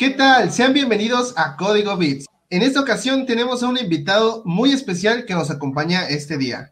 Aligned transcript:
¿Qué 0.00 0.08
tal? 0.08 0.50
Sean 0.50 0.72
bienvenidos 0.72 1.34
a 1.36 1.56
Código 1.58 1.94
Bits. 1.98 2.24
En 2.48 2.62
esta 2.62 2.80
ocasión 2.80 3.26
tenemos 3.26 3.62
a 3.62 3.68
un 3.68 3.76
invitado 3.76 4.40
muy 4.46 4.72
especial 4.72 5.26
que 5.26 5.34
nos 5.34 5.50
acompaña 5.50 6.08
este 6.08 6.38
día. 6.38 6.70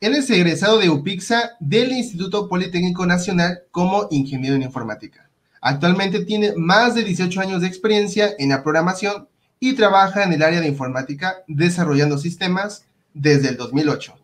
Él 0.00 0.14
es 0.14 0.30
egresado 0.30 0.78
de 0.78 0.88
UPIXA 0.88 1.56
del 1.58 1.90
Instituto 1.90 2.48
Politécnico 2.48 3.04
Nacional 3.06 3.62
como 3.72 4.06
ingeniero 4.12 4.54
en 4.54 4.62
informática. 4.62 5.28
Actualmente 5.60 6.24
tiene 6.24 6.52
más 6.56 6.94
de 6.94 7.02
18 7.02 7.40
años 7.40 7.60
de 7.60 7.66
experiencia 7.66 8.28
en 8.38 8.50
la 8.50 8.62
programación 8.62 9.26
y 9.58 9.74
trabaja 9.74 10.22
en 10.22 10.32
el 10.32 10.40
área 10.44 10.60
de 10.60 10.68
informática 10.68 11.38
desarrollando 11.48 12.18
sistemas 12.18 12.86
desde 13.14 13.48
el 13.48 13.56
2008. 13.56 14.14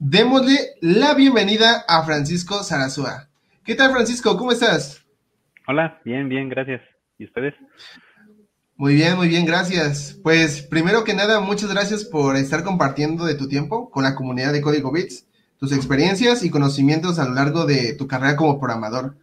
Démosle 0.00 0.58
la 0.80 1.14
bienvenida 1.14 1.84
a 1.86 2.02
Francisco 2.02 2.64
Sarazúa. 2.64 3.28
¿Qué 3.62 3.76
tal, 3.76 3.92
Francisco? 3.92 4.36
¿Cómo 4.36 4.50
estás? 4.50 5.06
Hola, 5.68 6.00
bien, 6.04 6.28
bien, 6.28 6.48
gracias. 6.48 6.89
¿Y 7.20 7.24
ustedes? 7.24 7.54
Muy 8.76 8.94
bien, 8.94 9.14
muy 9.14 9.28
bien, 9.28 9.44
gracias. 9.44 10.18
Pues 10.22 10.62
primero 10.62 11.04
que 11.04 11.12
nada, 11.12 11.40
muchas 11.40 11.70
gracias 11.70 12.02
por 12.02 12.34
estar 12.34 12.64
compartiendo 12.64 13.26
de 13.26 13.34
tu 13.34 13.46
tiempo 13.46 13.90
con 13.90 14.04
la 14.04 14.14
comunidad 14.14 14.54
de 14.54 14.62
Código 14.62 14.90
Bits, 14.90 15.28
tus 15.58 15.70
experiencias 15.76 16.42
y 16.42 16.50
conocimientos 16.50 17.18
a 17.18 17.28
lo 17.28 17.34
largo 17.34 17.66
de 17.66 17.94
tu 17.94 18.08
carrera 18.08 18.36
como 18.36 18.58
programador. 18.58 19.16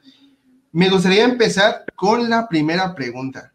Me 0.71 0.89
gustaría 0.89 1.23
empezar 1.23 1.85
con 1.95 2.29
la 2.29 2.47
primera 2.47 2.93
pregunta. 2.93 3.51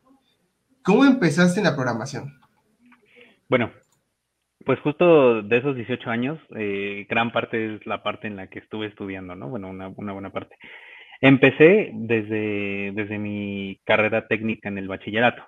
¿Cómo 0.82 1.04
empezaste 1.04 1.60
en 1.60 1.66
la 1.66 1.76
programación? 1.76 2.40
Bueno, 3.48 3.70
pues 4.66 4.80
justo 4.80 5.42
de 5.42 5.56
esos 5.56 5.76
18 5.76 6.10
años, 6.10 6.40
eh, 6.56 7.06
gran 7.08 7.30
parte 7.30 7.76
es 7.76 7.86
la 7.86 8.02
parte 8.02 8.26
en 8.26 8.34
la 8.34 8.48
que 8.48 8.58
estuve 8.58 8.88
estudiando, 8.88 9.36
¿no? 9.36 9.50
Bueno, 9.50 9.70
una, 9.70 9.86
una 9.86 10.12
buena 10.12 10.30
parte. 10.30 10.56
Empecé 11.22 11.92
desde, 11.94 12.90
desde 12.92 13.16
mi 13.16 13.80
carrera 13.84 14.26
técnica 14.26 14.68
en 14.68 14.76
el 14.76 14.88
bachillerato. 14.88 15.44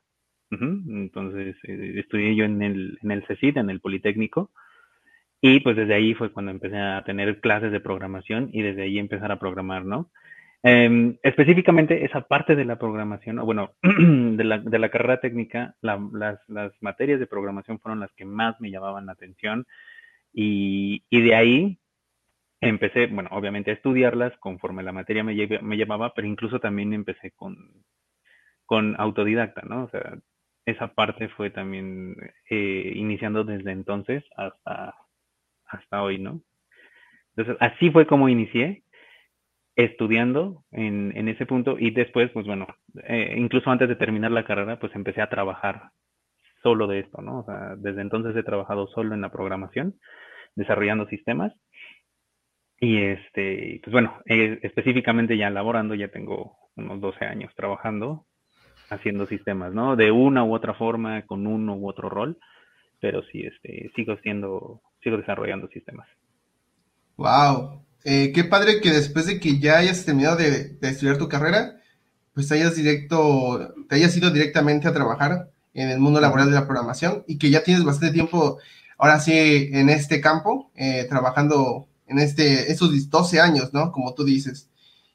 Entonces, 0.48 1.56
eh, 1.64 1.95
estudié 1.97 2.37
yo 2.37 2.45
en 2.45 2.62
el, 2.62 2.97
en 3.02 3.10
el 3.10 3.27
CECID, 3.27 3.58
en 3.58 3.70
el 3.70 3.80
Politécnico, 3.80 4.52
y 5.41 5.58
pues 5.61 5.75
desde 5.75 5.95
ahí 5.95 6.14
fue 6.14 6.33
cuando 6.33 6.52
empecé 6.52 6.78
a 6.78 7.02
tener 7.05 7.41
clases 7.41 7.72
de 7.72 7.80
programación 7.80 8.50
y 8.52 8.62
desde 8.62 8.83
ahí 8.83 9.00
empezar 9.00 9.33
a 9.33 9.41
programar, 9.41 9.84
¿no? 9.84 10.12
Em, 10.62 11.19
específicamente 11.25 12.05
esa 12.05 12.20
parte 12.20 12.55
de 12.55 12.64
la 12.64 12.78
programación, 12.78 13.45
bueno, 13.45 13.72
de 13.83 14.45
la, 14.45 14.58
de 14.58 14.78
la 14.78 14.91
carrera 14.91 15.20
técnica, 15.20 15.75
las, 15.83 15.98
las, 16.47 16.72
materias 16.80 17.19
de 17.19 17.27
programación 17.27 17.80
fueron 17.80 17.98
las 17.98 18.12
que 18.12 18.25
más 18.25 18.61
me 18.61 18.70
llamaban 18.70 19.06
la 19.06 19.12
atención 19.12 19.67
y, 20.33 21.02
y 21.11 21.20
de 21.20 21.34
ahí 21.34 21.78
empecé, 22.69 23.07
bueno, 23.07 23.31
obviamente 23.33 23.70
a 23.70 23.75
estudiarlas 23.75 24.37
conforme 24.39 24.83
la 24.83 24.93
materia 24.93 25.25
me, 25.25 25.34
me 25.34 25.77
llevaba, 25.77 26.15
pero 26.15 26.27
incluso 26.27 26.61
también 26.61 26.93
empecé 26.93 27.31
con, 27.33 27.57
con 28.67 28.95
autodidacta, 28.98 29.62
¿no? 29.62 29.84
O 29.84 29.89
sea, 29.91 30.19
esa 30.67 30.89
parte 30.95 31.29
fue 31.29 31.51
también 31.51 32.17
eh, 32.51 32.92
iniciando 32.95 33.45
desde 33.45 33.73
entonces 33.73 34.25
hasta, 34.37 34.95
hasta 35.67 36.03
hoy, 36.03 36.19
¿no? 36.19 36.41
Entonces, 37.37 37.57
así 37.61 37.91
fue 37.91 38.07
como 38.07 38.29
inicié 38.29 38.83
estudiando 39.77 40.65
en, 40.70 41.12
en 41.17 41.29
ese 41.29 41.47
punto 41.47 41.77
y 41.79 41.91
después, 41.91 42.31
pues 42.31 42.47
bueno, 42.47 42.67
eh, 43.09 43.35
incluso 43.37 43.70
antes 43.70 43.89
de 43.89 43.97
terminar 43.97 44.31
la 44.31 44.45
carrera, 44.45 44.79
pues 44.79 44.95
empecé 44.95 45.20
a 45.20 45.29
trabajar 45.29 45.91
solo 46.62 46.87
de 46.87 47.01
esto, 47.01 47.20
¿no? 47.20 47.41
O 47.41 47.45
sea, 47.45 47.75
desde 47.77 48.01
entonces 48.01 48.37
he 48.37 48.42
trabajado 48.42 48.87
solo 48.89 49.15
en 49.15 49.20
la 49.20 49.31
programación, 49.31 49.97
desarrollando 50.55 51.07
sistemas 51.09 51.53
y 52.80 53.03
este, 53.03 53.80
pues 53.83 53.92
bueno, 53.92 54.20
eh, 54.27 54.58
específicamente 54.62 55.36
ya 55.36 55.50
laborando, 55.50 55.94
ya 55.94 56.08
tengo 56.08 56.56
unos 56.77 57.00
12 57.00 57.25
años 57.25 57.53
trabajando, 57.56 58.27
haciendo 58.91 59.27
sistemas, 59.27 59.72
¿no? 59.72 59.97
De 59.97 60.11
una 60.11 60.44
u 60.44 60.55
otra 60.55 60.75
forma, 60.75 61.22
con 61.22 61.47
uno 61.47 61.77
u 61.77 61.89
otro 61.89 62.08
rol, 62.08 62.39
pero 63.00 63.22
sí, 63.30 63.42
este, 63.42 63.91
sigo 63.95 64.17
siendo, 64.22 64.80
sigo 65.02 65.17
desarrollando 65.17 65.69
sistemas. 65.69 66.08
Wow, 67.17 67.85
eh, 68.05 68.33
qué 68.33 68.45
padre 68.45 68.80
que 68.80 68.91
después 68.91 69.27
de 69.27 69.39
que 69.39 69.58
ya 69.58 69.79
hayas 69.79 70.05
terminado 70.05 70.36
de, 70.36 70.77
estudiar 70.83 71.17
tu 71.17 71.29
carrera, 71.29 71.77
pues 72.35 72.51
hayas 72.51 72.77
directo, 72.77 73.73
te 73.89 73.96
hayas 73.96 74.17
ido 74.17 74.30
directamente 74.30 74.89
a 74.89 74.92
trabajar 74.92 75.51
en 75.73 75.91
el 75.91 76.01
mundo 76.01 76.20
laboral 76.20 76.48
de 76.51 76.55
la 76.55 76.67
programación 76.67 77.24
y 77.29 77.39
que 77.39 77.51
ya 77.51 77.62
tienes 77.62 77.85
bastante 77.85 78.12
tiempo, 78.12 78.58
ahora 78.98 79.20
sí, 79.20 79.70
en 79.73 79.89
este 79.89 80.20
campo, 80.20 80.70
eh, 80.74 81.06
trabajando 81.08 81.86
en 82.07 82.19
este, 82.19 82.70
esos 82.70 83.11
12 83.11 83.41
años, 83.41 83.73
¿no? 83.73 83.92
Como 83.92 84.15
tú 84.15 84.25
dices. 84.25 84.70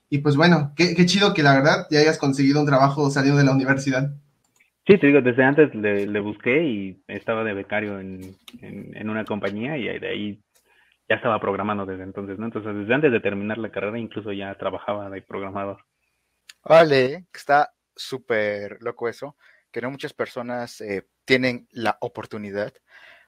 Y 0.10 0.20
pues 0.20 0.36
bueno, 0.36 0.74
qué, 0.76 0.96
qué, 0.96 1.06
chido 1.06 1.34
que 1.34 1.44
la 1.44 1.54
verdad 1.54 1.88
ya 1.92 2.00
hayas 2.00 2.18
conseguido 2.18 2.60
un 2.60 2.66
trabajo 2.66 3.10
saliendo 3.12 3.38
de 3.40 3.46
la 3.46 3.52
universidad. 3.52 4.12
Sí, 4.88 4.98
te 4.98 5.08
digo, 5.08 5.22
desde 5.22 5.44
antes 5.44 5.74
le, 5.76 6.08
le 6.08 6.20
busqué 6.20 6.64
y 6.64 7.04
estaba 7.08 7.44
de 7.44 7.54
becario 7.54 8.00
en, 8.00 8.36
en, 8.62 8.98
en, 8.98 9.10
una 9.10 9.24
compañía 9.24 9.78
y 9.78 10.00
de 10.00 10.08
ahí 10.08 10.44
ya 11.08 11.16
estaba 11.16 11.40
programando 11.40 11.86
desde 11.86 12.04
entonces, 12.04 12.40
¿no? 12.40 12.46
Entonces, 12.46 12.76
desde 12.76 12.94
antes 12.96 13.12
de 13.12 13.20
terminar 13.20 13.60
la 13.60 13.72
carrera, 13.72 14.00
incluso 14.00 14.32
ya 14.32 14.56
trabajaba 14.56 15.10
de 15.12 15.22
programador. 15.22 15.86
Vale, 16.64 17.26
está 17.34 17.72
súper 17.96 18.78
loco 18.82 19.08
eso, 19.08 19.36
que 19.72 19.82
no 19.82 19.92
muchas 19.92 20.14
personas 20.14 20.82
eh, 20.82 21.08
tienen 21.26 21.68
la 21.72 21.98
oportunidad 22.02 22.74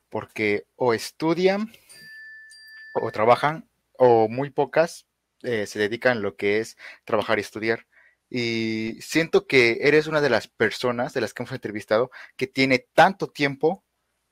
porque 0.09 0.65
o 0.75 0.93
estudian 0.93 1.71
o 2.93 3.11
trabajan 3.11 3.67
o 3.97 4.27
muy 4.27 4.49
pocas 4.49 5.07
eh, 5.43 5.65
se 5.65 5.79
dedican 5.79 6.17
a 6.17 6.21
lo 6.21 6.35
que 6.35 6.59
es 6.59 6.77
trabajar 7.05 7.37
y 7.37 7.41
estudiar. 7.41 7.87
Y 8.29 8.97
siento 9.01 9.47
que 9.47 9.79
eres 9.81 10.07
una 10.07 10.21
de 10.21 10.29
las 10.29 10.47
personas 10.47 11.13
de 11.13 11.21
las 11.21 11.33
que 11.33 11.43
hemos 11.43 11.51
entrevistado 11.51 12.11
que 12.37 12.47
tiene 12.47 12.87
tanto 12.93 13.27
tiempo 13.27 13.83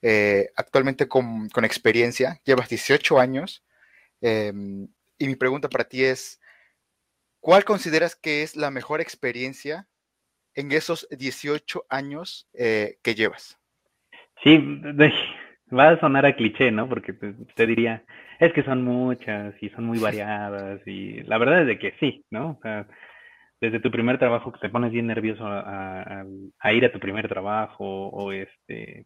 eh, 0.01 0.49
actualmente 0.55 1.07
con, 1.07 1.49
experiencia, 1.63 2.39
llevas 2.45 2.69
18 2.69 3.19
años, 3.19 3.65
em, 4.21 4.87
y 5.17 5.27
mi 5.27 5.35
pregunta 5.35 5.67
para 5.67 5.83
ti 5.83 6.05
es, 6.05 6.39
¿cuál 7.41 7.65
consideras 7.65 8.15
que 8.15 8.43
es 8.43 8.55
la 8.55 8.71
mejor 8.71 9.01
experiencia 9.01 9.89
en 10.53 10.71
esos 10.71 11.05
18 11.11 11.85
años 11.89 12.47
eh, 12.53 12.97
que 13.03 13.15
llevas? 13.15 13.59
Sí, 14.41 14.57
va 15.75 15.89
a 15.89 15.99
sonar 15.99 16.25
a 16.25 16.35
cliché, 16.35 16.71
¿no? 16.71 16.87
Porque 16.87 17.13
te, 17.13 17.67
diría, 17.67 18.03
es 18.39 18.53
que 18.53 18.63
son 18.63 18.83
muchas 18.83 19.53
y 19.61 19.69
son 19.69 19.85
muy 19.85 19.99
variadas 19.99 20.85
y 20.87 21.23
la 21.23 21.37
verdad 21.37 21.61
es 21.61 21.67
de 21.67 21.79
que 21.79 21.93
sí, 21.99 22.25
¿no? 22.31 22.51
O 22.51 22.59
sea, 22.61 22.87
desde 23.61 23.79
tu 23.79 23.91
primer 23.91 24.17
trabajo 24.17 24.51
que 24.51 24.59
te 24.59 24.69
pones 24.69 24.91
bien 24.91 25.07
nervioso 25.07 25.45
a, 25.45 26.23
a 26.59 26.73
ir 26.73 26.85
a 26.85 26.91
tu 26.91 26.99
primer 26.99 27.27
trabajo 27.27 28.07
o 28.07 28.31
este 28.31 29.05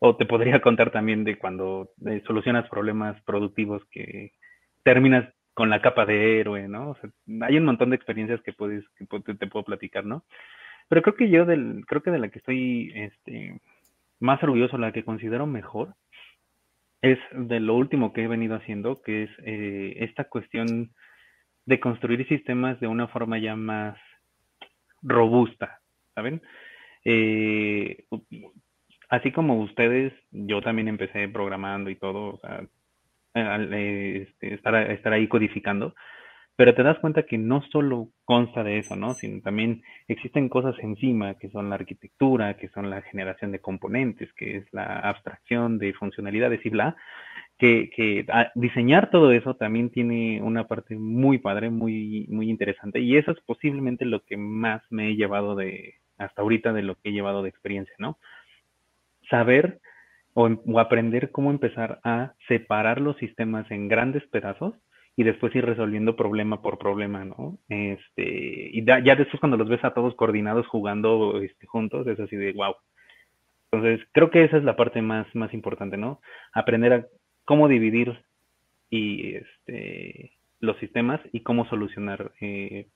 o 0.00 0.16
te 0.16 0.26
podría 0.26 0.60
contar 0.60 0.90
también 0.90 1.22
de 1.24 1.38
cuando 1.38 1.90
eh, 2.06 2.22
solucionas 2.26 2.68
problemas 2.68 3.22
productivos 3.22 3.82
que 3.90 4.32
terminas 4.82 5.32
con 5.54 5.70
la 5.70 5.82
capa 5.82 6.06
de 6.06 6.40
héroe, 6.40 6.68
¿no? 6.68 6.90
O 6.90 6.96
sea, 6.96 7.10
hay 7.46 7.56
un 7.56 7.64
montón 7.64 7.90
de 7.90 7.96
experiencias 7.96 8.40
que 8.42 8.52
puedes, 8.52 8.84
que 8.96 9.34
te, 9.34 9.46
puedo 9.46 9.64
platicar, 9.64 10.04
¿no? 10.04 10.24
Pero 10.88 11.02
creo 11.02 11.14
que 11.14 11.28
yo 11.28 11.44
del, 11.44 11.84
creo 11.86 12.02
que 12.02 12.10
de 12.10 12.18
la 12.18 12.28
que 12.28 12.38
estoy 12.38 12.92
este, 12.94 13.60
más 14.20 14.42
orgulloso, 14.42 14.78
la 14.78 14.92
que 14.92 15.04
considero 15.04 15.46
mejor, 15.46 15.94
es 17.02 17.18
de 17.32 17.60
lo 17.60 17.74
último 17.76 18.12
que 18.12 18.24
he 18.24 18.28
venido 18.28 18.56
haciendo, 18.56 19.00
que 19.02 19.24
es 19.24 19.30
eh, 19.44 19.94
esta 20.00 20.24
cuestión 20.24 20.92
de 21.64 21.80
construir 21.80 22.26
sistemas 22.28 22.78
de 22.80 22.86
una 22.86 23.08
forma 23.08 23.38
ya 23.38 23.56
más 23.56 23.96
robusta, 25.02 25.80
¿saben? 26.14 26.42
Eh, 27.04 28.04
así 29.08 29.32
como 29.32 29.60
ustedes, 29.60 30.12
yo 30.30 30.60
también 30.60 30.88
empecé 30.88 31.28
programando 31.28 31.90
y 31.90 31.96
todo, 31.96 32.34
o 32.34 32.38
sea, 32.38 32.62
este, 33.34 34.54
estar, 34.54 34.90
estar 34.90 35.12
ahí 35.12 35.28
codificando, 35.28 35.94
pero 36.60 36.74
te 36.74 36.82
das 36.82 36.98
cuenta 36.98 37.22
que 37.22 37.38
no 37.38 37.62
solo 37.72 38.10
consta 38.26 38.62
de 38.62 38.76
eso, 38.76 38.94
¿no? 38.94 39.14
Sino 39.14 39.40
también 39.40 39.82
existen 40.08 40.50
cosas 40.50 40.74
encima, 40.80 41.38
que 41.38 41.48
son 41.48 41.70
la 41.70 41.76
arquitectura, 41.76 42.58
que 42.58 42.68
son 42.68 42.90
la 42.90 43.00
generación 43.00 43.50
de 43.50 43.60
componentes, 43.60 44.30
que 44.34 44.58
es 44.58 44.66
la 44.70 44.98
abstracción 44.98 45.78
de 45.78 45.94
funcionalidades 45.94 46.60
y 46.66 46.68
bla, 46.68 46.96
que, 47.56 47.88
que 47.96 48.26
diseñar 48.56 49.08
todo 49.08 49.32
eso 49.32 49.56
también 49.56 49.88
tiene 49.88 50.42
una 50.42 50.68
parte 50.68 50.96
muy 50.96 51.38
padre, 51.38 51.70
muy, 51.70 52.26
muy 52.28 52.50
interesante, 52.50 53.00
y 53.00 53.16
eso 53.16 53.30
es 53.30 53.40
posiblemente 53.46 54.04
lo 54.04 54.22
que 54.26 54.36
más 54.36 54.82
me 54.90 55.08
he 55.08 55.16
llevado 55.16 55.56
de, 55.56 55.94
hasta 56.18 56.42
ahorita 56.42 56.74
de 56.74 56.82
lo 56.82 56.96
que 56.96 57.08
he 57.08 57.12
llevado 57.12 57.42
de 57.42 57.48
experiencia, 57.48 57.94
¿no? 57.98 58.18
saber 59.30 59.80
o, 60.34 60.50
aprender 60.78 61.30
cómo 61.30 61.52
empezar 61.52 62.00
a 62.04 62.34
separar 62.48 63.00
los 63.00 63.16
sistemas 63.16 63.70
en 63.70 63.88
grandes 63.88 64.26
pedazos 64.26 64.74
y 65.20 65.22
después 65.22 65.54
ir 65.54 65.66
resolviendo 65.66 66.16
problema 66.16 66.62
por 66.62 66.78
problema, 66.78 67.26
¿no? 67.26 67.58
Este, 67.68 68.70
y 68.72 68.82
ya 68.86 69.14
después 69.16 69.38
cuando 69.38 69.58
los 69.58 69.68
ves 69.68 69.84
a 69.84 69.92
todos 69.92 70.14
coordinados 70.14 70.66
jugando 70.66 71.42
este, 71.42 71.66
juntos, 71.66 72.06
es 72.06 72.18
así 72.18 72.36
de 72.36 72.54
wow. 72.54 72.74
Entonces, 73.70 74.08
creo 74.12 74.30
que 74.30 74.44
esa 74.44 74.56
es 74.56 74.64
la 74.64 74.76
parte 74.76 75.02
más, 75.02 75.26
más 75.34 75.52
importante, 75.52 75.98
¿no? 75.98 76.22
Aprender 76.54 76.92
a 76.94 77.06
cómo 77.44 77.68
dividir 77.68 78.24
y 78.88 79.34
este, 79.34 80.32
los 80.58 80.78
sistemas 80.78 81.20
y 81.32 81.42
cómo 81.42 81.68
solucionar 81.68 82.32
eh, 82.40 82.88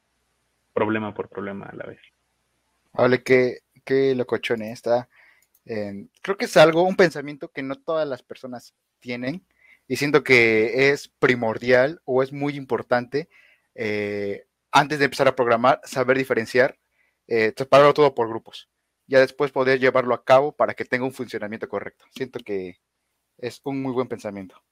problema 0.73 1.13
por 1.13 1.29
problema 1.29 1.67
a 1.67 1.77
la 1.77 1.85
vez. 1.85 2.01
Vale, 2.95 3.23
que 3.23 3.59
qué 3.85 4.15
locochone 4.15 4.73
está. 4.73 5.11
creo 5.67 6.39
que 6.39 6.47
es 6.47 6.57
algo, 6.57 6.85
un 6.85 6.97
pensamiento 6.97 7.49
que 7.49 7.63
no 7.63 7.75
todas 7.75 8.09
las 8.09 8.23
personas 8.23 8.75
tienen 9.01 9.45
y 9.87 9.97
siento 9.97 10.25
que 10.25 10.91
es 10.91 11.09
primordial 11.19 12.01
o 12.05 12.23
es 12.23 12.33
muy 12.33 12.57
importante 12.57 13.29
eh, 13.75 14.47
antes 14.73 14.99
de 14.99 15.05
empezar 15.07 15.29
a 15.29 15.37
programar, 15.37 15.81
saber 15.85 16.19
diferenciar, 16.19 16.79
eh, 17.29 17.53
separarlo 17.57 17.95
todo 17.95 18.15
por 18.15 18.29
grupos. 18.29 18.69
Ya 19.07 19.21
después 19.21 19.53
poder 19.53 19.79
llevarlo 19.79 20.15
a 20.15 20.25
cabo 20.25 20.53
para 20.53 20.75
que 20.75 20.85
tenga 20.85 21.05
un 21.05 21.13
funcionamiento 21.13 21.69
correcto. 21.69 22.07
Siento 22.11 22.41
que 22.41 22.81
es 23.39 23.61
un 23.65 23.83
muy 23.83 23.93
buen 23.93 24.09
pensamiento. 24.09 24.63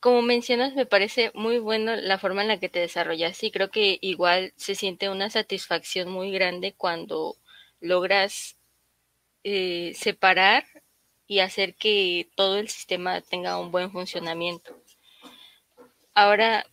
Como 0.00 0.22
mencionas, 0.22 0.74
me 0.74 0.86
parece 0.86 1.30
muy 1.34 1.58
bueno 1.58 1.94
la 1.94 2.18
forma 2.18 2.40
en 2.40 2.48
la 2.48 2.58
que 2.58 2.70
te 2.70 2.80
desarrollas 2.80 3.42
y 3.44 3.50
creo 3.50 3.70
que 3.70 3.98
igual 4.00 4.54
se 4.56 4.74
siente 4.74 5.10
una 5.10 5.28
satisfacción 5.28 6.10
muy 6.10 6.32
grande 6.32 6.74
cuando 6.74 7.36
logras 7.80 8.56
eh, 9.44 9.92
separar 9.94 10.64
y 11.30 11.38
hacer 11.38 11.76
que 11.76 12.26
todo 12.34 12.58
el 12.58 12.66
sistema 12.66 13.20
tenga 13.20 13.60
un 13.60 13.70
buen 13.70 13.92
funcionamiento. 13.92 14.74
Ahora, 16.12 16.64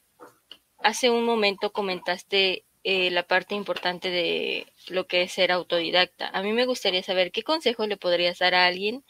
hace 0.80 1.12
un 1.12 1.26
momento 1.26 1.72
comentaste 1.72 2.64
eh, 2.84 3.12
la 3.12 3.22
parte 3.22 3.54
importante 3.54 4.10
de 4.10 4.66
lo 4.90 5.06
que 5.06 5.22
es 5.22 5.32
ser 5.32 5.52
autodidacta. 5.52 6.32
A 6.34 6.42
mí 6.42 6.54
me 6.54 6.66
gustaría 6.66 7.04
saber 7.04 7.32
qué 7.32 7.44
consejo 7.44 7.86
le 7.86 7.98
podrías 7.98 8.40
dar 8.40 8.56
a 8.56 8.66
alguien 8.66 9.04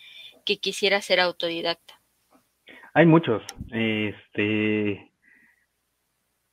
que 0.46 0.58
quisiera 0.58 1.00
ser 1.00 1.22
autodidacta. 1.22 1.94
Hay 2.94 3.06
muchos. 3.06 3.42
Este, 3.72 5.14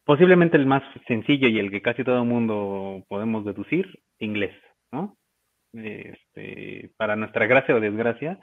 posiblemente 0.04 0.56
el 0.56 0.66
más 0.66 0.84
sencillo 1.08 1.48
y 1.48 1.58
el 1.58 1.72
que 1.72 1.82
casi 1.82 2.04
todo 2.04 2.18
el 2.18 2.28
mundo 2.28 3.04
podemos 3.08 3.44
deducir, 3.44 3.86
inglés, 4.20 4.54
¿no? 4.92 5.16
Este, 5.72 6.92
para 6.96 7.16
nuestra 7.16 7.48
gracia 7.48 7.74
o 7.74 7.80
desgracia, 7.80 8.38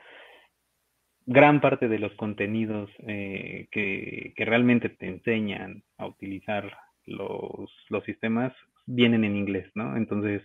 gran 1.32 1.62
parte 1.62 1.88
de 1.88 2.00
los 2.00 2.14
contenidos 2.16 2.90
eh, 3.08 3.68
que, 3.72 4.34
realmente 4.38 4.90
te 4.90 5.08
enseñan 5.08 5.84
a 5.98 6.08
utilizar 6.08 6.78
los, 7.06 7.70
sistemas 8.06 8.54
vienen 8.86 9.24
en 9.24 9.36
inglés, 9.38 9.72
¿no? 9.76 9.96
Entonces, 9.96 10.42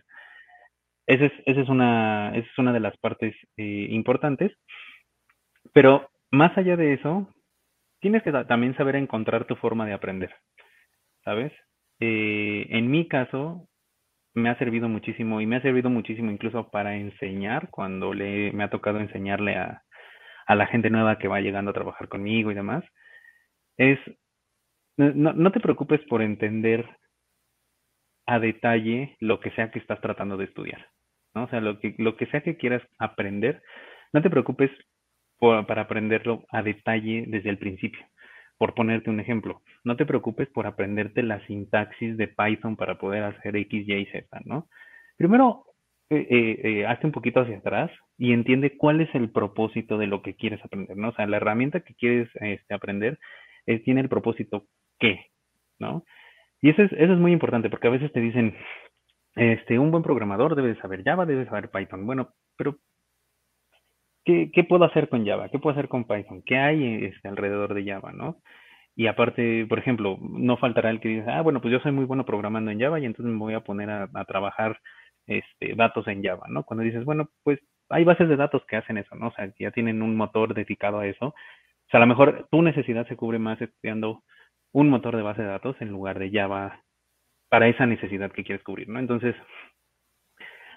esa 1.06 1.27
es, 1.27 1.33
esa 1.47 1.61
es, 1.61 1.69
una, 1.69 2.31
esa 2.37 2.49
es 2.49 2.59
una 2.59 2.73
de 2.73 2.81
las 2.81 2.97
partes 2.99 3.35
eh, 3.56 3.88
importantes. 3.91 4.53
Pero 5.73 6.09
más 6.31 6.56
allá 6.56 6.77
de 6.77 6.94
eso, 6.94 7.29
tienes 8.00 8.23
que 8.23 8.32
también 8.32 8.77
saber 8.77 8.97
encontrar 8.97 9.47
tu 9.47 9.56
forma 9.56 9.87
de 9.87 9.94
aprender, 9.94 10.35
¿sabes? 11.25 11.53
Eh, 11.99 12.67
en 12.71 12.91
mi 12.91 13.09
caso, 13.09 13.69
me 14.35 14.50
ha 14.50 14.59
servido 14.59 14.89
muchísimo 14.89 15.41
y 15.41 15.47
me 15.47 15.56
ha 15.56 15.62
servido 15.62 15.91
muchísimo 15.91 16.31
incluso 16.31 16.71
para 16.71 16.97
enseñar 16.97 17.71
cuando 17.71 18.12
le, 18.12 18.53
me 18.53 18.65
ha 18.65 18.71
tocado 18.71 19.00
enseñarle 19.00 19.56
a, 19.56 19.82
a 20.46 20.54
la 20.54 20.66
gente 20.66 20.90
nueva 20.90 21.19
que 21.19 21.28
va 21.28 21.40
llegando 21.40 21.70
a 21.70 21.75
trabajar 21.75 22.08
conmigo 22.08 22.50
y 22.50 22.54
demás. 22.54 22.84
Es, 23.76 23.98
no, 24.96 25.52
te 25.52 25.60
preocupes 25.60 26.00
por 26.08 26.22
entender 26.22 26.88
a 28.26 28.38
detalle 28.38 29.16
lo 29.20 29.40
que 29.40 29.50
sea 29.52 29.70
que 29.70 29.78
estás 29.78 30.00
tratando 30.00 30.37
de 30.37 30.46
estudiar, 30.46 30.88
¿no? 31.34 31.44
O 31.44 31.48
sea, 31.48 31.60
lo 31.60 31.78
que, 31.78 31.94
lo 31.98 32.16
que 32.16 32.26
sea 32.26 32.40
que 32.40 32.56
quieras 32.56 32.82
aprender, 32.98 33.62
no 34.12 34.22
te 34.22 34.31
preocupes 34.31 34.70
para 35.38 35.82
aprenderlo 35.82 36.44
a 36.50 36.62
detalle 36.62 37.25
desde 37.26 37.50
el 37.50 37.58
principio. 37.58 38.04
Por 38.58 38.75
ponerte 38.75 39.10
un 39.10 39.20
ejemplo, 39.20 39.62
no 39.84 39.96
te 39.96 40.06
preocupes 40.06 40.48
por 40.48 40.66
aprenderte 40.66 41.22
la 41.22 41.44
sintaxis 41.46 42.16
de 42.16 42.28
Python 42.28 42.76
para 42.76 42.96
poder 42.96 43.22
hacer 43.25 43.54
X, 43.54 43.87
Y, 43.87 44.06
Z, 44.06 44.40
¿no? 44.46 44.66
Primero, 45.19 45.66
eh, 46.11 46.26
eh, 46.31 46.61
eh, 46.62 46.87
hazte 46.87 47.06
un 47.06 47.12
poquito 47.12 47.41
hacia 47.41 47.58
atrás 47.58 47.91
y 48.17 48.32
entiende 48.32 48.76
cuál 48.76 49.00
es 49.00 49.12
el 49.14 49.31
propósito 49.31 49.99
de 49.99 50.06
lo 50.06 50.23
que 50.23 50.37
quieres 50.37 50.64
aprender, 50.64 50.97
¿no? 50.97 51.08
O 51.08 51.12
sea, 51.12 51.26
la 51.26 51.38
herramienta 51.38 51.81
que 51.81 51.94
quieres 51.94 52.29
este, 52.35 52.75
aprender 52.75 53.19
tiene 53.85 54.00
el 54.00 54.08
propósito 54.08 54.67
qué, 55.00 55.26
¿no? 55.81 56.05
Y 56.62 56.70
eso 56.70 56.82
es, 56.82 56.93
eso 56.93 57.12
es 57.12 57.19
muy 57.19 57.32
importante 57.32 57.69
porque 57.69 57.88
a 57.88 57.91
veces 57.91 58.12
te 58.12 58.20
dicen, 58.20 58.56
este, 59.35 59.79
un 59.79 59.91
buen 59.91 60.03
programador 60.03 60.55
debe 60.55 60.76
saber 60.81 61.03
Java, 61.05 61.26
debe 61.26 61.47
saber 61.47 61.70
Python. 61.70 62.06
Bueno, 62.06 62.31
pero 62.56 62.79
¿qué, 64.25 64.67
puedo 64.69 64.85
hacer 64.85 65.08
con 65.08 65.26
Java? 65.26 65.49
¿Qué 65.49 65.58
puedo 65.58 65.75
hacer 65.75 65.88
con 65.88 66.05
Python? 66.05 66.43
¿Qué 66.44 66.56
hay 66.56 67.05
este, 67.05 67.29
alrededor 67.29 67.75
de 67.75 67.85
Java, 67.85 68.12
no? 68.12 68.38
Y 68.97 69.08
aparte, 69.08 69.67
por 69.69 69.79
ejemplo, 69.79 70.19
no 70.20 70.56
faltará 70.56 70.91
el 70.91 71.00
que 71.00 71.08
diga, 71.08 71.38
ah, 71.38 71.43
bueno, 71.43 71.61
pues 71.61 71.70
yo 71.70 71.81
soy 71.81 71.93
muy 71.93 72.06
bueno 72.06 72.25
programando 72.25 72.70
en 72.70 72.81
Java 72.81 72.99
y 72.99 73.05
entonces 73.05 73.31
me 73.32 73.38
voy 73.38 73.55
a 73.55 73.61
poner 73.61 73.91
a, 73.91 74.08
trabajar 74.25 74.81
este, 75.26 75.75
datos 75.75 76.06
en 76.08 76.23
Java, 76.23 76.46
¿no? 76.49 76.64
Cuando 76.64 76.84
dices, 76.84 77.05
bueno, 77.05 77.28
pues 77.43 77.61
hay 77.88 78.05
bases 78.05 78.28
de 78.28 78.37
datos 78.37 78.64
que 78.67 78.76
hacen 78.76 78.99
eso, 78.99 79.14
¿no? 79.14 79.28
O 79.28 79.32
sea, 79.32 79.52
ya 79.58 79.70
tienen 79.70 80.02
un 80.02 80.17
motor 80.17 80.55
dedicado 80.55 81.00
a 81.00 81.06
eso. 81.06 81.26
O 81.28 81.88
sea, 81.90 81.99
a 81.99 82.00
lo 82.00 82.06
mejor 82.06 82.49
tu 82.50 82.62
necesidad 82.62 83.06
se 83.08 83.17
cubre 83.17 83.38
más 83.38 83.61
estudiando 83.61 84.23
un 84.73 84.88
motor 84.90 85.17
de 85.17 85.23
base 85.23 85.43
de 85.43 85.49
datos 85.49 85.76
en 85.81 85.88
lugar 85.88 86.19
de 86.19 86.31
Java 86.31 86.82
para 87.49 87.69
esa 87.69 87.87
necesidad 87.87 88.32
que 88.32 88.44
quieres 88.44 88.64
cubrir, 88.64 88.88
¿no? 88.88 88.99
Entonces, 88.99 89.34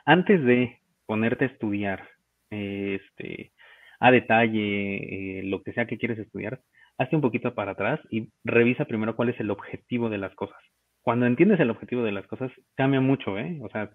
antes 0.06 0.44
de 0.44 0.80
ponerte 1.06 1.46
a 1.46 1.48
estudiar 1.48 2.08
este, 2.52 3.52
a 4.00 4.12
detalle, 4.12 5.40
eh, 5.40 5.44
lo 5.44 5.62
que 5.64 5.74
sea 5.74 5.86
que 5.86 5.98
quieres 5.98 6.20
estudiar, 6.20 6.62
hazte 6.98 7.16
un 7.16 7.22
poquito 7.22 7.56
para 7.56 7.72
atrás 7.72 8.00
y 8.12 8.30
revisa 8.44 8.86
primero 8.86 9.16
cuál 9.16 9.30
es 9.30 9.40
el 9.40 9.52
objetivo 9.52 10.10
de 10.10 10.18
las 10.20 10.34
cosas. 10.36 10.60
Cuando 11.02 11.26
entiendes 11.26 11.60
el 11.60 11.70
objetivo 11.70 12.04
de 12.04 12.12
las 12.12 12.28
cosas, 12.28 12.52
cambia 12.76 13.02
mucho, 13.02 13.38
¿eh? 13.38 13.60
O 13.64 13.70
sea, 13.70 13.90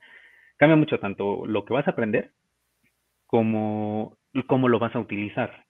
cambia 0.57 0.77
mucho 0.77 0.99
tanto 0.99 1.47
lo 1.47 1.65
que 1.65 1.75
vas 1.75 1.87
a 1.87 1.93
aprender 1.93 2.33
como 3.27 4.17
cómo 4.47 4.69
lo 4.69 4.79
vas 4.79 4.95
a 4.95 5.01
utilizar. 5.01 5.65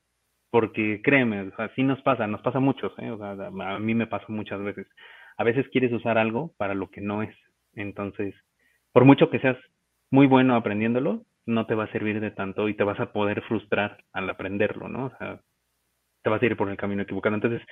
Porque 0.51 1.01
créeme, 1.03 1.43
o 1.43 1.57
sea, 1.57 1.69
sí 1.75 1.83
nos 1.83 2.01
pasa, 2.03 2.27
nos 2.27 2.41
pasa 2.43 2.59
a 2.59 2.61
muchos, 2.61 2.93
¿eh? 2.99 3.11
A 3.21 3.79
mí 3.81 3.95
me 3.95 4.07
pasa 4.07 4.27
muchas 4.29 4.63
veces. 4.63 4.87
A 5.37 5.45
veces 5.45 5.67
quieres 5.71 5.93
usar 5.93 6.17
algo 6.17 6.53
para 6.59 6.75
lo 6.75 6.91
que 6.91 7.01
no 7.01 7.23
es. 7.23 7.35
Entonces, 7.75 8.35
por 8.93 9.05
mucho 9.05 9.31
que 9.31 9.41
seas 9.41 9.59
muy 10.11 10.27
bueno 10.27 10.55
aprendiéndolo, 10.55 11.25
no 11.47 11.67
te 11.67 11.75
va 11.75 11.85
a 11.85 11.93
servir 11.93 12.21
de 12.21 12.31
tanto 12.31 12.69
y 12.69 12.75
te 12.75 12.85
vas 12.85 13.01
a 13.01 13.13
poder 13.13 13.43
frustrar 13.43 14.05
al 14.13 14.31
aprenderlo, 14.31 14.89
¿no? 14.89 15.07
O 15.07 15.11
sea, 15.19 15.41
te 16.23 16.31
vas 16.31 16.41
a 16.43 16.47
ir 16.47 16.57
por 16.57 16.71
el 16.71 16.77
camino 16.77 17.03
equivocado. 17.03 17.35
Entonces, 17.35 17.63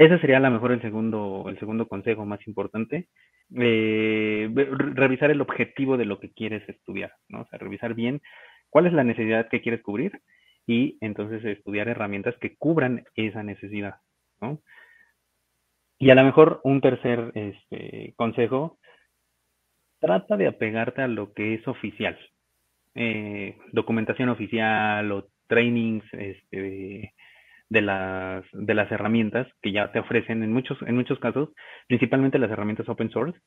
ese 0.00 0.18
sería 0.18 0.38
a 0.38 0.40
lo 0.40 0.50
mejor 0.50 0.72
el 0.72 0.80
segundo, 0.80 1.44
el 1.48 1.58
segundo 1.58 1.86
consejo 1.86 2.24
más 2.24 2.40
importante. 2.46 3.08
Eh, 3.54 4.48
revisar 4.94 5.30
el 5.30 5.42
objetivo 5.42 5.98
de 5.98 6.06
lo 6.06 6.18
que 6.18 6.32
quieres 6.32 6.66
estudiar, 6.70 7.12
¿no? 7.28 7.42
O 7.42 7.46
sea, 7.48 7.58
revisar 7.58 7.92
bien 7.92 8.22
cuál 8.70 8.86
es 8.86 8.94
la 8.94 9.04
necesidad 9.04 9.50
que 9.50 9.60
quieres 9.60 9.82
cubrir 9.82 10.22
y 10.66 10.96
entonces 11.02 11.44
estudiar 11.44 11.88
herramientas 11.88 12.34
que 12.40 12.56
cubran 12.56 13.04
esa 13.14 13.42
necesidad, 13.42 13.96
¿no? 14.40 14.62
Y 15.98 16.08
a 16.08 16.14
lo 16.14 16.24
mejor 16.24 16.62
un 16.64 16.80
tercer 16.80 17.32
este, 17.34 18.14
consejo, 18.16 18.78
trata 19.98 20.38
de 20.38 20.46
apegarte 20.46 21.02
a 21.02 21.08
lo 21.08 21.34
que 21.34 21.52
es 21.52 21.68
oficial, 21.68 22.18
eh, 22.94 23.58
documentación 23.72 24.30
oficial 24.30 25.12
o 25.12 25.28
trainings 25.46 26.06
este, 26.14 27.12
de, 27.70 27.80
las, 27.80 28.44
de 28.52 28.74
las 28.74 28.90
herramientas 28.92 29.46
que 29.62 29.72
ya 29.72 29.90
te 29.92 30.00
ofrecen 30.00 30.42
en 30.42 30.52
muchos, 30.52 30.78
en 30.82 30.96
muchos 30.96 31.18
casos, 31.20 31.50
principalmente 31.88 32.38
las 32.38 32.50
herramientas 32.50 32.88
open 32.88 33.10
source, 33.10 33.38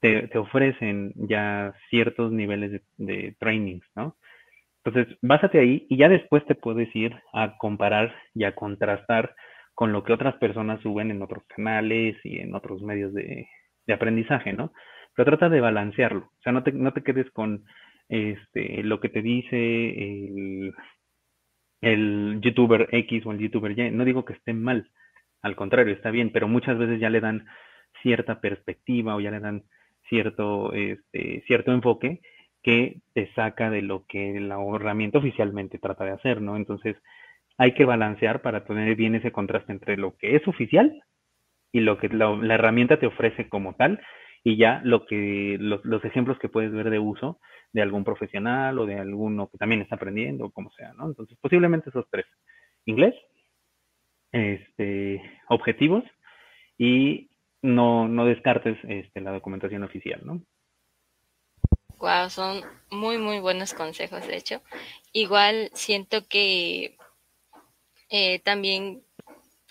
te, 0.00 0.38
ofrecen 0.38 1.12
ya 1.16 1.74
ciertos 1.90 2.32
niveles 2.32 2.82
de, 2.96 3.36
trainings, 3.38 3.84
¿no? 3.96 4.16
Entonces, 4.84 5.16
básate 5.22 5.58
ahí 5.58 5.86
y 5.88 5.96
ya 5.96 6.08
después 6.08 6.44
te 6.46 6.54
puedes 6.54 6.94
ir 6.94 7.14
a 7.32 7.56
comparar 7.56 8.14
y 8.34 8.44
a 8.44 8.54
contrastar 8.54 9.34
con 9.74 9.92
lo 9.92 10.04
que 10.04 10.12
otras 10.12 10.36
personas 10.36 10.80
suben 10.82 11.10
en 11.10 11.22
otros 11.22 11.42
canales 11.48 12.16
y 12.22 12.38
en 12.38 12.54
otros 12.54 12.82
medios 12.82 13.14
de, 13.14 13.48
de 13.86 13.92
aprendizaje, 13.92 14.52
¿no? 14.52 14.72
Pero 15.16 15.26
trata 15.26 15.48
de 15.48 15.60
balancearlo, 15.60 16.20
o 16.20 16.42
sea, 16.42 16.52
no 16.52 16.62
te, 16.62 16.72
no 16.72 16.92
te 16.92 17.02
quedes 17.02 17.30
con 17.30 17.64
este, 18.08 18.82
lo 18.82 19.00
que 19.00 19.08
te 19.08 19.22
dice 19.22 19.56
el, 19.56 20.74
el 21.80 22.40
youtuber 22.40 22.88
X 22.90 23.26
o 23.26 23.32
el 23.32 23.38
youtuber 23.38 23.78
Y. 23.78 23.90
No 23.90 24.04
digo 24.04 24.24
que 24.24 24.34
esté 24.34 24.52
mal, 24.52 24.90
al 25.42 25.56
contrario, 25.56 25.94
está 25.94 26.10
bien, 26.10 26.30
pero 26.30 26.48
muchas 26.48 26.78
veces 26.78 27.00
ya 27.00 27.10
le 27.10 27.20
dan 27.20 27.46
cierta 28.02 28.40
perspectiva 28.40 29.14
o 29.14 29.20
ya 29.20 29.30
le 29.30 29.40
dan 29.40 29.64
cierto, 30.08 30.72
este, 30.72 31.42
cierto 31.46 31.72
enfoque 31.72 32.20
que 32.62 33.00
te 33.12 33.32
saca 33.34 33.70
de 33.70 33.82
lo 33.82 34.06
que 34.06 34.40
la 34.40 34.56
herramienta 34.74 35.18
oficialmente 35.18 35.78
trata 35.78 36.04
de 36.04 36.12
hacer, 36.12 36.40
¿no? 36.40 36.56
Entonces, 36.56 36.96
hay 37.58 37.74
que 37.74 37.84
balancear 37.84 38.40
para 38.42 38.64
tener 38.64 38.96
bien 38.96 39.14
ese 39.14 39.32
contraste 39.32 39.72
entre 39.72 39.96
lo 39.96 40.16
que 40.16 40.36
es 40.36 40.48
oficial 40.48 41.02
y 41.72 41.80
lo 41.80 41.98
que 41.98 42.08
la, 42.08 42.34
la 42.36 42.54
herramienta 42.54 42.98
te 42.98 43.06
ofrece 43.06 43.48
como 43.48 43.74
tal 43.74 44.00
y 44.44 44.58
ya 44.58 44.82
lo 44.84 45.06
que 45.06 45.56
los, 45.58 45.82
los, 45.84 46.04
ejemplos 46.04 46.38
que 46.38 46.50
puedes 46.50 46.70
ver 46.70 46.90
de 46.90 46.98
uso 46.98 47.40
de 47.72 47.80
algún 47.80 48.04
profesional 48.04 48.78
o 48.78 48.84
de 48.84 49.00
alguno 49.00 49.48
que 49.48 49.56
también 49.56 49.80
está 49.80 49.96
aprendiendo, 49.96 50.50
como 50.50 50.70
sea, 50.72 50.92
¿no? 50.92 51.06
Entonces, 51.06 51.36
posiblemente 51.40 51.88
esos 51.88 52.06
tres. 52.10 52.26
Inglés, 52.84 53.14
este, 54.30 55.22
objetivos 55.48 56.04
y 56.76 57.30
no, 57.62 58.06
no 58.06 58.26
descartes 58.26 58.76
este, 58.86 59.22
la 59.22 59.32
documentación 59.32 59.82
oficial, 59.82 60.20
¿no? 60.24 60.42
Wow, 61.98 62.28
son 62.28 62.60
muy, 62.90 63.16
muy 63.16 63.40
buenos 63.40 63.72
consejos, 63.72 64.26
de 64.26 64.36
hecho. 64.36 64.62
Igual 65.12 65.70
siento 65.72 66.28
que 66.28 66.98
eh, 68.10 68.40
también 68.40 69.02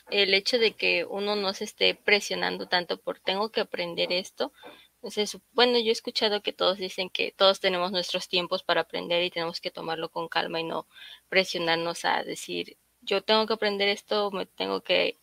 el 0.09 0.33
hecho 0.33 0.59
de 0.59 0.73
que 0.73 1.05
uno 1.05 1.35
no 1.35 1.53
se 1.53 1.63
esté 1.63 1.95
presionando 1.95 2.67
tanto 2.67 2.97
por 2.97 3.19
tengo 3.19 3.49
que 3.51 3.61
aprender 3.61 4.11
esto. 4.11 4.53
Entonces, 4.95 5.37
bueno, 5.51 5.77
yo 5.79 5.89
he 5.89 5.91
escuchado 5.91 6.41
que 6.41 6.53
todos 6.53 6.77
dicen 6.77 7.09
que 7.09 7.31
todos 7.31 7.59
tenemos 7.59 7.91
nuestros 7.91 8.29
tiempos 8.29 8.63
para 8.63 8.81
aprender 8.81 9.23
y 9.23 9.31
tenemos 9.31 9.59
que 9.59 9.71
tomarlo 9.71 10.09
con 10.09 10.29
calma 10.29 10.59
y 10.61 10.63
no 10.63 10.87
presionarnos 11.29 12.05
a 12.05 12.23
decir, 12.23 12.77
yo 13.01 13.21
tengo 13.21 13.45
que 13.45 13.53
aprender 13.53 13.89
esto, 13.89 14.31
me 14.31 14.45
tengo 14.45 14.81
que 14.81 15.17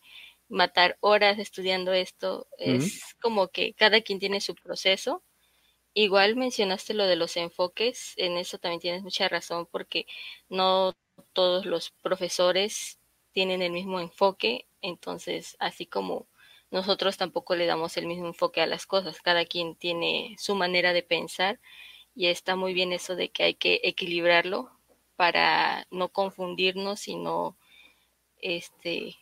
matar 0.49 0.97
horas 0.99 1.39
estudiando 1.39 1.93
esto. 1.93 2.47
Es 2.57 3.15
como 3.21 3.47
que 3.47 3.73
cada 3.73 4.01
quien 4.01 4.19
tiene 4.19 4.41
su 4.41 4.53
proceso. 4.55 5.23
Igual 5.93 6.35
mencionaste 6.35 6.93
lo 6.93 7.05
de 7.05 7.15
los 7.17 7.35
enfoques, 7.37 8.13
en 8.17 8.37
eso 8.37 8.59
también 8.59 8.81
tienes 8.81 9.03
mucha 9.03 9.27
razón 9.27 9.67
porque 9.69 10.05
no 10.47 10.93
todos 11.33 11.65
los 11.65 11.91
profesores 12.01 13.00
tienen 13.31 13.61
el 13.61 13.71
mismo 13.71 13.99
enfoque, 13.99 14.65
entonces 14.81 15.55
así 15.59 15.85
como 15.85 16.27
nosotros 16.71 17.17
tampoco 17.17 17.55
le 17.55 17.65
damos 17.65 17.97
el 17.97 18.07
mismo 18.07 18.27
enfoque 18.27 18.61
a 18.61 18.65
las 18.65 18.85
cosas, 18.85 19.21
cada 19.21 19.45
quien 19.45 19.75
tiene 19.75 20.35
su 20.39 20.55
manera 20.55 20.93
de 20.93 21.03
pensar 21.03 21.59
y 22.15 22.27
está 22.27 22.55
muy 22.55 22.73
bien 22.73 22.93
eso 22.93 23.15
de 23.15 23.29
que 23.29 23.43
hay 23.43 23.53
que 23.55 23.81
equilibrarlo 23.83 24.71
para 25.15 25.85
no 25.91 26.09
confundirnos 26.09 27.07
y 27.07 27.15
no 27.15 27.55
este 28.39 29.17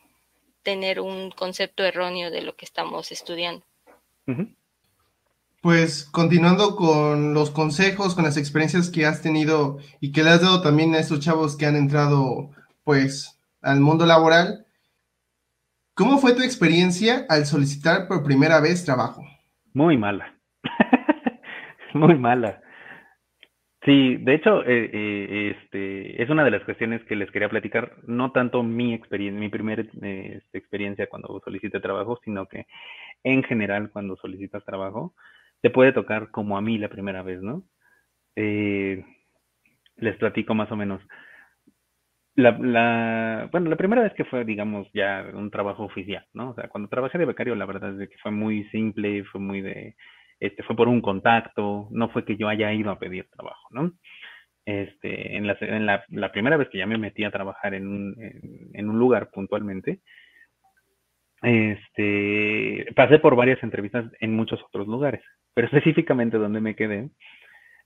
tener 0.64 1.00
un 1.00 1.32
concepto 1.32 1.84
erróneo 1.84 2.32
de 2.32 2.42
lo 2.42 2.56
que 2.56 2.66
estamos 2.66 3.12
estudiando. 3.12 3.66
Pues 5.62 6.06
continuando 6.06 6.76
con 6.76 7.34
los 7.34 7.50
consejos, 7.50 8.14
con 8.16 8.24
las 8.24 8.38
experiencias 8.38 8.90
que 8.90 9.06
has 9.06 9.22
tenido 9.22 9.80
y 10.00 10.12
que 10.12 10.24
le 10.24 10.30
has 10.30 10.42
dado 10.42 10.62
también 10.62 10.94
a 10.94 11.00
estos 11.00 11.20
chavos 11.20 11.58
que 11.58 11.66
han 11.66 11.76
entrado 11.76 12.52
pues 12.84 13.39
al 13.62 13.80
mundo 13.80 14.06
laboral, 14.06 14.66
¿cómo 15.94 16.18
fue 16.18 16.34
tu 16.34 16.44
experiencia 16.44 17.26
al 17.30 17.46
solicitar 17.46 18.08
por 18.08 18.24
primera 18.24 18.60
vez 18.60 18.86
trabajo? 18.86 19.24
Muy 19.74 19.98
mala. 19.98 20.36
Muy 21.94 22.18
mala. 22.18 22.62
Sí, 23.86 24.18
de 24.18 24.36
hecho, 24.36 24.62
eh, 24.66 24.90
eh, 24.92 25.56
este, 25.56 26.22
es 26.22 26.30
una 26.30 26.44
de 26.44 26.52
las 26.52 26.64
cuestiones 26.64 27.02
que 27.06 27.16
les 27.16 27.32
quería 27.32 27.48
platicar, 27.50 27.96
no 28.06 28.32
tanto 28.32 28.62
mi 28.62 28.94
experiencia, 28.94 29.40
mi 29.40 29.50
primera 29.50 29.82
este, 29.82 30.58
experiencia 30.58 31.08
cuando 31.08 31.42
solicité 31.44 31.80
trabajo, 31.80 32.20
sino 32.24 32.46
que 32.46 32.68
en 33.24 33.42
general 33.44 33.90
cuando 33.92 34.18
solicitas 34.18 34.66
trabajo, 34.66 35.14
te 35.62 35.70
puede 35.70 35.94
tocar 35.94 36.30
como 36.30 36.58
a 36.58 36.62
mí 36.62 36.78
la 36.78 36.90
primera 36.90 37.24
vez, 37.24 37.42
¿no? 37.42 37.64
Eh, 38.36 39.04
les 39.98 40.18
platico 40.18 40.54
más 40.56 40.72
o 40.72 40.76
menos. 40.76 41.02
La, 42.40 43.50
bueno, 43.52 43.70
la 43.70 43.76
primera 43.76 44.02
vez 44.02 44.14
que 44.14 44.24
fue, 44.24 44.46
digamos, 44.46 44.88
ya 44.94 45.30
un 45.34 45.52
trabajo 45.52 45.84
oficial, 45.84 46.26
¿no? 46.34 46.52
O 46.52 46.56
sea, 46.56 46.70
cuando 46.70 46.90
trabajé 46.90 47.18
de 47.18 47.26
becario, 47.26 47.54
la 47.56 47.66
verdad 47.66 48.02
es 48.02 48.10
que 48.10 48.18
fue 48.20 48.32
muy 48.32 48.64
simple, 48.70 49.26
fue 49.26 49.42
muy 49.42 49.62
de 49.62 49.96
este, 50.40 50.64
fue 50.64 50.76
por 50.76 50.88
un 50.88 51.02
contacto, 51.02 51.90
no 51.92 52.10
fue 52.10 52.24
que 52.24 52.38
yo 52.38 52.48
haya 52.48 52.72
ido 52.72 52.92
a 52.92 53.00
pedir 53.00 53.28
trabajo, 53.30 53.68
¿no? 53.72 53.92
Este, 54.66 55.36
en 55.36 55.48
la, 55.48 55.58
en 55.60 55.86
la, 55.86 56.06
la 56.10 56.32
primera 56.32 56.56
vez 56.56 56.70
que 56.70 56.78
ya 56.78 56.88
me 56.88 56.98
metí 56.98 57.26
a 57.26 57.32
trabajar 57.32 57.74
en 57.74 57.88
un, 57.88 58.16
en, 58.74 58.90
un 58.90 59.00
lugar 59.00 59.32
puntualmente, 59.32 60.00
este, 61.42 62.86
pasé 62.96 63.20
por 63.20 63.36
varias 63.36 63.62
entrevistas 63.64 64.06
en 64.22 64.36
muchos 64.36 64.62
otros 64.64 64.88
lugares, 64.88 65.24
pero 65.54 65.68
específicamente 65.74 66.38
donde 66.38 66.62
me 66.62 66.76
quedé, 66.76 67.10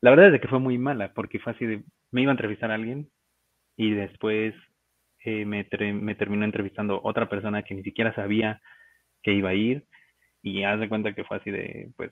la 0.01 0.12
verdad 0.12 0.36
es 0.36 0.41
que 0.41 0.48
fue 0.48 0.60
muy 0.60 0.77
mala, 0.77 1.13
porque 1.13 1.39
fue 1.39 1.53
así 1.53 1.65
me 2.12 2.22
iba 2.22 2.31
a 2.31 2.33
entrevistar 2.33 2.69
alguien 2.69 3.10
y 3.75 3.92
después 3.92 4.53
eh, 5.25 5.46
me, 5.46 5.68
me 5.94 6.15
terminó 6.15 6.46
entrevistando 6.46 7.01
otra 7.03 7.30
persona 7.30 7.63
que 7.63 7.75
ni 7.75 7.84
siquiera 7.84 8.13
sabía 8.15 8.62
que 9.22 9.34
iba 9.34 9.50
a 9.50 9.53
ir 9.56 9.86
y 10.42 10.63
haz 10.63 10.80
de 10.80 10.89
cuenta 10.89 11.13
que 11.13 11.24
fue 11.24 11.38
así 11.38 11.51
de, 11.51 11.92
pues, 11.96 12.12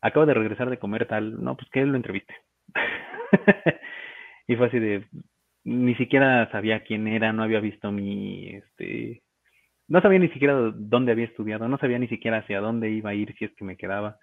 acabo 0.00 0.26
de 0.26 0.34
regresar 0.34 0.70
de 0.70 0.78
comer 0.78 1.06
tal, 1.06 1.42
no, 1.42 1.56
pues 1.56 1.68
que 1.70 1.84
lo 1.84 1.96
entreviste. 1.96 2.34
y 4.48 4.56
fue 4.56 4.66
así 4.66 4.78
de, 4.78 5.04
ni 5.64 5.94
siquiera 5.96 6.50
sabía 6.50 6.82
quién 6.84 7.06
era, 7.06 7.32
no 7.32 7.42
había 7.42 7.60
visto 7.60 7.92
mi, 7.92 8.48
este, 8.48 9.22
no 9.88 10.00
sabía 10.00 10.18
ni 10.18 10.28
siquiera 10.28 10.54
dónde 10.74 11.12
había 11.12 11.26
estudiado, 11.26 11.68
no 11.68 11.78
sabía 11.78 11.98
ni 11.98 12.08
siquiera 12.08 12.38
hacia 12.38 12.60
dónde 12.60 12.90
iba 12.90 13.10
a 13.10 13.14
ir 13.14 13.34
si 13.36 13.44
es 13.44 13.54
que 13.54 13.64
me 13.64 13.76
quedaba. 13.76 14.18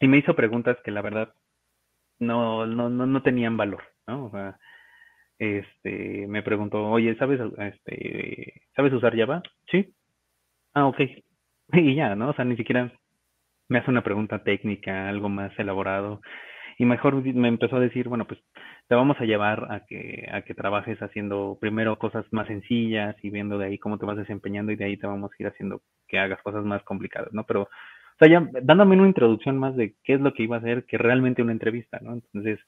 Y 0.00 0.08
me 0.08 0.18
hizo 0.18 0.34
preguntas 0.34 0.78
que 0.84 0.90
la 0.90 1.02
verdad 1.02 1.34
no, 2.18 2.66
no, 2.66 2.88
no, 2.88 3.06
no 3.06 3.22
tenían 3.22 3.56
valor, 3.56 3.82
¿no? 4.06 4.26
O 4.26 4.30
sea, 4.30 4.58
este, 5.40 6.26
me 6.28 6.42
preguntó, 6.44 6.86
oye, 6.90 7.16
¿sabes, 7.16 7.40
este, 7.58 8.62
¿sabes 8.76 8.92
usar 8.92 9.16
Java? 9.18 9.42
Sí. 9.72 9.94
Ah, 10.74 10.86
ok. 10.86 11.00
Y 11.74 11.94
ya, 11.96 12.16
¿no? 12.16 12.30
O 12.30 12.34
sea, 12.34 12.44
ni 12.44 12.56
siquiera 12.56 12.92
me 13.68 13.78
hace 13.78 13.90
una 13.90 14.02
pregunta 14.04 14.42
técnica, 14.44 15.08
algo 15.08 15.28
más 15.28 15.52
elaborado, 15.58 16.20
y 16.78 16.86
mejor 16.86 17.22
me 17.22 17.48
empezó 17.48 17.76
a 17.76 17.80
decir, 17.80 18.08
bueno, 18.08 18.26
pues 18.26 18.40
te 18.88 18.94
vamos 18.94 19.16
a 19.20 19.24
llevar 19.24 19.68
a 19.72 19.84
que, 19.86 20.28
a 20.32 20.42
que 20.42 20.54
trabajes 20.54 20.98
haciendo 21.02 21.58
primero 21.60 21.98
cosas 21.98 22.26
más 22.32 22.48
sencillas 22.48 23.16
y 23.22 23.30
viendo 23.30 23.58
de 23.58 23.66
ahí 23.66 23.78
cómo 23.78 23.98
te 23.98 24.06
vas 24.06 24.16
desempeñando 24.16 24.72
y 24.72 24.76
de 24.76 24.86
ahí 24.86 24.96
te 24.96 25.06
vamos 25.06 25.30
a 25.32 25.36
ir 25.42 25.48
haciendo 25.48 25.82
que 26.08 26.18
hagas 26.18 26.42
cosas 26.42 26.64
más 26.64 26.82
complicadas, 26.84 27.32
¿no? 27.34 27.44
Pero, 27.44 27.64
o 27.64 27.68
sea, 28.18 28.28
ya 28.28 28.48
dándome 28.62 28.96
una 28.96 29.08
introducción 29.08 29.58
más 29.58 29.76
de 29.76 29.94
qué 30.04 30.14
es 30.14 30.20
lo 30.22 30.34
que 30.34 30.44
iba 30.44 30.56
a 30.56 30.60
hacer 30.60 30.86
que 30.86 30.98
realmente 30.98 31.42
una 31.42 31.52
entrevista, 31.52 31.98
¿no? 32.02 32.14
Entonces, 32.14 32.60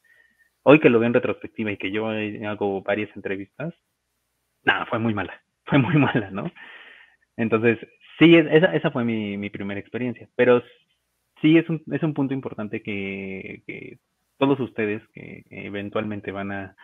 hoy 0.62 0.80
que 0.80 0.90
lo 0.90 0.98
veo 0.98 1.08
en 1.08 1.14
retrospectiva 1.14 1.70
y 1.72 1.76
que 1.76 1.90
yo 1.90 2.08
hago 2.08 2.82
varias 2.82 3.14
entrevistas, 3.16 3.74
nada, 4.64 4.86
fue 4.86 4.98
muy 4.98 5.14
mala, 5.14 5.40
fue 5.64 5.78
muy 5.78 5.96
mala, 5.96 6.30
¿no? 6.30 6.50
Entonces, 7.36 7.78
sí, 8.18 8.34
esa, 8.36 8.74
esa 8.74 8.90
fue 8.90 9.04
mi, 9.04 9.36
mi 9.36 9.50
primera 9.50 9.80
experiencia, 9.80 10.28
pero 10.36 10.62
sí 11.40 11.58
es 11.58 11.68
un, 11.68 11.82
es 11.90 12.02
un 12.02 12.14
punto 12.14 12.32
importante 12.32 12.82
que, 12.82 13.98
todos 14.38 14.58
ustedes 14.58 15.02
que 15.12 15.44
eventualmente 15.50 16.32
van 16.32 16.50
a 16.50 16.76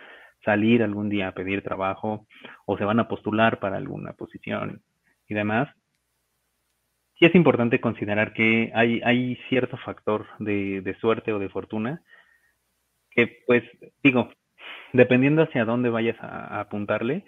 salir 0.45 0.83
algún 0.83 1.09
día 1.09 1.29
a 1.29 1.35
pedir 1.35 1.63
trabajo 1.63 2.27
o 2.67 2.79
se 2.79 2.85
van 2.85 3.01
a 3.01 3.09
postular 3.09 3.59
para 3.59 3.77
alguna 3.77 4.13
posición 4.13 4.81
y 5.29 5.35
demás, 5.35 5.69
sí 7.19 7.25
es 7.25 7.35
importante 7.35 7.81
considerar 7.81 8.33
que 8.33 8.71
hay, 8.75 9.01
hay 9.03 9.37
cierto 9.49 9.77
factor 9.79 10.27
de, 10.39 10.83
de 10.83 10.95
suerte 11.01 11.33
o 11.33 11.41
de 11.41 11.49
fortuna 11.49 12.01
que, 13.19 13.43
pues, 13.49 13.65
digo, 14.05 14.31
dependiendo 14.93 15.43
hacia 15.43 15.65
dónde 15.65 15.91
vayas 15.91 16.17
a, 16.21 16.61
apuntarle, 16.61 17.25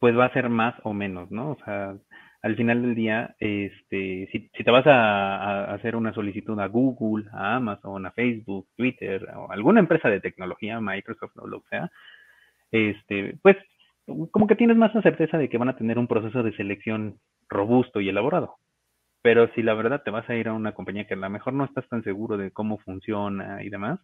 pues 0.00 0.18
va 0.18 0.24
a 0.24 0.32
ser 0.32 0.48
más 0.48 0.74
o 0.82 0.92
menos, 0.92 1.30
¿no? 1.30 1.52
O 1.52 1.58
sea, 1.64 1.94
al 2.42 2.56
final 2.56 2.82
del 2.82 2.96
día, 2.96 3.36
este, 3.38 4.28
si, 4.32 4.50
si 4.52 4.64
te 4.64 4.70
vas 4.72 4.88
a, 4.88 5.72
hacer 5.72 5.94
una 5.94 6.12
solicitud 6.12 6.58
a 6.58 6.66
Google, 6.66 7.26
a 7.32 7.54
Amazon, 7.54 8.06
a 8.06 8.10
Facebook, 8.10 8.66
Twitter 8.76 9.24
o 9.36 9.52
alguna 9.52 9.78
empresa 9.78 10.08
de 10.08 10.18
tecnología, 10.20 10.80
Microsoft 10.80 11.36
o 11.36 11.46
lo 11.46 11.60
que 11.60 11.68
sea, 11.68 11.92
este, 12.72 13.36
pues 13.40 13.56
como 14.32 14.48
que 14.48 14.56
tienes 14.56 14.76
más 14.76 14.92
la 14.96 15.02
certeza 15.02 15.38
de 15.38 15.48
que 15.48 15.58
van 15.58 15.68
a 15.68 15.76
tener 15.76 15.96
un 15.96 16.08
proceso 16.08 16.42
de 16.42 16.56
selección 16.56 17.20
robusto 17.48 18.00
y 18.00 18.08
elaborado. 18.08 18.56
Pero 19.22 19.48
si 19.54 19.62
la 19.62 19.74
verdad 19.74 20.02
te 20.02 20.10
vas 20.10 20.28
a 20.28 20.34
ir 20.34 20.48
a 20.48 20.54
una 20.54 20.72
compañía 20.72 21.06
que 21.06 21.14
a 21.14 21.18
lo 21.18 21.30
mejor 21.30 21.52
no 21.52 21.66
estás 21.66 21.88
tan 21.88 22.02
seguro 22.02 22.36
de 22.36 22.50
cómo 22.50 22.78
funciona 22.78 23.62
y 23.62 23.70
demás, 23.70 24.00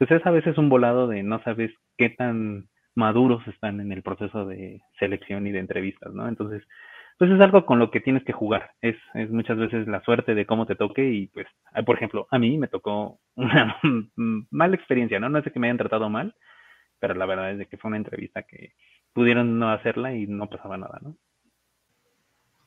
pues 0.00 0.10
es 0.12 0.24
a 0.24 0.30
veces 0.30 0.56
un 0.56 0.70
volado 0.70 1.08
de 1.08 1.22
no 1.22 1.42
sabes 1.42 1.70
qué 1.98 2.08
tan 2.08 2.70
maduros 2.94 3.46
están 3.46 3.80
en 3.80 3.92
el 3.92 4.02
proceso 4.02 4.46
de 4.46 4.80
selección 4.98 5.46
y 5.46 5.52
de 5.52 5.58
entrevistas, 5.58 6.14
¿no? 6.14 6.26
Entonces, 6.26 6.62
pues 7.18 7.30
es 7.30 7.38
algo 7.38 7.66
con 7.66 7.78
lo 7.78 7.90
que 7.90 8.00
tienes 8.00 8.24
que 8.24 8.32
jugar. 8.32 8.70
Es, 8.80 8.96
es 9.12 9.30
muchas 9.30 9.58
veces 9.58 9.86
la 9.86 10.02
suerte 10.02 10.34
de 10.34 10.46
cómo 10.46 10.64
te 10.64 10.74
toque 10.74 11.04
y 11.04 11.26
pues, 11.26 11.46
ah, 11.74 11.82
por 11.82 11.96
ejemplo, 11.96 12.26
a 12.30 12.38
mí 12.38 12.56
me 12.56 12.66
tocó 12.66 13.20
una 13.34 13.76
mala 14.50 14.74
experiencia, 14.74 15.20
¿no? 15.20 15.28
No 15.28 15.42
de 15.42 15.52
que 15.52 15.60
me 15.60 15.66
hayan 15.66 15.76
tratado 15.76 16.08
mal, 16.08 16.34
pero 16.98 17.12
la 17.12 17.26
verdad 17.26 17.60
es 17.60 17.68
que 17.68 17.76
fue 17.76 17.90
una 17.90 17.98
entrevista 17.98 18.44
que 18.44 18.72
pudieron 19.12 19.58
no 19.58 19.70
hacerla 19.70 20.14
y 20.14 20.26
no 20.26 20.48
pasaba 20.48 20.78
nada, 20.78 20.98
¿no? 21.02 21.14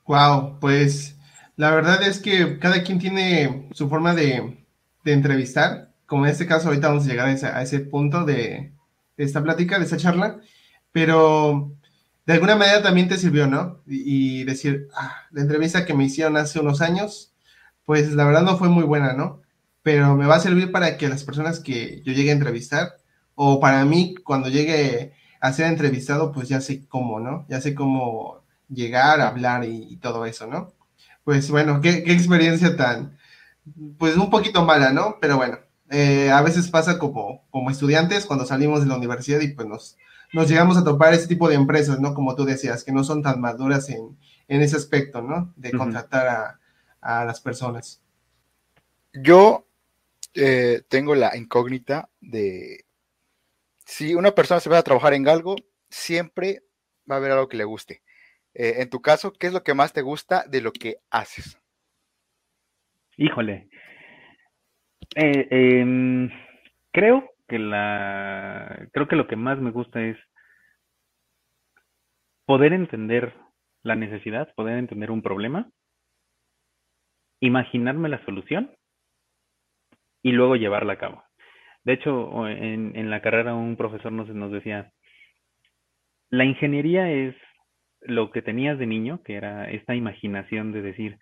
Wow, 0.06 0.60
pues 0.60 1.20
la 1.56 1.74
verdad 1.74 2.04
es 2.04 2.22
que 2.22 2.60
cada 2.60 2.84
quien 2.84 3.00
tiene 3.00 3.70
su 3.72 3.90
forma 3.90 4.14
de, 4.14 4.64
de 5.04 5.14
entrevistar. 5.14 5.93
Como 6.14 6.28
en 6.28 6.32
este 6.32 6.46
caso, 6.46 6.68
ahorita 6.68 6.90
vamos 6.90 7.06
a 7.06 7.10
llegar 7.10 7.28
a 7.28 7.62
ese, 7.64 7.80
punto 7.80 8.24
de, 8.24 8.72
esta 9.18 9.42
plática, 9.42 9.80
de 9.80 9.86
esta 9.86 9.98
charla, 9.98 10.40
pero 10.92 11.76
de 12.28 12.34
alguna 12.34 12.56
manera 12.56 12.84
también 12.84 13.08
te 13.08 13.18
sirvió, 13.18 13.48
¿no? 13.48 13.82
Y, 13.88 14.44
decir, 14.44 14.90
ah, 14.96 15.24
la 15.32 15.42
entrevista 15.42 15.88
que 15.88 15.96
me 15.96 16.04
hicieron 16.04 16.38
hace 16.38 16.60
unos 16.60 16.82
años, 16.82 17.34
pues 17.84 18.12
la 18.14 18.26
verdad 18.26 18.44
no 18.44 18.60
fue 18.60 18.70
muy 18.70 18.84
buena, 18.84 19.14
¿no? 19.14 19.42
Pero 19.82 20.16
me 20.16 20.28
va 20.28 20.36
a 20.36 20.40
servir 20.40 20.72
para 20.72 20.98
que 20.98 21.10
las 21.10 21.24
personas 21.24 21.60
que 21.60 22.04
yo 22.06 22.14
llegue 22.14 22.30
a 22.30 22.34
entrevistar, 22.34 22.98
o 23.34 23.60
para 23.60 23.84
mí 23.84 24.14
cuando 24.24 24.50
llegue 24.50 25.14
a 25.42 25.52
ser 25.52 25.66
entrevistado, 25.66 26.32
pues 26.32 26.48
ya 26.48 26.62
sé 26.62 26.88
cómo, 26.88 27.20
¿no? 27.20 27.48
Ya 27.50 27.60
sé 27.60 27.74
cómo 27.74 28.44
llegar, 28.70 29.20
hablar 29.20 29.66
y, 29.66 29.98
todo 29.98 30.28
eso, 30.28 30.46
¿no? 30.46 30.74
Pues 31.24 31.50
bueno, 31.50 31.82
qué, 31.82 32.04
experiencia 32.06 32.78
tan, 32.78 33.18
pues 33.98 34.16
un 34.16 34.30
poquito 34.30 34.64
mala, 34.64 34.92
¿no? 34.94 35.18
Pero 35.20 35.38
bueno, 35.38 35.58
eh, 35.94 36.32
a 36.32 36.42
veces 36.42 36.72
pasa 36.72 36.98
como, 36.98 37.46
como 37.52 37.70
estudiantes 37.70 38.26
cuando 38.26 38.48
salimos 38.48 38.82
de 38.82 38.88
la 38.88 38.98
universidad 38.98 39.40
y 39.42 39.50
pues 39.50 39.68
nos, 39.68 39.96
nos 40.34 40.50
llegamos 40.50 40.76
a 40.76 40.84
topar 40.84 41.14
ese 41.14 41.28
tipo 41.28 41.48
de 41.48 41.54
empresas, 41.54 42.00
¿no? 42.00 42.16
Como 42.16 42.36
tú 42.36 42.46
decías, 42.46 42.84
que 42.84 42.92
no 42.92 43.04
son 43.04 43.22
tan 43.22 43.40
maduras 43.40 43.88
en, 43.90 44.18
en 44.48 44.62
ese 44.64 44.76
aspecto, 44.76 45.22
¿no? 45.22 45.54
De 45.56 45.72
contratar 45.72 46.28
a, 46.28 46.60
a, 47.00 47.26
las 47.26 47.40
personas. 47.42 48.02
Yo 49.14 49.68
eh, 50.34 50.82
tengo 50.88 51.14
la 51.14 51.38
incógnita 51.38 52.10
de 52.20 52.86
si 53.86 54.16
una 54.16 54.32
persona 54.32 54.60
se 54.60 54.72
va 54.72 54.80
a 54.80 54.84
trabajar 54.84 55.14
en 55.14 55.28
algo, 55.28 55.56
siempre 55.92 56.64
va 57.10 57.16
a 57.16 57.18
haber 57.20 57.34
algo 57.34 57.48
que 57.48 57.58
le 57.58 57.66
guste. 57.66 58.02
Eh, 58.56 58.78
en 58.78 58.90
tu 58.90 59.00
caso, 59.00 59.32
¿qué 59.32 59.46
es 59.46 59.54
lo 59.54 59.62
que 59.62 59.76
más 59.76 59.94
te 59.94 60.02
gusta 60.02 60.44
de 60.48 60.62
lo 60.62 60.74
que 60.74 60.98
haces? 61.12 61.60
Híjole. 63.16 63.70
Eh, 65.16 65.48
em, 65.52 66.30
creo 66.92 67.30
que 67.48 67.60
la 67.60 68.88
creo 68.94 69.08
que 69.08 69.16
lo 69.16 69.28
que 69.28 69.36
más 69.36 69.60
me 69.60 69.72
gusta 69.72 70.02
es 70.02 70.18
poder 72.46 72.74
entender 72.74 73.34
la 73.84 73.96
necesidad, 73.96 74.54
poder 74.56 74.78
entender 74.78 75.12
un 75.12 75.22
problema, 75.22 75.70
imaginarme 77.42 78.10
la 78.10 78.24
solución 78.26 78.72
y 80.24 80.32
luego 80.32 80.56
llevarla 80.56 80.94
a 80.94 81.00
cabo. 81.00 81.24
De 81.84 81.94
hecho, 81.94 82.48
en, 82.48 82.96
en 82.96 83.10
la 83.10 83.22
carrera 83.22 83.54
un 83.56 83.76
profesor 83.76 84.12
nos, 84.12 84.30
nos 84.30 84.52
decía, 84.52 84.92
la 86.30 86.46
ingeniería 86.46 87.12
es 87.12 87.36
lo 88.02 88.32
que 88.32 88.42
tenías 88.42 88.80
de 88.80 88.88
niño, 88.88 89.22
que 89.24 89.36
era 89.36 89.70
esta 89.70 89.96
imaginación 89.96 90.72
de 90.72 90.82
decir, 90.82 91.20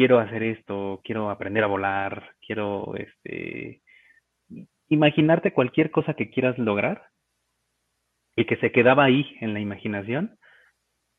quiero 0.00 0.18
hacer 0.18 0.42
esto, 0.42 1.02
quiero 1.04 1.28
aprender 1.28 1.62
a 1.62 1.66
volar, 1.66 2.32
quiero 2.40 2.94
este 2.96 3.82
imaginarte 4.88 5.52
cualquier 5.52 5.90
cosa 5.90 6.14
que 6.14 6.30
quieras 6.30 6.56
lograr 6.56 7.08
y 8.34 8.46
que 8.46 8.56
se 8.56 8.72
quedaba 8.72 9.04
ahí 9.04 9.36
en 9.42 9.52
la 9.52 9.60
imaginación. 9.60 10.38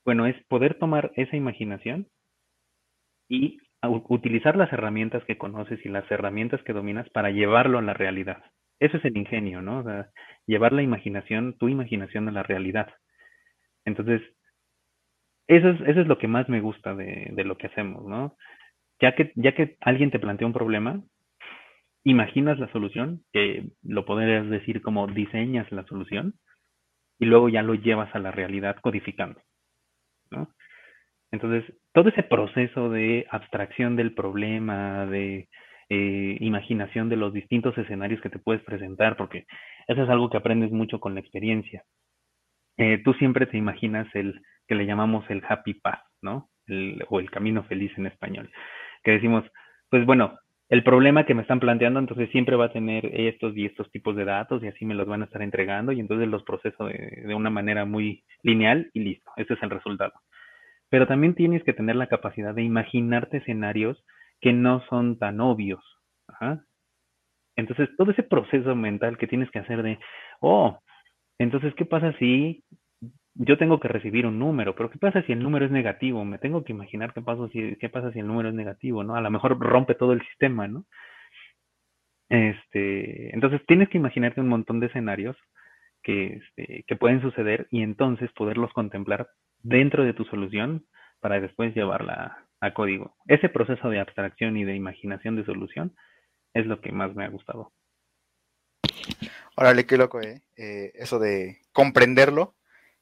Bueno, 0.03 0.25
es 0.25 0.35
poder 0.47 0.79
tomar 0.79 1.11
esa 1.15 1.37
imaginación 1.37 2.07
y 3.29 3.59
utilizar 3.83 4.55
las 4.55 4.73
herramientas 4.73 5.23
que 5.25 5.37
conoces 5.37 5.85
y 5.85 5.89
las 5.89 6.09
herramientas 6.09 6.63
que 6.63 6.73
dominas 6.73 7.07
para 7.11 7.29
llevarlo 7.29 7.77
a 7.77 7.83
la 7.83 7.93
realidad. 7.93 8.43
Eso 8.79 8.97
es 8.97 9.05
el 9.05 9.15
ingenio, 9.15 9.61
¿no? 9.61 9.81
O 9.81 9.83
sea, 9.83 10.09
llevar 10.47 10.73
la 10.73 10.81
imaginación, 10.81 11.55
tu 11.59 11.69
imaginación 11.69 12.27
a 12.29 12.31
la 12.31 12.41
realidad. 12.41 12.91
Entonces, 13.85 14.23
eso 15.47 15.69
es, 15.69 15.81
eso 15.81 16.01
es 16.01 16.07
lo 16.07 16.17
que 16.17 16.27
más 16.27 16.49
me 16.49 16.61
gusta 16.61 16.95
de, 16.95 17.29
de 17.31 17.43
lo 17.43 17.59
que 17.59 17.67
hacemos, 17.67 18.05
¿no? 18.07 18.35
Ya 19.01 19.15
que, 19.15 19.31
ya 19.35 19.53
que 19.53 19.77
alguien 19.81 20.11
te 20.11 20.19
plantea 20.19 20.47
un 20.47 20.53
problema, 20.53 21.01
imaginas 22.03 22.59
la 22.59 22.71
solución, 22.71 23.23
que 23.33 23.71
lo 23.83 24.05
podrías 24.05 24.49
decir 24.49 24.81
como 24.81 25.07
diseñas 25.07 25.71
la 25.71 25.83
solución, 25.85 26.35
y 27.19 27.25
luego 27.25 27.49
ya 27.49 27.63
lo 27.63 27.75
llevas 27.75 28.13
a 28.15 28.19
la 28.19 28.31
realidad 28.31 28.77
codificando, 28.81 29.41
¿no? 30.31 30.49
Entonces, 31.31 31.63
todo 31.93 32.09
ese 32.09 32.23
proceso 32.23 32.89
de 32.89 33.25
abstracción 33.29 33.95
del 33.95 34.13
problema, 34.13 35.05
de 35.05 35.47
eh, 35.89 36.37
imaginación 36.41 37.09
de 37.09 37.15
los 37.15 37.33
distintos 37.33 37.77
escenarios 37.77 38.21
que 38.21 38.29
te 38.29 38.39
puedes 38.39 38.63
presentar, 38.63 39.15
porque 39.17 39.45
eso 39.87 40.03
es 40.03 40.09
algo 40.09 40.29
que 40.29 40.37
aprendes 40.37 40.71
mucho 40.71 40.99
con 40.99 41.13
la 41.13 41.21
experiencia. 41.21 41.83
Eh, 42.77 43.01
tú 43.03 43.13
siempre 43.13 43.45
te 43.45 43.57
imaginas 43.57 44.07
el 44.13 44.41
que 44.67 44.75
le 44.75 44.85
llamamos 44.85 45.29
el 45.29 45.43
happy 45.47 45.75
path, 45.75 46.03
¿no? 46.21 46.49
El, 46.65 47.03
o 47.09 47.19
el 47.19 47.29
camino 47.29 47.63
feliz 47.63 47.91
en 47.97 48.07
español. 48.07 48.49
Que 49.03 49.11
decimos, 49.11 49.43
pues 49.89 50.05
bueno, 50.05 50.37
el 50.69 50.83
problema 50.83 51.25
que 51.25 51.33
me 51.33 51.41
están 51.41 51.59
planteando, 51.59 51.99
entonces 51.99 52.29
siempre 52.29 52.55
va 52.55 52.65
a 52.65 52.73
tener 52.73 53.05
estos 53.05 53.55
y 53.57 53.65
estos 53.65 53.91
tipos 53.91 54.15
de 54.15 54.25
datos 54.25 54.63
y 54.63 54.67
así 54.67 54.85
me 54.85 54.95
los 54.95 55.07
van 55.07 55.21
a 55.21 55.25
estar 55.25 55.41
entregando 55.41 55.91
y 55.91 55.99
entonces 55.99 56.27
los 56.27 56.43
proceso 56.43 56.85
de, 56.85 57.23
de 57.25 57.35
una 57.35 57.49
manera 57.49 57.85
muy 57.85 58.23
lineal 58.43 58.89
y 58.93 59.01
listo, 59.01 59.31
ese 59.35 59.53
es 59.53 59.63
el 59.63 59.69
resultado 59.69 60.13
pero 60.91 61.07
también 61.07 61.35
tienes 61.35 61.63
que 61.63 61.73
tener 61.73 61.95
la 61.95 62.07
capacidad 62.07 62.53
de 62.53 62.63
imaginarte 62.63 63.37
escenarios 63.37 64.03
que 64.41 64.51
no 64.51 64.83
son 64.89 65.17
tan 65.17 65.39
obvios. 65.39 65.81
Entonces, 67.55 67.89
todo 67.97 68.11
ese 68.11 68.23
proceso 68.23 68.75
mental 68.75 69.17
que 69.17 69.27
tienes 69.27 69.49
que 69.51 69.59
hacer 69.59 69.83
de, 69.83 69.99
oh, 70.41 70.77
entonces, 71.39 71.73
¿qué 71.75 71.85
pasa 71.85 72.13
si 72.19 72.65
yo 73.35 73.57
tengo 73.57 73.79
que 73.79 73.87
recibir 73.87 74.25
un 74.25 74.39
número? 74.39 74.75
Pero 74.75 74.89
¿qué 74.89 74.97
pasa 74.97 75.21
si 75.23 75.31
el 75.31 75.39
número 75.39 75.65
es 75.65 75.71
negativo? 75.71 76.25
Me 76.25 76.37
tengo 76.37 76.63
que 76.63 76.73
imaginar 76.73 77.13
qué 77.13 77.21
pasa 77.21 77.47
si, 77.49 77.75
qué 77.77 77.89
pasa 77.89 78.11
si 78.11 78.19
el 78.19 78.27
número 78.27 78.49
es 78.49 78.55
negativo, 78.55 79.03
¿no? 79.03 79.15
A 79.15 79.21
lo 79.21 79.31
mejor 79.31 79.59
rompe 79.59 79.95
todo 79.95 80.13
el 80.13 80.21
sistema, 80.27 80.67
¿no? 80.67 80.85
Este, 82.29 83.33
entonces 83.33 83.61
tienes 83.67 83.89
que 83.89 83.97
imaginarte 83.97 84.39
un 84.41 84.47
montón 84.47 84.79
de 84.79 84.87
escenarios 84.87 85.35
que, 86.01 86.37
este, 86.37 86.83
que 86.87 86.95
pueden 86.95 87.21
suceder 87.21 87.67
y 87.71 87.83
entonces 87.83 88.31
poderlos 88.31 88.71
contemplar 88.73 89.27
dentro 89.63 90.03
de 90.03 90.13
tu 90.13 90.23
solución 90.25 90.85
para 91.19 91.39
después 91.39 91.75
llevarla 91.75 92.45
a 92.59 92.73
código. 92.73 93.15
Ese 93.27 93.49
proceso 93.49 93.89
de 93.89 93.99
abstracción 93.99 94.57
y 94.57 94.63
de 94.63 94.75
imaginación 94.75 95.35
de 95.35 95.45
solución 95.45 95.93
es 96.53 96.65
lo 96.65 96.81
que 96.81 96.91
más 96.91 97.15
me 97.15 97.25
ha 97.25 97.29
gustado. 97.29 97.71
Órale, 99.55 99.85
qué 99.85 99.97
loco, 99.97 100.21
¿eh? 100.21 100.41
¿eh? 100.57 100.91
eso 100.95 101.19
de 101.19 101.59
comprenderlo 101.73 102.55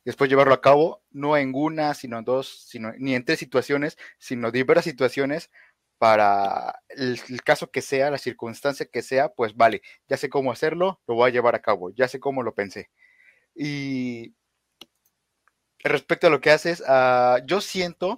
después 0.10 0.28
llevarlo 0.28 0.56
a 0.56 0.62
cabo, 0.62 1.04
no 1.12 1.38
en 1.38 1.52
una, 1.54 1.94
sino 1.94 2.18
en 2.18 2.26
dos, 2.26 2.66
sino, 2.68 2.92
ni 2.98 3.14
en 3.14 3.24
tres 3.24 3.38
situaciones, 3.38 3.96
sino 4.18 4.50
diversas 4.50 4.86
situaciones 4.86 5.52
para 6.00 6.82
el, 6.88 7.20
caso 7.44 7.70
que 7.70 7.84
sea, 7.84 8.10
la 8.10 8.18
circunstancia 8.18 8.88
que 8.88 9.04
sea, 9.04 9.30
pues 9.30 9.56
vale, 9.56 9.84
ya 10.08 10.18
sé 10.18 10.28
cómo 10.28 10.52
hacerlo, 10.52 11.00
lo 11.06 11.14
voy 11.14 11.30
a 11.30 11.32
llevar 11.32 11.54
a 11.54 11.62
cabo, 11.62 11.92
ya 11.92 12.08
sé 12.08 12.20
cómo 12.20 12.42
lo 12.42 12.56
pensé. 12.56 12.90
Y 13.54 14.34
respecto 15.84 16.26
a 16.26 16.32
lo 16.32 16.42
que 16.42 16.50
haces, 16.50 16.82
uh, 16.82 17.46
yo 17.46 17.62
siento 17.62 18.16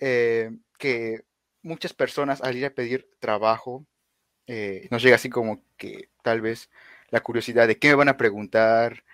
eh, 0.00 0.50
que 0.76 1.20
muchas 1.62 1.94
personas 1.94 2.40
al 2.42 2.56
ir 2.56 2.66
a 2.66 2.74
pedir 2.74 3.08
trabajo, 3.20 3.86
eh, 4.48 4.88
nos 4.90 5.04
llega 5.04 5.14
así 5.14 5.30
como 5.30 5.62
que 5.76 6.08
tal 6.24 6.40
vez 6.40 6.68
la 7.10 7.20
curiosidad 7.20 7.68
de 7.68 7.78
qué 7.78 7.90
me 7.90 7.94
van 7.94 8.08
a 8.08 8.16
preguntar, 8.16 9.04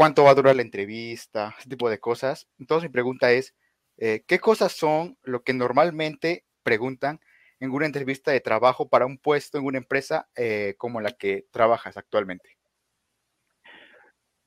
cuánto 0.00 0.24
va 0.24 0.30
a 0.30 0.34
durar 0.34 0.56
la 0.56 0.62
entrevista, 0.62 1.54
ese 1.58 1.68
tipo 1.68 1.90
de 1.90 1.98
cosas. 1.98 2.48
Entonces 2.58 2.88
mi 2.88 2.92
pregunta 2.94 3.32
es, 3.32 3.54
eh, 3.98 4.24
¿qué 4.26 4.38
cosas 4.38 4.72
son 4.72 5.18
lo 5.22 5.42
que 5.42 5.52
normalmente 5.52 6.44
preguntan 6.62 7.20
en 7.58 7.70
una 7.70 7.84
entrevista 7.84 8.30
de 8.30 8.40
trabajo 8.40 8.88
para 8.88 9.04
un 9.04 9.18
puesto 9.18 9.58
en 9.58 9.66
una 9.66 9.76
empresa 9.76 10.26
eh, 10.34 10.74
como 10.78 11.02
la 11.02 11.10
que 11.10 11.44
trabajas 11.50 11.98
actualmente? 11.98 12.56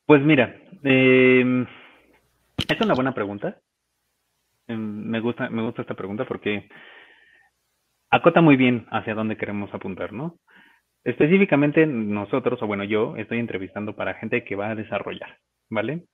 Pues 0.08 0.24
mira, 0.24 0.60
eh, 0.84 1.66
es 2.68 2.82
una 2.82 2.96
buena 2.96 3.13
pregunta. 3.13 3.62
Eh, 4.68 4.76
me 4.76 5.20
gusta, 5.20 5.52
me 5.52 5.62
gusta 5.62 5.84
esta 5.84 5.94
pregunta 5.94 6.26
porque 6.26 6.68
acota 8.10 8.42
muy 8.42 8.56
bien 8.56 8.88
hacia 8.89 9.13
dónde 9.13 9.38
queremos 9.38 9.72
apuntar, 9.72 10.13
¿no? 10.13 10.39
Específicamente 11.04 11.86
nosotros, 11.86 12.62
o 12.62 12.68
bueno, 12.68 12.84
yo 12.86 13.16
estoy 13.18 13.39
entrevistando 13.39 13.96
para 13.96 14.13
gente 14.16 14.44
que 14.44 14.56
va 14.56 14.70
a 14.70 14.76
desarrollar, 14.76 15.38
¿vale? 15.70 16.06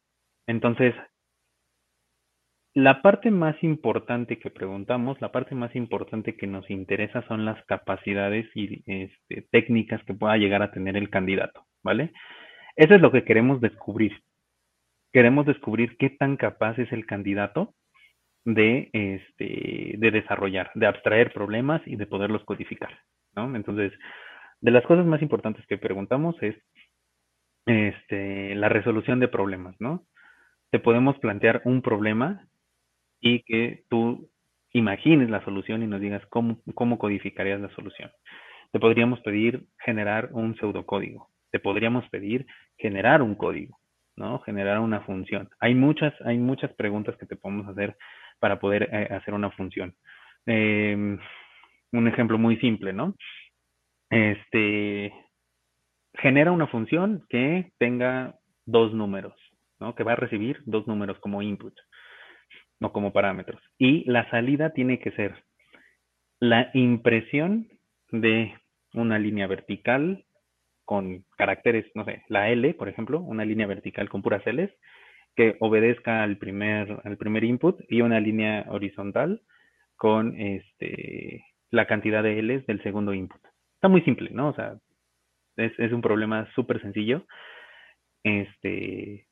Entonces, 0.48 0.96
la 2.74 3.02
parte 3.02 3.30
más 3.30 3.62
importante 3.64 4.40
que 4.40 4.50
preguntamos, 4.50 5.20
la 5.22 5.32
parte 5.32 5.54
más 5.54 5.76
importante 5.76 6.36
que 6.36 6.48
nos 6.48 6.70
interesa 6.70 7.24
son 7.28 7.46
las 7.46 7.64
capacidades 7.66 8.48
y 8.56 8.84
este, 8.86 9.48
técnicas 9.52 10.04
que 10.06 10.14
pueda 10.14 10.38
llegar 10.38 10.62
a 10.62 10.72
tener 10.72 10.96
el 10.98 11.10
candidato, 11.10 11.66
¿vale? 11.84 12.12
Eso 12.76 12.96
es 12.96 13.02
lo 13.02 13.12
que 13.12 13.24
queremos 13.24 13.62
descubrir. 13.62 14.14
Queremos 15.12 15.46
descubrir 15.46 15.98
qué 15.98 16.10
tan 16.12 16.38
capaz 16.38 16.78
es 16.80 16.92
el 16.92 17.06
candidato 17.06 17.74
de, 18.46 18.90
este, 18.94 19.96
de 19.98 20.12
desarrollar, 20.12 20.72
de 20.76 20.88
abstraer 20.88 21.34
problemas 21.34 21.82
y 21.86 21.96
de 21.96 22.08
poderlos 22.08 22.44
codificar, 22.46 23.00
¿no? 23.36 23.56
Entonces, 23.56 23.92
de 24.62 24.72
las 24.72 24.86
cosas 24.86 25.06
más 25.06 25.22
importantes 25.22 25.66
que 25.68 25.78
preguntamos 25.78 26.36
es 26.42 26.56
este, 27.66 28.56
la 28.56 28.70
resolución 28.70 29.20
de 29.20 29.28
problemas, 29.28 29.76
¿no? 29.80 30.06
Te 30.72 30.80
podemos 30.80 31.18
plantear 31.20 31.62
un 31.66 31.82
problema 31.82 32.48
y 33.22 33.44
que 33.44 33.84
tú 33.90 34.30
imagines 34.72 35.30
la 35.30 35.44
solución 35.44 35.84
y 35.84 35.88
nos 35.88 36.02
digas 36.02 36.26
cómo, 36.28 36.62
cómo 36.76 36.98
codificarías 37.00 37.60
la 37.60 37.74
solución. 37.76 38.12
Te 38.72 38.80
podríamos 38.80 39.20
pedir 39.22 39.66
generar 39.84 40.30
un 40.32 40.56
pseudocódigo 40.56 41.30
te 41.52 41.60
podríamos 41.60 42.08
pedir 42.10 42.46
generar 42.78 43.22
un 43.22 43.36
código, 43.36 43.80
¿no? 44.16 44.40
Generar 44.40 44.80
una 44.80 45.02
función. 45.02 45.50
Hay 45.60 45.76
muchas, 45.76 46.14
hay 46.26 46.38
muchas 46.38 46.72
preguntas 46.74 47.16
que 47.18 47.26
te 47.26 47.36
podemos 47.36 47.68
hacer 47.68 47.98
para 48.40 48.60
poder 48.60 48.90
eh, 48.92 49.08
hacer 49.12 49.34
una 49.34 49.52
función. 49.52 49.96
Eh, 50.46 51.18
un 51.92 52.08
ejemplo 52.08 52.38
muy 52.38 52.58
simple, 52.58 52.94
¿no? 52.94 53.16
Este, 54.10 55.14
genera 56.16 56.52
una 56.52 56.68
función 56.68 57.26
que 57.30 57.72
tenga 57.78 58.36
dos 58.66 58.94
números, 58.94 59.34
¿no? 59.80 59.96
Que 59.96 60.04
va 60.04 60.14
a 60.14 60.18
recibir 60.18 60.62
dos 60.66 60.88
números 60.88 61.20
como 61.20 61.42
input, 61.42 61.74
no 62.80 62.92
como 62.92 63.14
parámetros. 63.14 63.62
Y 63.78 64.10
la 64.10 64.30
salida 64.30 64.72
tiene 64.72 65.00
que 65.00 65.12
ser 65.12 65.36
la 66.40 66.70
impresión 66.74 67.68
de 68.12 68.54
una 68.94 69.20
línea 69.20 69.48
vertical 69.48 70.26
con 70.86 71.24
caracteres, 71.38 71.86
no 71.94 72.04
sé, 72.06 72.24
la 72.30 72.50
L, 72.50 72.74
por 72.74 72.90
ejemplo, 72.90 73.20
una 73.20 73.46
línea 73.46 73.68
vertical 73.68 74.10
con 74.10 74.24
puras 74.24 74.44
Ls, 74.46 74.72
que 75.36 75.56
obedezca 75.60 76.24
al 76.24 76.38
primer, 76.38 77.00
al 77.04 77.18
primer 77.18 77.44
input 77.44 77.80
y 77.88 78.02
una 78.02 78.20
línea 78.20 78.66
horizontal 78.70 79.42
con 79.96 80.36
este, 80.40 81.46
la 81.70 81.86
cantidad 81.86 82.24
de 82.24 82.42
Ls 82.42 82.66
del 82.66 82.82
segundo 82.82 83.14
input. 83.14 83.40
Está 83.80 83.88
muy 83.88 84.02
simple, 84.02 84.30
¿no? 84.32 84.50
O 84.50 84.54
sea, 84.54 84.76
es, 85.56 85.94
un 85.94 86.02
problema 86.02 86.46
súper 86.54 86.82
sencillo. 86.82 87.26
Este, 88.26 89.26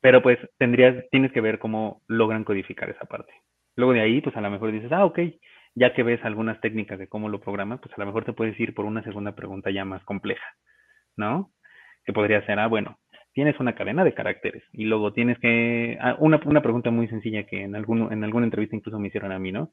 pero 0.00 0.22
pues 0.22 0.38
tendrías, 0.56 1.04
tienes 1.10 1.30
que 1.32 1.42
ver 1.42 1.58
cómo 1.58 2.00
logran 2.08 2.44
codificar 2.44 2.88
esa 2.88 3.04
parte. 3.04 3.34
Luego 3.76 3.92
de 3.92 4.00
ahí, 4.00 4.22
pues 4.22 4.34
a 4.38 4.40
lo 4.40 4.50
mejor 4.50 4.72
dices, 4.72 4.90
ah, 4.90 5.04
ok, 5.04 5.18
ya 5.74 5.92
que 5.92 6.02
ves 6.02 6.24
algunas 6.24 6.58
técnicas 6.62 6.98
de 6.98 7.06
cómo 7.06 7.28
lo 7.28 7.40
programas, 7.40 7.78
pues 7.80 7.92
a 7.94 8.00
lo 8.00 8.06
mejor 8.06 8.24
te 8.24 8.32
puedes 8.32 8.58
ir 8.58 8.72
por 8.72 8.86
una 8.86 9.02
segunda 9.02 9.34
pregunta 9.34 9.70
ya 9.70 9.84
más 9.84 10.02
compleja, 10.04 10.46
¿no? 11.14 11.50
Que 12.06 12.14
podría 12.14 12.44
ser, 12.46 12.58
ah, 12.58 12.68
bueno, 12.68 12.98
tienes 13.34 13.60
una 13.60 13.74
cadena 13.74 14.02
de 14.02 14.14
caracteres 14.14 14.62
y 14.72 14.84
luego 14.86 15.12
tienes 15.12 15.38
que, 15.40 15.98
ah, 16.00 16.16
una, 16.20 16.40
una 16.46 16.62
pregunta 16.62 16.90
muy 16.90 17.06
sencilla 17.08 17.44
que 17.44 17.64
en, 17.64 17.76
algún, 17.76 18.10
en 18.10 18.24
alguna 18.24 18.46
entrevista 18.46 18.76
incluso 18.76 18.98
me 18.98 19.08
hicieron 19.08 19.30
a 19.30 19.38
mí, 19.38 19.52
¿no? 19.52 19.72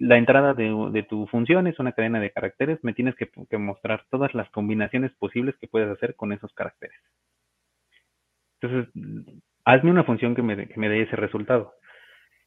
La 0.00 0.16
entrada 0.16 0.54
de, 0.54 1.06
tu 1.08 1.26
función 1.26 1.66
es 1.66 1.78
una 1.78 1.92
cadena 1.92 2.20
de 2.20 2.30
caracteres, 2.30 2.82
me 2.82 2.94
tienes 2.94 3.14
que, 3.16 3.28
mostrar 3.58 4.06
todas 4.10 4.34
las 4.34 4.48
combinaciones 4.50 5.12
posibles 5.12 5.54
que 5.60 5.68
puedes 5.68 5.90
hacer 5.90 6.16
con 6.16 6.32
esos 6.32 6.52
caracteres. 6.54 6.98
Entonces, 8.60 8.92
hazme 9.66 9.90
una 9.90 10.04
función 10.04 10.34
que 10.34 10.42
me, 10.42 10.66
que 10.68 10.80
me 10.80 10.88
dé 10.88 11.02
ese 11.02 11.16
resultado. 11.16 11.74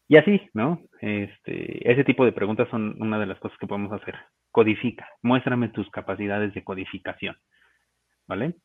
Y 0.08 0.18
así, 0.18 0.50
¿no? 0.54 0.82
Este, 1.00 1.92
ese 1.92 2.04
tipo 2.04 2.26
de 2.26 2.32
preguntas 2.32 2.68
son 2.70 2.96
una 3.00 3.20
de 3.20 3.28
las 3.28 3.39
cosas 3.39 3.58
que 3.60 3.68
podemos 3.68 3.92
hacer. 3.94 4.16
Codifica, 4.52 5.08
muéstrame 5.22 5.70
tus 5.70 5.89
capacidades 5.92 6.54
de 6.56 6.63
codificación, 6.63 7.38
¿vale? 8.28 8.56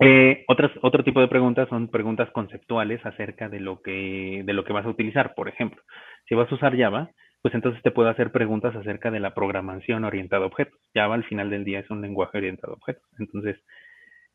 Eh, 0.00 0.44
otras, 0.46 0.70
otro 0.82 1.02
tipo 1.02 1.20
de 1.20 1.28
preguntas 1.28 1.68
son 1.68 1.88
preguntas 1.88 2.30
conceptuales 2.30 3.04
acerca 3.04 3.48
de 3.48 3.58
lo 3.58 3.82
que 3.82 4.42
de 4.44 4.52
lo 4.52 4.64
que 4.64 4.72
vas 4.72 4.86
a 4.86 4.90
utilizar. 4.90 5.34
Por 5.34 5.48
ejemplo, 5.48 5.82
si 6.28 6.36
vas 6.36 6.50
a 6.50 6.54
usar 6.54 6.76
Java, 6.76 7.10
pues 7.48 7.54
entonces 7.54 7.82
te 7.82 7.90
puedo 7.92 8.10
hacer 8.10 8.30
preguntas 8.30 8.76
acerca 8.76 9.10
de 9.10 9.20
la 9.20 9.32
programación 9.32 10.04
orientada 10.04 10.44
a 10.44 10.48
objetos. 10.48 10.78
Java 10.92 11.14
al 11.14 11.24
final 11.24 11.48
del 11.48 11.64
día 11.64 11.80
es 11.80 11.88
un 11.88 12.02
lenguaje 12.02 12.36
orientado 12.36 12.74
a 12.74 12.76
objetos. 12.76 13.08
Entonces, 13.18 13.56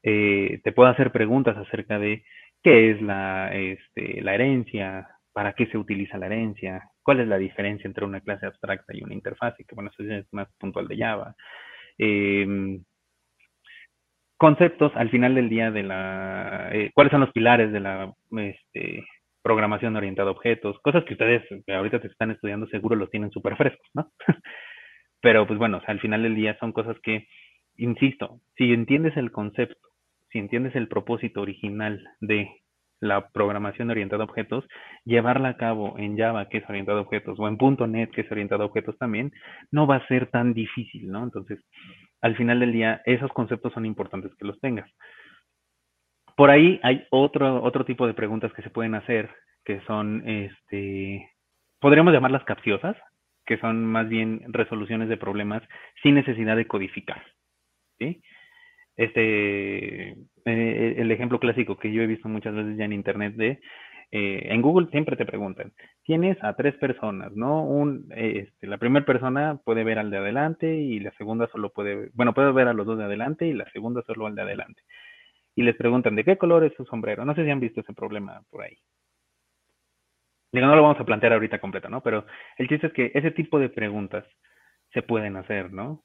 eh, 0.01 0.61
te 0.63 0.71
puedo 0.71 0.89
hacer 0.89 1.11
preguntas 1.11 1.55
acerca 1.55 1.99
de 1.99 2.23
qué 2.63 2.89
es 2.89 3.01
la, 3.03 3.53
este, 3.53 4.19
la 4.23 4.33
herencia, 4.33 5.07
para 5.31 5.53
qué 5.53 5.67
se 5.67 5.77
utiliza 5.77 6.17
la 6.17 6.25
herencia, 6.25 6.89
cuál 7.03 7.19
es 7.19 7.27
la 7.27 7.37
diferencia 7.37 7.87
entre 7.87 8.03
una 8.03 8.19
clase 8.21 8.47
abstracta 8.47 8.97
y 8.97 9.03
una 9.03 9.13
interfaz, 9.13 9.53
que 9.57 9.75
bueno, 9.75 9.91
eso 9.91 10.11
es 10.11 10.25
más 10.33 10.47
puntual 10.57 10.87
de 10.87 10.97
Java. 10.97 11.35
Eh, 11.99 12.79
conceptos 14.37 14.91
al 14.95 15.11
final 15.11 15.35
del 15.35 15.49
día 15.49 15.69
de 15.69 15.83
la, 15.83 16.69
eh, 16.71 16.89
cuáles 16.95 17.11
son 17.11 17.21
los 17.21 17.31
pilares 17.31 17.71
de 17.71 17.79
la 17.79 18.11
este, 18.31 19.05
programación 19.43 19.95
orientada 19.95 20.29
a 20.29 20.31
objetos, 20.31 20.79
cosas 20.79 21.03
que 21.03 21.13
ustedes 21.13 21.43
ahorita 21.67 21.99
te 21.99 22.07
están 22.07 22.31
estudiando 22.31 22.65
seguro 22.67 22.95
los 22.95 23.11
tienen 23.11 23.29
súper 23.31 23.55
frescos, 23.57 23.87
¿no? 23.93 24.11
Pero 25.21 25.45
pues 25.45 25.59
bueno, 25.59 25.81
al 25.85 25.99
final 25.99 26.23
del 26.23 26.35
día 26.35 26.57
son 26.59 26.71
cosas 26.71 26.97
que, 27.03 27.27
insisto, 27.77 28.39
si 28.57 28.73
entiendes 28.73 29.15
el 29.17 29.31
concepto, 29.31 29.89
si 30.31 30.39
entiendes 30.39 30.75
el 30.75 30.87
propósito 30.87 31.41
original 31.41 32.03
de 32.19 32.49
la 32.99 33.29
programación 33.29 33.89
orientada 33.91 34.23
a 34.23 34.25
objetos, 34.25 34.65
llevarla 35.03 35.49
a 35.49 35.57
cabo 35.57 35.97
en 35.99 36.17
Java, 36.17 36.47
que 36.49 36.59
es 36.59 36.69
orientado 36.69 36.99
a 36.99 37.01
objetos, 37.01 37.37
o 37.37 37.47
en 37.47 37.57
.NET, 37.91 38.11
que 38.11 38.21
es 38.21 38.31
orientado 38.31 38.63
a 38.63 38.65
objetos 38.65 38.97
también, 38.97 39.31
no 39.71 39.85
va 39.87 39.97
a 39.97 40.07
ser 40.07 40.27
tan 40.27 40.53
difícil, 40.53 41.11
¿no? 41.11 41.23
Entonces, 41.23 41.59
al 42.21 42.35
final 42.37 42.61
del 42.61 42.71
día, 42.71 43.01
esos 43.05 43.31
conceptos 43.33 43.73
son 43.73 43.85
importantes 43.85 44.33
que 44.35 44.45
los 44.45 44.59
tengas. 44.61 44.89
Por 46.35 46.49
ahí 46.49 46.79
hay 46.83 47.05
otro, 47.11 47.63
otro 47.63 47.85
tipo 47.85 48.07
de 48.07 48.13
preguntas 48.13 48.51
que 48.53 48.61
se 48.63 48.69
pueden 48.69 48.95
hacer, 48.95 49.29
que 49.65 49.81
son, 49.81 50.27
este, 50.27 51.29
podríamos 51.79 52.13
llamarlas 52.13 52.43
capciosas, 52.43 52.97
que 53.45 53.57
son 53.59 53.85
más 53.85 54.09
bien 54.09 54.41
resoluciones 54.47 55.09
de 55.09 55.17
problemas 55.17 55.63
sin 56.01 56.15
necesidad 56.15 56.55
de 56.55 56.67
codificar, 56.67 57.21
¿sí? 57.99 58.21
este, 58.95 60.11
eh, 60.45 60.95
el 60.97 61.11
ejemplo 61.11 61.39
clásico 61.39 61.77
que 61.77 61.91
yo 61.91 62.01
he 62.01 62.07
visto 62.07 62.29
muchas 62.29 62.53
veces 62.53 62.77
ya 62.77 62.85
en 62.85 62.93
internet 62.93 63.35
de, 63.35 63.59
eh, 64.11 64.47
en 64.51 64.61
Google 64.61 64.87
siempre 64.91 65.15
te 65.15 65.25
preguntan, 65.25 65.73
tienes 66.03 66.37
a 66.43 66.53
tres 66.55 66.75
personas, 66.75 67.31
¿no? 67.35 67.63
Un, 67.63 68.05
este, 68.15 68.67
la 68.67 68.77
primera 68.77 69.05
persona 69.05 69.59
puede 69.65 69.83
ver 69.83 69.97
al 69.97 70.11
de 70.11 70.17
adelante 70.17 70.75
y 70.75 70.99
la 70.99 71.11
segunda 71.13 71.47
solo 71.47 71.71
puede, 71.71 72.09
bueno, 72.13 72.33
puede 72.33 72.51
ver 72.51 72.67
a 72.67 72.73
los 72.73 72.85
dos 72.85 72.97
de 72.97 73.05
adelante 73.05 73.47
y 73.47 73.53
la 73.53 73.69
segunda 73.71 74.03
solo 74.05 74.27
al 74.27 74.35
de 74.35 74.43
adelante. 74.43 74.81
Y 75.55 75.63
les 75.63 75.75
preguntan, 75.75 76.15
¿de 76.15 76.23
qué 76.23 76.37
color 76.37 76.63
es 76.63 76.73
su 76.75 76.85
sombrero? 76.85 77.25
No 77.25 77.35
sé 77.35 77.43
si 77.43 77.51
han 77.51 77.59
visto 77.59 77.81
ese 77.81 77.93
problema 77.93 78.41
por 78.49 78.63
ahí. 78.63 78.77
Digo, 80.51 80.67
no 80.67 80.75
lo 80.75 80.83
vamos 80.83 80.99
a 80.99 81.05
plantear 81.05 81.33
ahorita 81.33 81.59
completo, 81.59 81.89
¿no? 81.89 82.01
Pero 82.01 82.25
el 82.57 82.67
chiste 82.67 82.87
es 82.87 82.93
que 82.93 83.11
ese 83.13 83.31
tipo 83.31 83.59
de 83.59 83.69
preguntas 83.69 84.25
se 84.93 85.01
pueden 85.01 85.35
hacer, 85.35 85.71
¿no? 85.71 86.03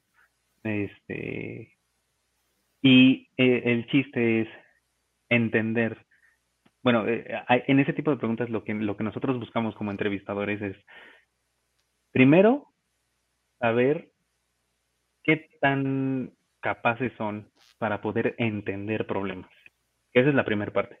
Este, 0.63 1.77
y 2.81 3.29
eh, 3.37 3.61
el 3.65 3.87
chiste 3.87 4.41
es 4.41 4.47
entender, 5.29 6.05
bueno, 6.83 7.07
eh, 7.07 7.25
en 7.67 7.79
ese 7.79 7.93
tipo 7.93 8.11
de 8.11 8.17
preguntas 8.17 8.49
lo 8.49 8.63
que, 8.63 8.73
lo 8.73 8.97
que 8.97 9.03
nosotros 9.03 9.39
buscamos 9.39 9.75
como 9.75 9.91
entrevistadores 9.91 10.61
es, 10.61 10.77
primero, 12.11 12.73
saber 13.59 14.09
qué 15.23 15.47
tan 15.61 16.33
capaces 16.61 17.11
son 17.17 17.49
para 17.77 18.01
poder 18.01 18.35
entender 18.37 19.05
problemas. 19.07 19.49
Esa 20.13 20.29
es 20.29 20.35
la 20.35 20.45
primera 20.45 20.71
parte. 20.71 20.99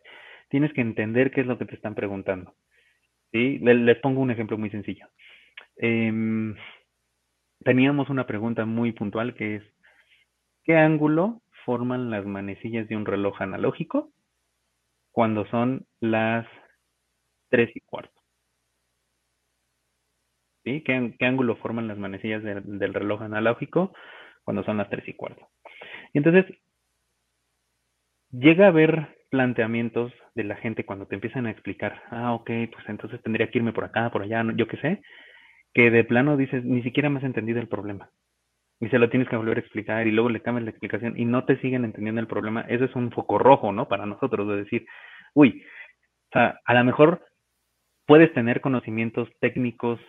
Tienes 0.49 0.73
que 0.73 0.81
entender 0.81 1.31
qué 1.31 1.41
es 1.41 1.47
lo 1.47 1.57
que 1.57 1.65
te 1.65 1.75
están 1.75 1.95
preguntando. 1.95 2.55
¿sí? 3.31 3.59
Les, 3.59 3.97
pongo 3.99 4.21
un 4.21 4.31
ejemplo 4.31 4.57
muy 4.57 4.69
sencillo. 4.69 5.07
Em, 5.77 6.55
teníamos 7.63 8.09
una 8.09 8.25
pregunta 8.25 8.65
muy 8.65 8.91
puntual 8.91 9.35
que 9.35 9.57
es, 9.57 9.63
¿qué 10.63 10.75
ángulo 10.75 11.41
forman 11.65 12.09
las 12.09 12.25
manecillas 12.25 12.87
de 12.87 12.95
un 12.95 13.05
reloj 13.05 13.41
analógico 13.41 14.11
cuando 15.11 15.45
son 15.47 15.85
las 15.99 16.47
3 17.49 17.69
y 17.75 17.81
cuarto. 17.81 18.21
¿Sí? 20.63 20.83
¿Qué, 20.83 21.25
ángulo 21.25 21.55
forman 21.57 21.87
las 21.87 21.97
manecillas 21.97 22.43
del 22.43 22.93
reloj 22.93 23.21
analógico 23.21 23.93
cuando 24.49 24.63
son 24.63 24.77
las 24.77 24.89
3 24.89 25.07
y 25.07 25.13
cuarto? 25.13 25.47
Y 26.11 26.17
entonces, 26.17 26.45
llega 28.31 28.65
a 28.65 28.69
haber 28.69 29.15
planteamientos 29.29 30.11
de 30.33 30.43
la 30.43 30.55
gente 30.55 30.87
cuando 30.87 31.05
te 31.05 31.13
empiezan 31.13 31.45
a 31.45 31.51
explicar, 31.51 32.01
ah, 32.09 32.33
ok, 32.33 32.49
pues 32.73 32.83
entonces 32.87 33.21
tendría 33.21 33.51
que 33.51 33.59
irme 33.59 33.73
por 33.73 33.83
acá, 33.83 34.09
por 34.09 34.23
allá, 34.23 34.43
yo 34.55 34.67
qué 34.67 34.77
sé, 34.77 35.03
que 35.75 35.91
de 35.91 36.03
plano 36.03 36.35
dices, 36.35 36.65
ni 36.65 36.81
siquiera 36.81 37.11
me 37.11 37.19
has 37.19 37.25
entendido 37.25 37.59
el 37.59 37.67
problema 37.67 38.09
y 38.79 38.87
se 38.89 38.97
lo 38.97 39.11
tienes 39.11 39.29
que 39.29 39.35
volver 39.35 39.57
a 39.57 39.61
explicar 39.61 40.07
y 40.07 40.11
luego 40.11 40.29
le 40.29 40.41
cambias 40.41 40.63
la 40.63 40.71
explicación 40.71 41.13
y 41.15 41.25
no 41.25 41.45
te 41.45 41.61
siguen 41.61 41.85
entendiendo 41.85 42.21
el 42.21 42.27
problema, 42.27 42.61
eso 42.61 42.85
es 42.85 42.95
un 42.95 43.11
foco 43.11 43.37
rojo, 43.37 43.71
¿no? 43.71 43.87
Para 43.87 44.07
nosotros, 44.07 44.47
de 44.47 44.63
decir, 44.63 44.87
uy, 45.35 45.63
o 46.29 46.33
sea, 46.33 46.59
a 46.65 46.73
lo 46.73 46.83
mejor 46.85 47.23
puedes 48.07 48.33
tener 48.33 48.61
conocimientos 48.61 49.29
técnicos 49.41 49.99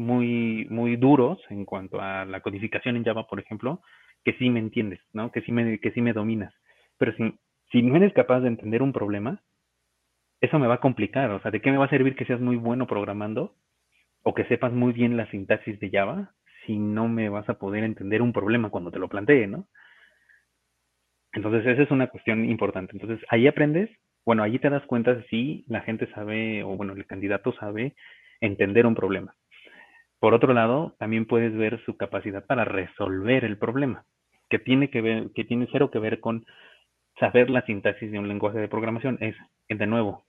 muy, 0.00 0.66
muy 0.70 0.96
duros 0.96 1.38
en 1.50 1.64
cuanto 1.64 2.00
a 2.00 2.24
la 2.24 2.40
codificación 2.40 2.96
en 2.96 3.04
Java, 3.04 3.26
por 3.26 3.38
ejemplo, 3.38 3.82
que 4.24 4.32
sí 4.34 4.50
me 4.50 4.58
entiendes, 4.58 5.00
¿no? 5.12 5.30
Que 5.30 5.42
sí 5.42 5.52
me, 5.52 5.78
que 5.78 5.92
sí 5.92 6.00
me 6.00 6.12
dominas. 6.12 6.52
Pero 6.98 7.12
si, 7.16 7.38
si 7.70 7.82
no 7.82 7.96
eres 7.96 8.12
capaz 8.12 8.40
de 8.40 8.48
entender 8.48 8.82
un 8.82 8.92
problema, 8.92 9.42
eso 10.40 10.58
me 10.58 10.66
va 10.66 10.74
a 10.74 10.80
complicar. 10.80 11.30
O 11.30 11.40
sea, 11.40 11.50
¿de 11.50 11.60
qué 11.60 11.70
me 11.70 11.78
va 11.78 11.84
a 11.84 11.90
servir 11.90 12.16
que 12.16 12.24
seas 12.24 12.40
muy 12.40 12.56
bueno 12.56 12.86
programando 12.86 13.54
o 14.22 14.34
que 14.34 14.44
sepas 14.44 14.72
muy 14.72 14.92
bien 14.92 15.16
la 15.16 15.30
sintaxis 15.30 15.78
de 15.80 15.90
Java 15.90 16.32
si 16.66 16.78
no 16.78 17.08
me 17.08 17.28
vas 17.28 17.48
a 17.48 17.58
poder 17.58 17.84
entender 17.84 18.22
un 18.22 18.32
problema 18.32 18.70
cuando 18.70 18.90
te 18.90 18.98
lo 18.98 19.08
plantee, 19.08 19.46
¿no? 19.46 19.66
Entonces, 21.32 21.64
esa 21.66 21.82
es 21.82 21.90
una 21.90 22.08
cuestión 22.08 22.44
importante. 22.44 22.92
Entonces, 22.92 23.24
ahí 23.30 23.46
aprendes, 23.46 23.88
bueno, 24.26 24.42
ahí 24.42 24.58
te 24.58 24.68
das 24.68 24.84
cuenta 24.86 25.22
si 25.30 25.64
la 25.68 25.80
gente 25.80 26.10
sabe, 26.12 26.62
o 26.64 26.76
bueno, 26.76 26.92
el 26.92 27.06
candidato 27.06 27.52
sabe 27.52 27.94
entender 28.40 28.86
un 28.86 28.94
problema. 28.94 29.34
Por 30.20 30.34
otro 30.34 30.52
lado, 30.52 30.94
también 30.98 31.26
puedes 31.26 31.56
ver 31.56 31.82
su 31.86 31.96
capacidad 31.96 32.44
para 32.44 32.64
resolver 32.64 33.44
el 33.44 33.56
problema, 33.56 34.04
que 34.50 34.58
tiene 34.58 34.90
que 34.90 35.00
ver, 35.00 35.30
que 35.34 35.44
tiene 35.44 35.66
cero 35.72 35.90
que 35.90 35.98
ver 35.98 36.20
con 36.20 36.46
saber 37.18 37.48
la 37.48 37.64
sintaxis 37.64 38.12
de 38.12 38.18
un 38.18 38.28
lenguaje 38.28 38.58
de 38.58 38.68
programación. 38.68 39.16
Es, 39.20 39.34
de 39.68 39.86
nuevo, 39.86 40.26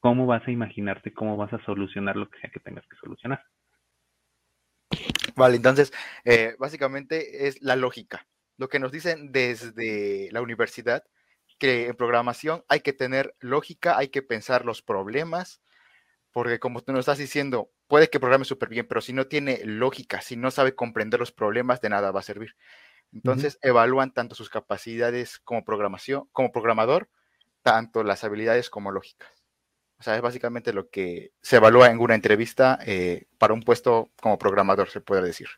cómo 0.00 0.26
vas 0.26 0.46
a 0.46 0.50
imaginarte, 0.50 1.12
cómo 1.12 1.36
vas 1.36 1.52
a 1.52 1.64
solucionar 1.64 2.16
lo 2.16 2.28
que 2.28 2.40
sea 2.40 2.50
que 2.50 2.58
tengas 2.58 2.84
que 2.88 2.96
solucionar. 2.96 3.44
Vale, 5.36 5.56
entonces, 5.56 5.92
eh, 6.24 6.56
básicamente 6.58 7.46
es 7.46 7.62
la 7.62 7.76
lógica. 7.76 8.26
Lo 8.56 8.68
que 8.68 8.80
nos 8.80 8.90
dicen 8.90 9.30
desde 9.30 10.30
la 10.32 10.42
universidad, 10.42 11.04
que 11.60 11.86
en 11.86 11.94
programación 11.94 12.64
hay 12.68 12.80
que 12.80 12.92
tener 12.92 13.36
lógica, 13.38 13.96
hay 13.98 14.08
que 14.08 14.22
pensar 14.22 14.64
los 14.64 14.82
problemas, 14.82 15.60
porque 16.38 16.60
como 16.60 16.82
tú 16.82 16.92
nos 16.92 17.00
estás 17.00 17.18
diciendo, 17.18 17.68
puede 17.88 18.10
que 18.10 18.20
programe 18.20 18.44
súper 18.44 18.68
bien, 18.68 18.86
pero 18.86 19.00
si 19.00 19.12
no 19.12 19.26
tiene 19.26 19.60
lógica, 19.64 20.20
si 20.20 20.36
no 20.36 20.52
sabe 20.52 20.76
comprender 20.76 21.18
los 21.18 21.32
problemas, 21.32 21.80
de 21.80 21.88
nada 21.88 22.12
va 22.12 22.20
a 22.20 22.22
servir. 22.22 22.54
Entonces 23.12 23.58
evalúan 23.60 24.12
tanto 24.12 24.36
sus 24.36 24.48
capacidades 24.48 25.40
como 25.40 25.64
programación, 25.64 26.28
como 26.30 26.52
programador, 26.52 27.08
tanto 27.62 28.04
las 28.04 28.22
habilidades 28.22 28.70
como 28.70 28.92
lógicas. 28.92 29.28
O 29.98 30.04
sea, 30.04 30.14
es 30.14 30.22
básicamente 30.22 30.72
lo 30.72 30.90
que 30.90 31.32
se 31.42 31.56
evalúa 31.56 31.90
en 31.90 31.98
una 31.98 32.14
entrevista 32.14 32.78
eh, 32.86 33.26
para 33.38 33.52
un 33.52 33.64
puesto 33.64 34.12
como 34.22 34.38
programador, 34.38 34.90
se 34.90 35.00
puede 35.00 35.22
decir. 35.22 35.48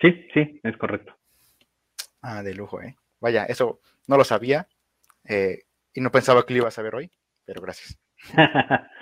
Sí, 0.00 0.26
sí, 0.34 0.60
es 0.64 0.76
correcto. 0.78 1.16
Ah, 2.22 2.42
de 2.42 2.54
lujo, 2.54 2.82
¿eh? 2.82 2.96
Vaya, 3.20 3.44
eso 3.44 3.78
no 4.08 4.16
lo 4.16 4.24
sabía 4.24 4.66
eh, 5.28 5.62
y 5.94 6.00
no 6.00 6.10
pensaba 6.10 6.44
que 6.44 6.54
lo 6.54 6.58
iba 6.58 6.68
a 6.68 6.72
saber 6.72 6.96
hoy, 6.96 7.12
pero 7.44 7.60
gracias. 7.60 8.00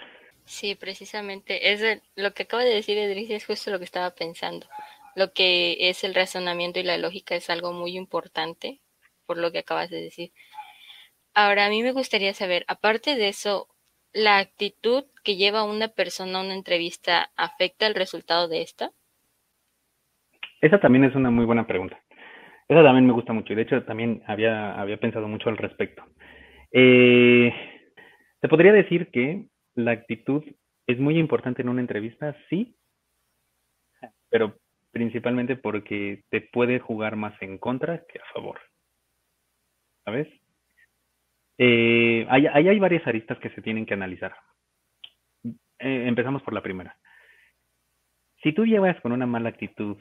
Sí, 0.51 0.75
precisamente. 0.75 1.73
Es 1.73 2.03
lo 2.17 2.35
que 2.35 2.43
acaba 2.43 2.65
de 2.65 2.75
decir 2.75 2.99
Edris 2.99 3.31
es 3.31 3.47
justo 3.47 3.71
lo 3.71 3.79
que 3.79 3.85
estaba 3.85 4.11
pensando. 4.11 4.67
Lo 5.15 5.33
que 5.33 5.77
es 5.89 6.03
el 6.03 6.13
razonamiento 6.13 6.81
y 6.81 6.83
la 6.83 6.99
lógica 6.99 7.37
es 7.37 7.49
algo 7.51 7.73
muy 7.73 7.97
importante, 7.97 8.81
por 9.27 9.39
lo 9.39 9.53
que 9.53 9.61
acabas 9.61 9.91
de 9.91 10.03
decir. 10.03 10.33
Ahora, 11.35 11.67
a 11.67 11.71
mí 11.71 11.85
me 11.85 11.93
gustaría 11.93 12.35
saber, 12.35 12.65
aparte 12.67 13.15
de 13.15 13.29
eso, 13.29 13.69
¿la 14.13 14.39
actitud 14.39 15.05
que 15.23 15.37
lleva 15.37 15.63
una 15.63 15.87
persona 15.87 16.41
a 16.41 16.43
una 16.43 16.55
entrevista 16.55 17.31
afecta 17.37 17.87
el 17.87 17.95
resultado 17.95 18.49
de 18.49 18.63
esta? 18.63 18.91
Esa 20.61 20.81
también 20.81 21.05
es 21.05 21.15
una 21.15 21.31
muy 21.31 21.45
buena 21.45 21.69
pregunta. 21.69 22.03
Esa 22.69 22.83
también 22.83 23.07
me 23.07 23.13
gusta 23.13 23.33
mucho 23.33 23.53
y 23.53 23.57
de 23.57 23.63
hecho 23.63 23.85
también 23.85 24.25
había, 24.27 24.75
había 24.75 24.97
pensado 24.97 25.29
mucho 25.29 25.49
al 25.49 25.59
respecto. 25.59 26.03
Eh, 26.73 27.55
te 28.41 28.49
podría 28.49 28.73
decir 28.73 29.11
que 29.13 29.50
la 29.75 29.93
actitud 29.93 30.45
es 30.87 30.99
muy 30.99 31.19
importante 31.19 31.63
en 31.63 31.69
una 31.69 31.81
entrevista, 31.81 32.37
sí, 32.49 32.77
pero 34.29 34.59
principalmente 34.91 35.57
porque 35.57 36.25
te 36.31 36.41
puede 36.41 36.79
jugar 36.79 37.17
más 37.17 37.41
en 37.43 37.59
contra 37.59 38.05
que 38.07 38.19
a 38.19 38.33
favor. 38.33 38.61
¿Sabes? 40.05 40.29
Eh, 41.59 42.27
ahí, 42.31 42.47
hay 42.47 42.79
varias 42.79 43.07
aristas 43.07 43.39
que 43.39 43.51
se 43.51 43.63
tienen 43.63 43.87
que 43.87 43.95
analizar. 43.95 44.35
Eh, 45.45 46.07
empezamos 46.07 46.43
por 46.43 46.55
la 46.55 46.63
primera. 46.63 46.97
Si 48.43 48.53
tú 48.53 48.65
llevas 48.65 48.99
con 49.01 49.13
una 49.13 49.27
mala 49.27 49.51
actitud 49.51 49.99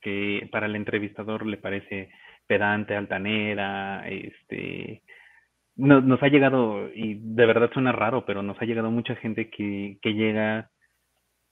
que 0.00 0.48
para 0.52 0.66
el 0.66 0.76
entrevistador 0.76 1.44
le 1.44 1.56
parece 1.56 2.10
pedante, 2.46 2.94
altanera, 2.94 4.08
este, 4.08 5.02
nos, 5.78 6.22
ha 6.22 6.28
llegado, 6.28 6.90
y 6.92 7.14
de 7.14 7.46
verdad 7.46 7.70
suena 7.72 7.92
raro, 7.92 8.26
pero 8.26 8.42
nos 8.42 8.60
ha 8.60 8.64
llegado 8.64 8.90
mucha 8.90 9.14
gente 9.16 9.48
que, 9.48 9.98
que 10.02 10.12
llega 10.12 10.70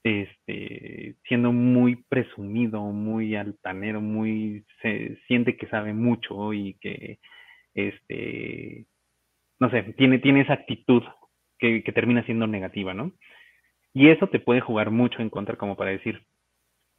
este, 0.03 1.17
siendo 1.29 1.53
muy 1.53 2.05
presumido, 2.09 2.81
muy 2.83 3.37
altanero, 3.37 4.01
muy, 4.01 4.65
se 4.83 5.17
siente 5.29 5.57
que 5.57 5.69
sabe 5.69 5.95
mucho 5.95 6.53
y 6.53 6.75
que, 6.81 7.19
este, 7.75 8.87
no 9.61 9.71
sé, 9.71 9.83
tiene, 9.97 10.19
tiene 10.19 10.43
esa 10.43 10.55
actitud 10.55 11.03
que, 11.59 11.83
que 11.85 11.93
termina 11.93 12.25
siendo 12.25 12.47
negativa, 12.47 12.95
¿no? 12.95 13.13
Y 13.95 14.11
eso 14.11 14.27
te 14.29 14.41
puede 14.41 14.61
jugar 14.61 14.91
mucho 14.91 15.23
en 15.23 15.31
contra 15.31 15.57
como 15.57 15.77
para 15.77 15.91
decir, 15.93 16.23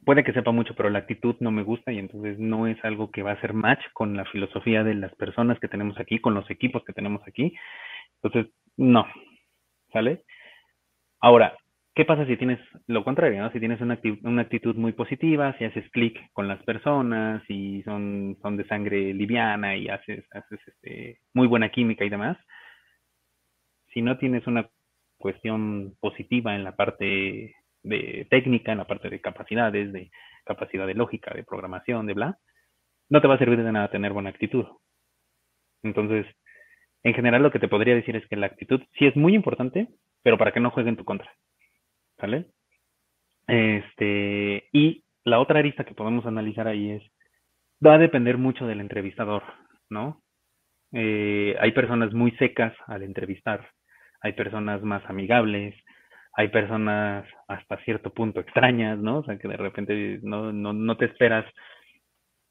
puede 0.04 0.24
que 0.24 0.32
sepa 0.32 0.52
mucho, 0.52 0.74
pero 0.74 0.90
la 0.90 1.00
actitud 1.00 1.36
no 1.40 1.50
me 1.50 1.62
gusta 1.62 1.92
y 1.92 1.98
entonces 1.98 2.38
no 2.38 2.66
es 2.66 2.82
algo 2.84 3.10
que 3.10 3.22
va 3.22 3.32
a 3.32 3.40
ser 3.40 3.52
match 3.52 3.82
con 3.92 4.16
la 4.16 4.24
filosofía 4.26 4.84
de 4.84 4.94
las 4.94 5.14
personas 5.16 5.58
que 5.60 5.68
tenemos 5.68 5.98
aquí, 5.98 6.18
con 6.20 6.34
los 6.34 6.50
equipos 6.50 6.84
que 6.84 6.92
tenemos 6.92 7.22
aquí. 7.26 7.54
Entonces, 8.22 8.52
no, 8.76 9.06
¿sale? 9.92 10.24
Ahora, 11.20 11.56
¿qué 11.94 12.04
pasa 12.04 12.26
si 12.26 12.36
tienes 12.36 12.60
lo 12.86 13.04
contrario, 13.04 13.42
¿no? 13.42 13.50
Si 13.50 13.58
tienes 13.58 13.80
una, 13.80 13.98
una 14.22 14.42
actitud 14.42 14.76
muy 14.76 14.92
positiva, 14.92 15.56
si 15.58 15.64
haces 15.64 15.90
clic 15.90 16.16
con 16.32 16.48
las 16.48 16.62
personas 16.62 17.42
y 17.48 17.82
son, 17.82 18.36
son 18.40 18.56
de 18.56 18.66
sangre 18.66 19.12
liviana 19.14 19.76
y 19.76 19.88
haces, 19.88 20.24
haces 20.32 20.60
este, 20.66 21.20
muy 21.34 21.46
buena 21.46 21.70
química 21.70 22.04
y 22.04 22.08
demás, 22.08 22.38
si 23.92 24.02
no 24.02 24.16
tienes 24.18 24.46
una 24.46 24.68
cuestión 25.18 25.96
positiva 26.00 26.54
en 26.54 26.64
la 26.64 26.76
parte 26.76 27.56
de 27.82 28.26
técnica, 28.30 28.72
en 28.72 28.78
la 28.78 28.86
parte 28.86 29.08
de 29.10 29.20
capacidades, 29.20 29.92
de 29.92 30.10
capacidad 30.44 30.86
de 30.86 30.94
lógica, 30.94 31.32
de 31.34 31.44
programación, 31.44 32.06
de 32.06 32.14
bla, 32.14 32.38
no 33.08 33.20
te 33.20 33.28
va 33.28 33.34
a 33.34 33.38
servir 33.38 33.62
de 33.62 33.72
nada 33.72 33.90
tener 33.90 34.12
buena 34.12 34.30
actitud. 34.30 34.66
Entonces, 35.82 36.26
en 37.02 37.14
general 37.14 37.42
lo 37.42 37.50
que 37.50 37.58
te 37.58 37.68
podría 37.68 37.94
decir 37.94 38.16
es 38.16 38.26
que 38.28 38.36
la 38.36 38.46
actitud 38.46 38.80
sí 38.98 39.06
es 39.06 39.16
muy 39.16 39.34
importante, 39.34 39.88
pero 40.22 40.38
para 40.38 40.52
que 40.52 40.60
no 40.60 40.70
juegue 40.70 40.90
en 40.90 40.96
tu 40.96 41.04
contra. 41.04 41.32
¿Sale? 42.18 42.46
Este, 43.46 44.68
y 44.72 45.04
la 45.24 45.40
otra 45.40 45.60
arista 45.60 45.84
que 45.84 45.94
podemos 45.94 46.26
analizar 46.26 46.66
ahí 46.66 46.90
es, 46.90 47.02
va 47.84 47.94
a 47.94 47.98
depender 47.98 48.36
mucho 48.38 48.66
del 48.66 48.80
entrevistador, 48.80 49.42
¿no? 49.88 50.22
Eh, 50.92 51.56
hay 51.60 51.72
personas 51.72 52.12
muy 52.12 52.32
secas 52.32 52.74
al 52.86 53.02
entrevistar, 53.02 53.70
hay 54.20 54.32
personas 54.32 54.82
más 54.82 55.04
amigables, 55.08 55.74
hay 56.38 56.46
personas 56.50 57.26
hasta 57.48 57.78
cierto 57.78 58.14
punto 58.14 58.38
extrañas, 58.38 58.96
¿no? 58.96 59.18
O 59.18 59.24
sea, 59.24 59.36
que 59.38 59.48
de 59.48 59.56
repente 59.56 60.20
no, 60.22 60.52
no, 60.52 60.72
no 60.72 60.96
te 60.96 61.06
esperas 61.06 61.44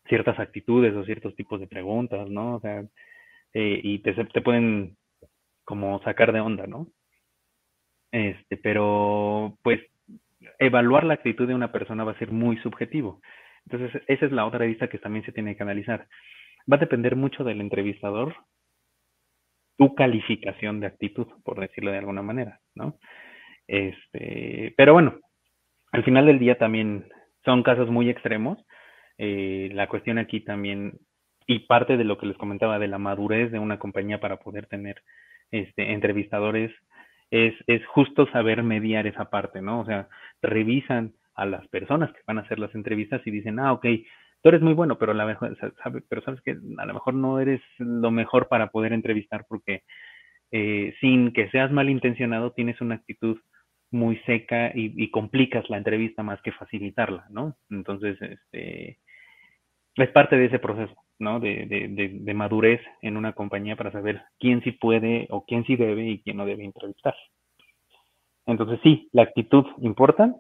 ciertas 0.10 0.38
actitudes 0.40 0.94
o 0.94 1.06
ciertos 1.06 1.34
tipos 1.38 1.62
de 1.62 1.68
preguntas, 1.68 2.30
¿no? 2.30 2.56
O 2.56 2.60
sea, 2.60 2.82
eh, 3.54 3.80
y 3.82 4.00
te, 4.00 4.14
te 4.14 4.42
pueden 4.42 4.98
como 5.64 6.04
sacar 6.04 6.34
de 6.34 6.42
onda, 6.42 6.68
¿no? 6.68 6.88
Este, 8.12 8.58
pero 8.58 9.58
pues 9.64 9.80
evaluar 10.60 11.06
la 11.06 11.14
actitud 11.14 11.48
de 11.48 11.56
una 11.56 11.72
persona 11.72 12.04
va 12.04 12.12
a 12.12 12.20
ser 12.20 12.30
muy 12.30 12.58
subjetivo. 12.58 13.22
Entonces, 13.70 14.04
esa 14.08 14.26
es 14.26 14.34
la 14.34 14.46
otra 14.46 14.66
vista 14.66 14.90
que 14.90 15.00
también 15.00 15.24
se 15.24 15.32
tiene 15.32 15.56
que 15.56 15.64
analizar. 15.64 16.10
Va 16.70 16.76
a 16.76 16.82
depender 16.82 17.16
mucho 17.16 17.46
del 17.46 17.62
entrevistador 17.62 18.36
tu 19.78 19.96
calificación 19.96 20.82
de 20.82 20.88
actitud, 20.88 21.28
por 21.46 21.62
decirlo 21.62 21.92
de 21.92 22.00
alguna 22.00 22.22
manera, 22.22 22.60
¿no? 22.76 23.00
Este, 23.68 24.74
pero 24.78 24.94
bueno, 24.94 25.20
al 25.92 26.04
final 26.04 26.26
del 26.26 26.40
día 26.40 26.58
también 26.58 27.10
son 27.44 27.64
casos 27.64 27.90
muy 27.90 28.10
extremos. 28.10 28.58
Eh, 29.18 29.70
la 29.74 29.88
cuestión 29.88 30.18
aquí 30.18 30.42
también, 30.42 31.00
y 31.46 31.60
parte 31.60 31.98
de 31.98 32.04
lo 32.04 32.18
que 32.18 32.28
les 32.28 32.38
comentaba 32.38 32.80
de 32.80 32.88
la 32.88 32.98
madurez 32.98 33.52
de 33.52 33.60
una 33.60 33.80
compañía 33.80 34.20
para 34.20 34.38
poder 34.38 34.68
tener 34.68 35.02
este, 35.52 35.94
entrevistadores, 35.94 36.72
es, 37.32 37.54
es 37.68 37.86
justo 37.88 38.28
saber 38.32 38.64
mediar 38.64 39.08
esa 39.08 39.30
parte, 39.30 39.62
¿no? 39.62 39.82
O 39.82 39.86
sea, 39.86 40.08
revisan 40.42 41.14
a 41.36 41.46
las 41.46 41.68
personas 41.68 42.12
que 42.12 42.22
van 42.26 42.40
a 42.40 42.42
hacer 42.42 42.60
las 42.60 42.74
entrevistas 42.74 43.22
y 43.26 43.32
dicen, 43.32 43.60
ah, 43.60 43.74
ok, 43.74 43.86
tú 44.42 44.50
eres 44.50 44.62
muy 44.62 44.74
bueno, 44.74 44.98
pero, 44.98 45.14
la 45.14 45.26
mejor, 45.26 45.58
sabe, 45.84 46.02
pero 46.08 46.22
sabes 46.22 46.42
que 46.42 46.52
a 46.52 46.86
lo 46.86 46.94
mejor 46.94 47.14
no 47.14 47.40
eres 47.40 47.62
lo 47.78 48.12
mejor 48.12 48.48
para 48.48 48.68
poder 48.68 48.94
entrevistar 48.94 49.46
porque 49.48 49.84
eh, 50.52 50.96
sin 51.02 51.34
que 51.34 51.50
seas 51.50 51.72
malintencionado 51.72 52.52
tienes 52.52 52.80
una 52.82 52.96
actitud 52.96 53.38
muy 53.92 54.18
seca 54.26 54.72
y, 54.74 55.10
complicas 55.12 55.70
la 55.70 55.78
entrevista 55.78 56.24
más 56.24 56.42
que 56.42 56.52
facilitarla, 56.52 57.26
¿no? 57.30 57.56
Entonces, 57.70 58.18
este, 58.22 59.00
es 59.96 60.10
parte 60.12 60.36
de 60.36 60.46
ese 60.46 60.60
proceso, 60.60 60.96
¿no? 61.20 61.40
De, 61.40 61.66
de, 61.66 62.10
de, 62.20 62.34
madurez 62.34 62.82
en 63.02 63.18
una 63.18 63.34
compañía 63.34 63.76
para 63.76 63.92
saber 63.92 64.22
quién 64.40 64.62
sí 64.64 64.72
puede 64.72 65.28
o 65.30 65.46
quién 65.46 65.66
sí 65.66 65.76
debe 65.76 66.08
y 66.08 66.22
quién 66.22 66.38
no 66.38 66.46
debe 66.46 66.66
entrevistar. 66.66 67.16
Entonces, 68.46 68.80
sí, 68.84 69.10
la 69.14 69.24
actitud 69.24 69.66
importa. 69.80 70.36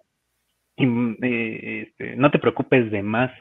Y, 0.76 0.86
eh, 1.24 1.88
este, 1.88 2.16
no 2.18 2.30
te 2.32 2.40
preocupes 2.40 2.92
de 2.92 3.02
más 3.02 3.32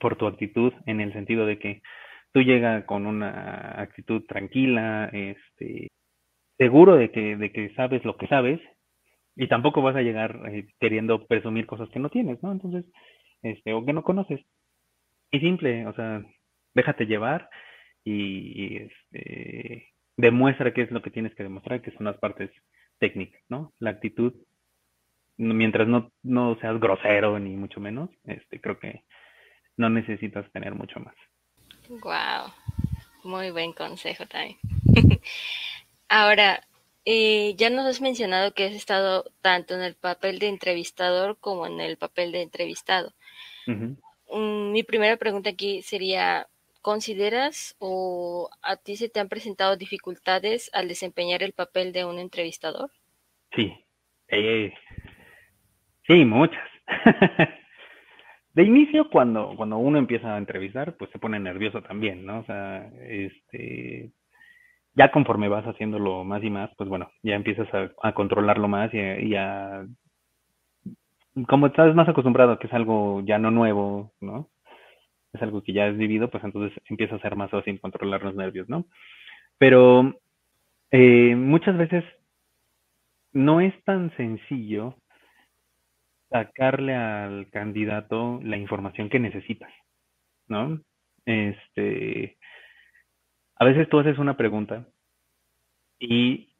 por 0.00 0.16
tu 0.16 0.26
actitud 0.26 0.72
en 0.86 1.00
el 1.00 1.12
sentido 1.12 1.44
de 1.44 1.58
que 1.58 1.82
tú 2.32 2.42
llegas 2.42 2.84
con 2.84 3.06
una 3.06 3.80
actitud 3.80 4.22
tranquila, 4.26 5.10
este, 5.12 5.88
seguro 6.56 6.96
de 6.96 7.10
que, 7.10 7.36
de 7.36 7.52
que 7.52 7.74
sabes 7.74 8.04
lo 8.04 8.16
que 8.16 8.28
sabes 8.28 8.60
y 9.38 9.46
tampoco 9.46 9.82
vas 9.82 9.94
a 9.94 10.02
llegar 10.02 10.42
eh, 10.52 10.66
queriendo 10.80 11.24
presumir 11.26 11.64
cosas 11.64 11.88
que 11.90 12.00
no 12.00 12.10
tienes, 12.10 12.42
¿no? 12.42 12.50
Entonces, 12.50 12.84
este, 13.42 13.72
o 13.72 13.86
que 13.86 13.92
no 13.92 14.02
conoces. 14.02 14.40
Y 15.30 15.38
simple, 15.38 15.86
o 15.86 15.94
sea, 15.94 16.24
déjate 16.74 17.06
llevar 17.06 17.48
y, 18.04 18.78
este, 18.78 19.92
demuestra 20.16 20.74
qué 20.74 20.82
es 20.82 20.90
lo 20.90 21.02
que 21.02 21.12
tienes 21.12 21.36
que 21.36 21.44
demostrar, 21.44 21.80
que 21.82 21.92
son 21.92 22.06
las 22.06 22.18
partes 22.18 22.50
técnicas, 22.98 23.40
¿no? 23.48 23.72
La 23.78 23.90
actitud, 23.90 24.34
mientras 25.36 25.86
no, 25.86 26.10
no 26.24 26.58
seas 26.60 26.80
grosero 26.80 27.38
ni 27.38 27.54
mucho 27.54 27.78
menos, 27.78 28.10
este, 28.24 28.60
creo 28.60 28.80
que 28.80 29.04
no 29.76 29.88
necesitas 29.88 30.50
tener 30.50 30.74
mucho 30.74 30.98
más. 30.98 31.14
Wow, 31.88 32.52
muy 33.22 33.52
buen 33.52 33.72
consejo 33.72 34.26
también. 34.26 34.58
Ahora, 36.08 36.60
eh, 37.04 37.54
ya 37.56 37.70
nos 37.70 37.86
has 37.86 38.00
mencionado 38.00 38.52
que 38.52 38.66
has 38.66 38.74
estado 38.74 39.24
tanto 39.40 39.74
en 39.74 39.82
el 39.82 39.94
papel 39.94 40.38
de 40.38 40.48
entrevistador 40.48 41.38
como 41.38 41.66
en 41.66 41.80
el 41.80 41.96
papel 41.96 42.32
de 42.32 42.42
entrevistado. 42.42 43.12
Mm, 43.66 44.72
mi 44.72 44.82
primera 44.82 45.16
pregunta 45.16 45.50
aquí 45.50 45.82
sería, 45.82 46.46
¿consideras 46.82 47.76
o 47.78 48.50
a 48.62 48.76
ti 48.76 48.96
se 48.96 49.08
te 49.08 49.20
han 49.20 49.28
presentado 49.28 49.76
dificultades 49.76 50.70
al 50.72 50.88
desempeñar 50.88 51.42
el 51.42 51.52
papel 51.52 51.92
de 51.92 52.04
un 52.04 52.18
entrevistador? 52.18 52.90
Sí, 53.54 53.72
eh, 54.28 54.72
sí, 56.06 56.24
muchas. 56.24 56.68
de 58.54 58.62
inicio, 58.62 59.08
cuando, 59.10 59.54
cuando 59.56 59.78
uno 59.78 59.98
empieza 59.98 60.34
a 60.34 60.38
entrevistar, 60.38 60.96
pues 60.96 61.10
se 61.10 61.18
pone 61.18 61.38
nervioso 61.38 61.82
también, 61.82 62.26
¿no? 62.26 62.40
O 62.40 62.44
sea, 62.44 62.90
este, 63.02 64.10
ya 64.98 65.12
conforme 65.12 65.48
vas 65.48 65.64
haciéndolo 65.64 66.24
más 66.24 66.42
y 66.42 66.50
más, 66.50 66.70
pues 66.76 66.88
bueno, 66.88 67.08
ya 67.22 67.36
empiezas 67.36 67.68
a, 68.02 68.12
controlarlo 68.14 68.66
más 68.66 68.90
y, 68.92 69.36
a, 69.36 69.86
como 71.46 71.68
estás 71.68 71.94
más 71.94 72.08
acostumbrado 72.08 72.52
a 72.52 72.58
que 72.58 72.66
es 72.66 72.72
algo 72.72 73.22
ya 73.24 73.38
no 73.38 73.52
nuevo, 73.52 74.12
¿no? 74.20 74.50
Es 75.32 75.40
algo 75.40 75.62
que 75.62 75.72
ya 75.72 75.86
has 75.86 75.96
vivido, 75.96 76.28
pues 76.30 76.42
entonces 76.42 76.76
empieza 76.88 77.14
a 77.14 77.20
ser 77.20 77.36
más 77.36 77.48
fácil 77.48 77.80
controlar 77.80 78.24
los 78.24 78.34
nervios, 78.34 78.68
¿no? 78.68 78.86
Pero 79.56 80.18
eh, 80.90 81.36
muchas 81.36 81.76
veces 81.76 82.04
no 83.32 83.60
es 83.60 83.74
tan 83.84 84.10
sencillo 84.16 84.96
sacarle 86.28 86.96
al 86.96 87.48
candidato 87.50 88.40
la 88.42 88.56
información 88.56 89.10
que 89.10 89.20
necesitas, 89.20 89.70
¿no? 90.48 90.80
Este, 91.24 92.37
a 93.58 93.64
veces 93.64 93.88
tú 93.88 93.98
haces 93.98 94.18
una 94.18 94.36
pregunta 94.36 94.86
y 95.98 96.54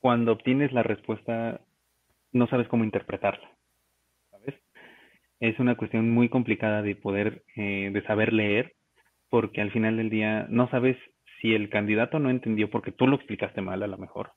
cuando 0.00 0.32
obtienes 0.32 0.72
la 0.72 0.82
respuesta 0.82 1.60
no 2.32 2.46
sabes 2.48 2.68
cómo 2.68 2.84
interpretarla, 2.84 3.48
¿sabes? 4.30 4.54
Es 5.40 5.58
una 5.58 5.76
cuestión 5.76 6.10
muy 6.10 6.28
complicada 6.28 6.82
de 6.82 6.96
poder, 6.96 7.44
eh, 7.56 7.90
de 7.92 8.02
saber 8.02 8.32
leer, 8.32 8.74
porque 9.30 9.62
al 9.62 9.72
final 9.72 9.96
del 9.96 10.10
día 10.10 10.46
no 10.50 10.68
sabes 10.68 10.98
si 11.40 11.54
el 11.54 11.70
candidato 11.70 12.18
no 12.18 12.28
entendió 12.28 12.68
porque 12.70 12.92
tú 12.92 13.06
lo 13.06 13.16
explicaste 13.16 13.62
mal 13.62 13.82
a 13.82 13.86
lo 13.86 13.96
mejor, 13.96 14.32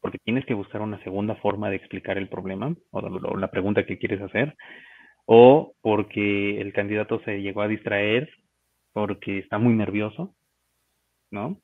porque 0.00 0.18
tienes 0.18 0.44
que 0.44 0.54
buscar 0.54 0.82
una 0.82 1.02
segunda 1.02 1.36
forma 1.36 1.70
de 1.70 1.76
explicar 1.76 2.18
el 2.18 2.28
problema 2.28 2.74
o 2.90 3.36
la 3.36 3.50
pregunta 3.50 3.86
que 3.86 3.98
quieres 3.98 4.20
hacer, 4.20 4.54
o 5.24 5.72
porque 5.80 6.60
el 6.60 6.72
candidato 6.74 7.20
se 7.24 7.40
llegó 7.40 7.62
a 7.62 7.68
distraer 7.68 8.28
porque 8.92 9.38
está 9.38 9.58
muy 9.58 9.74
nervioso, 9.74 10.34
¿no? 11.30 11.60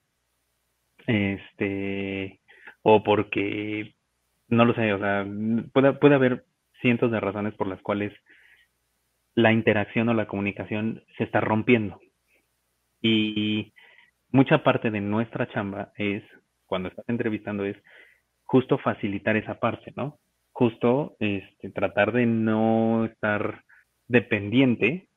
Este, 1.07 2.41
o 2.83 3.03
porque, 3.03 3.95
no 4.49 4.65
lo 4.65 4.75
sé, 4.75 4.93
o 4.93 4.99
sea, 4.99 5.27
puede, 5.73 5.93
puede 5.95 6.15
haber 6.15 6.45
cientos 6.81 7.11
de 7.11 7.21
razones 7.21 7.55
por 7.55 7.67
las 7.67 7.81
cuales 7.83 8.13
la 9.35 9.53
interacción 9.53 10.09
o 10.09 10.15
la 10.15 10.27
comunicación 10.27 11.03
se 11.17 11.25
está 11.25 11.41
rompiendo. 11.41 12.01
Y 13.03 13.73
mucha 14.31 14.63
parte 14.63 14.91
de 14.91 15.01
nuestra 15.01 15.49
chamba 15.49 15.93
es, 15.97 16.23
cuando 16.67 16.89
estás 16.89 17.09
entrevistando, 17.09 17.65
es 17.65 17.77
justo 18.45 18.79
facilitar 18.79 19.37
esa 19.37 19.59
parte, 19.61 19.93
¿no? 19.97 20.19
Justo 20.53 21.17
este, 21.21 21.71
tratar 21.71 22.13
de 22.13 22.27
no 22.27 23.05
estar 23.05 23.63
dependiente 24.09 25.09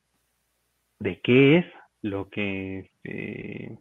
de 1.00 1.22
qué 1.22 1.58
es 1.60 1.66
lo 2.02 2.30
que 2.30 2.90
este, 3.04 3.78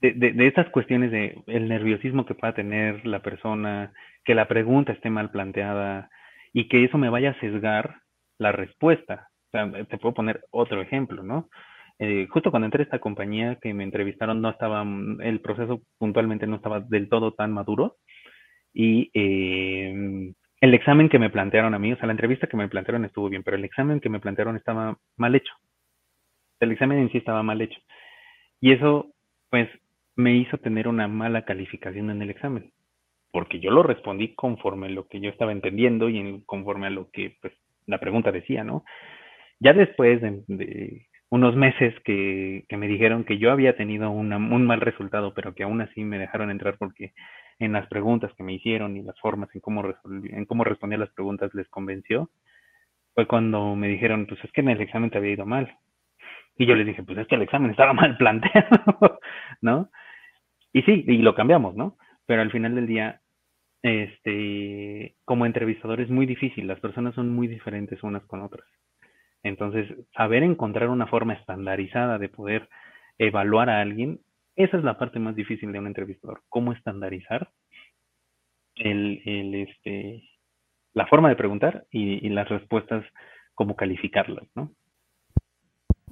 de, 0.00 0.32
de, 0.32 0.46
estas 0.46 0.68
cuestiones 0.70 1.10
de 1.10 1.42
el 1.46 1.68
nerviosismo 1.68 2.26
que 2.26 2.34
pueda 2.34 2.54
tener 2.54 3.06
la 3.06 3.20
persona, 3.22 3.92
que 4.24 4.34
la 4.34 4.48
pregunta 4.48 4.92
esté 4.92 5.10
mal 5.10 5.30
planteada 5.30 6.10
y 6.52 6.68
que 6.68 6.84
eso 6.84 6.98
me 6.98 7.08
vaya 7.08 7.30
a 7.30 7.40
sesgar 7.40 7.96
la 8.38 8.52
respuesta. 8.52 9.28
O 9.48 9.50
sea, 9.50 9.84
te 9.86 9.98
puedo 9.98 10.14
poner 10.14 10.44
otro 10.50 10.82
ejemplo, 10.82 11.22
¿no? 11.22 11.48
Eh, 11.98 12.26
justo 12.30 12.50
cuando 12.50 12.66
entré 12.66 12.82
a 12.82 12.84
esta 12.84 12.98
compañía 12.98 13.56
que 13.62 13.72
me 13.72 13.84
entrevistaron, 13.84 14.42
no 14.42 14.50
estaba, 14.50 14.84
el 15.20 15.40
proceso 15.40 15.80
puntualmente 15.98 16.46
no 16.46 16.56
estaba 16.56 16.80
del 16.80 17.08
todo 17.08 17.32
tan 17.34 17.52
maduro 17.52 17.96
y 18.72 19.10
eh, 19.14 20.34
el 20.60 20.74
examen 20.74 21.08
que 21.08 21.20
me 21.20 21.30
plantearon 21.30 21.72
a 21.72 21.78
mí, 21.78 21.92
o 21.92 21.96
sea, 21.96 22.06
la 22.06 22.12
entrevista 22.12 22.48
que 22.48 22.56
me 22.56 22.68
plantearon 22.68 23.04
estuvo 23.04 23.28
bien, 23.28 23.44
pero 23.44 23.56
el 23.56 23.64
examen 23.64 24.00
que 24.00 24.08
me 24.08 24.18
plantearon 24.18 24.56
estaba 24.56 24.98
mal 25.16 25.34
hecho. 25.36 25.52
El 26.60 26.72
examen 26.72 26.98
en 26.98 27.10
sí 27.10 27.18
estaba 27.18 27.42
mal 27.42 27.60
hecho. 27.60 27.80
Y 28.60 28.72
eso, 28.72 29.12
pues, 29.50 29.68
me 30.16 30.34
hizo 30.36 30.58
tener 30.58 30.88
una 30.88 31.08
mala 31.08 31.44
calificación 31.44 32.10
en 32.10 32.22
el 32.22 32.30
examen, 32.30 32.72
porque 33.32 33.60
yo 33.60 33.70
lo 33.70 33.82
respondí 33.82 34.34
conforme 34.34 34.86
a 34.86 34.90
lo 34.90 35.08
que 35.08 35.20
yo 35.20 35.30
estaba 35.30 35.52
entendiendo 35.52 36.08
y 36.08 36.42
conforme 36.46 36.86
a 36.86 36.90
lo 36.90 37.10
que, 37.10 37.36
pues, 37.40 37.52
la 37.86 37.98
pregunta 37.98 38.32
decía, 38.32 38.64
¿no? 38.64 38.84
Ya 39.60 39.72
después 39.72 40.20
de, 40.20 41.06
unos 41.30 41.56
meses 41.56 41.94
que, 42.04 42.64
me 42.70 42.88
dijeron 42.88 43.24
que 43.24 43.38
yo 43.38 43.50
había 43.50 43.76
tenido 43.76 44.10
un 44.10 44.66
mal 44.66 44.80
resultado, 44.80 45.34
pero 45.34 45.54
que 45.54 45.64
aún 45.64 45.80
así 45.80 46.04
me 46.04 46.18
dejaron 46.18 46.50
entrar 46.50 46.76
porque 46.78 47.12
en 47.58 47.72
las 47.72 47.86
preguntas 47.88 48.32
que 48.36 48.42
me 48.42 48.54
hicieron 48.54 48.96
y 48.96 49.02
las 49.02 49.18
formas 49.20 49.48
en 49.54 49.60
cómo, 49.60 49.84
en 50.04 50.44
cómo 50.44 50.64
respondía 50.64 50.98
las 50.98 51.12
preguntas 51.12 51.52
les 51.54 51.68
convenció, 51.68 52.30
fue 53.14 53.26
cuando 53.26 53.76
me 53.76 53.88
dijeron, 53.88 54.26
pues 54.26 54.42
es 54.44 54.52
que 54.52 54.60
en 54.60 54.70
el 54.70 54.80
examen 54.80 55.10
te 55.10 55.18
había 55.18 55.32
ido 55.32 55.46
mal. 55.46 55.76
Y 56.56 56.66
yo 56.66 56.74
les 56.74 56.86
dije, 56.86 57.02
pues 57.02 57.18
es 57.18 57.26
que 57.26 57.34
el 57.34 57.42
examen 57.42 57.70
estaba 57.70 57.92
mal 57.92 58.16
planteado, 58.16 59.18
¿no? 59.60 59.90
Y 60.72 60.82
sí, 60.82 61.04
y 61.06 61.18
lo 61.18 61.34
cambiamos, 61.34 61.74
¿no? 61.74 61.96
Pero 62.26 62.42
al 62.42 62.50
final 62.50 62.74
del 62.74 62.86
día, 62.86 63.20
este, 63.82 65.16
como 65.24 65.46
entrevistador 65.46 66.00
es 66.00 66.10
muy 66.10 66.26
difícil, 66.26 66.66
las 66.66 66.80
personas 66.80 67.14
son 67.14 67.30
muy 67.34 67.48
diferentes 67.48 68.02
unas 68.02 68.24
con 68.26 68.42
otras. 68.42 68.66
Entonces, 69.42 69.88
saber 70.16 70.42
encontrar 70.42 70.88
una 70.88 71.06
forma 71.06 71.34
estandarizada 71.34 72.18
de 72.18 72.28
poder 72.28 72.68
evaluar 73.18 73.68
a 73.70 73.80
alguien, 73.80 74.20
esa 74.56 74.78
es 74.78 74.84
la 74.84 74.98
parte 74.98 75.18
más 75.18 75.36
difícil 75.36 75.70
de 75.72 75.78
un 75.78 75.86
entrevistador, 75.86 76.42
cómo 76.48 76.72
estandarizar 76.72 77.50
el, 78.76 79.22
el 79.26 79.54
este, 79.54 80.22
la 80.94 81.06
forma 81.06 81.28
de 81.28 81.36
preguntar 81.36 81.86
y, 81.90 82.26
y 82.26 82.30
las 82.30 82.48
respuestas, 82.48 83.04
cómo 83.54 83.76
calificarlas, 83.76 84.48
¿no? 84.54 84.72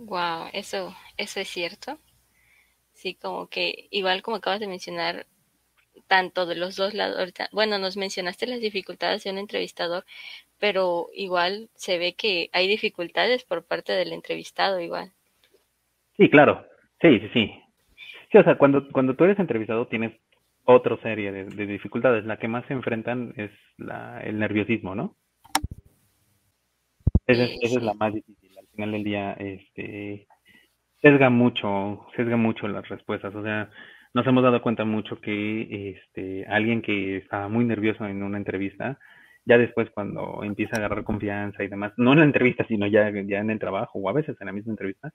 Wow, 0.05 0.49
eso, 0.53 0.95
eso 1.17 1.41
es 1.41 1.49
cierto. 1.49 1.99
Sí, 2.93 3.15
como 3.15 3.49
que 3.49 3.87
igual 3.91 4.23
como 4.23 4.37
acabas 4.37 4.61
de 4.61 4.67
mencionar, 4.67 5.27
tanto 6.09 6.45
de 6.47 6.57
los 6.57 6.77
dos 6.77 6.93
lados, 6.93 7.19
ahorita, 7.19 7.49
bueno, 7.53 7.79
nos 7.79 7.97
mencionaste 7.97 8.47
las 8.47 8.61
dificultades 8.61 9.23
de 9.25 9.31
un 9.31 9.39
entrevistador, 9.39 10.05
pero 10.59 11.09
igual 11.15 11.71
se 11.75 11.99
ve 11.99 12.15
que 12.15 12.51
hay 12.53 12.67
dificultades 12.67 13.45
por 13.45 13.65
parte 13.65 13.93
del 13.93 14.13
entrevistado 14.13 14.81
igual. 14.81 15.13
Sí, 16.17 16.29
claro, 16.29 16.67
sí, 17.01 17.21
sí, 17.21 17.29
sí. 17.33 17.53
Sí, 18.33 18.39
o 18.39 18.45
sea, 18.45 18.59
cuando, 18.59 18.89
cuando 18.91 19.15
tú 19.15 19.25
eres 19.25 19.39
entrevistado 19.39 19.87
tienes 19.87 20.13
otra 20.65 20.97
serie 21.03 21.31
de, 21.31 21.45
de 21.45 21.67
dificultades. 21.67 22.25
La 22.25 22.39
que 22.39 22.49
más 22.49 22.67
se 22.67 22.73
enfrentan 22.73 23.35
es 23.37 23.51
la, 23.77 24.21
el 24.23 24.39
nerviosismo, 24.39 24.95
¿no? 24.95 25.17
Esa, 27.27 27.45
es, 27.45 27.59
esa 27.63 27.79
es 27.79 27.83
la 27.85 27.95
más 27.95 28.13
difícil 28.13 28.52
final 28.73 28.93
del 28.93 29.05
día, 29.05 29.33
este, 29.35 30.27
sesga 31.01 31.31
mucho, 31.31 32.07
sesga 32.17 32.37
mucho 32.37 32.69
las 32.69 32.89
respuestas. 32.89 33.35
O 33.35 33.43
sea, 33.43 33.71
nos 34.15 34.27
hemos 34.27 34.43
dado 34.43 34.63
cuenta 34.63 34.85
mucho 34.85 35.21
que 35.21 35.91
este, 35.91 36.47
alguien 36.47 36.83
que 36.83 37.19
estaba 37.19 37.49
muy 37.49 37.65
nervioso 37.65 38.07
en 38.07 38.23
una 38.23 38.39
entrevista, 38.39 38.99
ya 39.45 39.59
después 39.59 39.91
cuando 39.91 40.43
empieza 40.45 40.77
a 40.77 40.79
agarrar 40.79 41.05
confianza 41.05 41.65
y 41.65 41.69
demás, 41.69 41.93
no 41.97 42.13
en 42.13 42.21
la 42.21 42.25
entrevista, 42.25 42.65
sino 42.69 42.87
ya, 42.87 43.11
ya 43.11 43.39
en 43.41 43.51
el 43.51 43.59
trabajo 43.59 43.99
o 43.99 44.09
a 44.09 44.13
veces 44.13 44.37
en 44.41 44.47
la 44.47 44.53
misma 44.53 44.73
entrevista, 44.73 45.13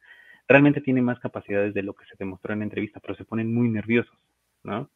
realmente 0.47 0.81
tiene 0.81 1.01
más 1.01 1.19
capacidades 1.19 1.73
de 1.73 1.83
lo 1.83 1.93
que 1.93 2.05
se 2.05 2.15
demostró 2.19 2.53
en 2.53 2.59
la 2.59 2.65
entrevista, 2.65 2.99
pero 2.99 3.15
se 3.15 3.25
ponen 3.25 3.53
muy 3.53 3.69
nerviosos, 3.69 4.17
¿no? 4.63 4.89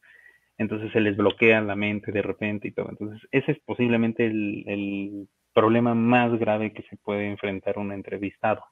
Entonces 0.58 0.92
se 0.92 1.00
les 1.00 1.16
bloquea 1.16 1.60
la 1.60 1.76
mente 1.76 2.12
de 2.12 2.22
repente 2.22 2.68
y 2.68 2.72
todo. 2.72 2.88
Entonces 2.90 3.26
ese 3.32 3.52
es 3.52 3.58
posiblemente 3.60 4.26
el, 4.26 4.64
el 4.66 5.28
problema 5.54 5.94
más 5.94 6.38
grave 6.38 6.72
que 6.72 6.82
se 6.84 6.96
puede 6.96 7.28
enfrentar 7.30 7.78
un 7.78 7.92
entrevistado, 7.92 8.64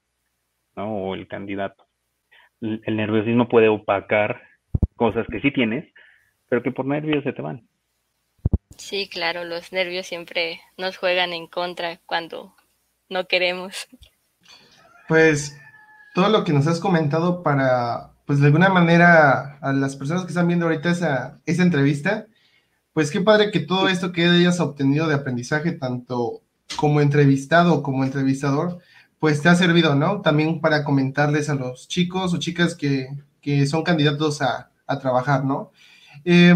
¿no? 0.77 0.95
O 0.97 1.15
el 1.15 1.29
candidato. 1.29 1.87
El 2.61 2.97
nerviosismo 2.97 3.49
puede 3.49 3.69
opacar 3.69 4.43
cosas 4.97 5.27
que 5.31 5.41
sí 5.41 5.51
tienes, 5.51 5.87
pero 6.49 6.63
que 6.63 6.73
por 6.73 6.85
nervios 6.85 7.25
se 7.25 7.33
te 7.33 7.43
van. 7.43 7.67
Sí, 8.77 9.09
claro, 9.09 9.45
los 9.45 9.73
nervios 9.73 10.07
siempre 10.07 10.61
nos 10.77 10.97
juegan 10.97 11.33
en 11.33 11.47
contra 11.47 11.99
cuando 12.07 12.55
no 13.09 13.27
queremos. 13.27 13.89
Pues 15.09 15.61
todo 16.15 16.29
lo 16.29 16.45
que 16.45 16.53
nos 16.53 16.67
has 16.67 16.81
comentado 16.81 17.43
para, 17.43 18.13
pues 18.27 18.41
de 18.41 18.47
alguna 18.47 18.69
manera, 18.69 19.59
a 19.61 19.73
las 19.73 19.97
personas 19.97 20.23
que 20.23 20.29
están 20.29 20.47
viendo 20.47 20.67
ahorita 20.67 20.91
esa, 20.91 21.41
esa 21.47 21.63
entrevista, 21.63 22.27
pues 22.93 23.11
qué 23.11 23.21
padre 23.21 23.51
que 23.51 23.61
todo 23.61 23.89
esto 23.89 24.13
que 24.13 24.25
hayas 24.27 24.61
obtenido 24.61 25.09
de 25.09 25.15
aprendizaje, 25.15 25.73
tanto 25.73 26.43
como 26.77 27.01
entrevistado 27.01 27.83
como 27.83 28.05
entrevistador, 28.05 28.79
pues 29.19 29.43
te 29.43 29.49
ha 29.49 29.55
servido, 29.55 29.95
¿no? 29.95 30.23
También 30.23 30.61
para 30.61 30.85
comentarles 30.85 31.51
a 31.51 31.55
los 31.55 31.89
chicos 31.89 32.35
o 32.35 32.39
chicas 32.39 32.75
que, 32.75 33.09
que 33.41 33.67
son 33.67 33.83
candidatos 33.83 34.41
a, 34.43 34.71
a 34.87 34.99
trabajar, 34.99 35.45
¿no? 35.45 35.71
Eh, 36.25 36.55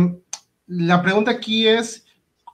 la 0.67 1.03
pregunta 1.03 1.31
aquí 1.31 1.69
es, 1.69 2.07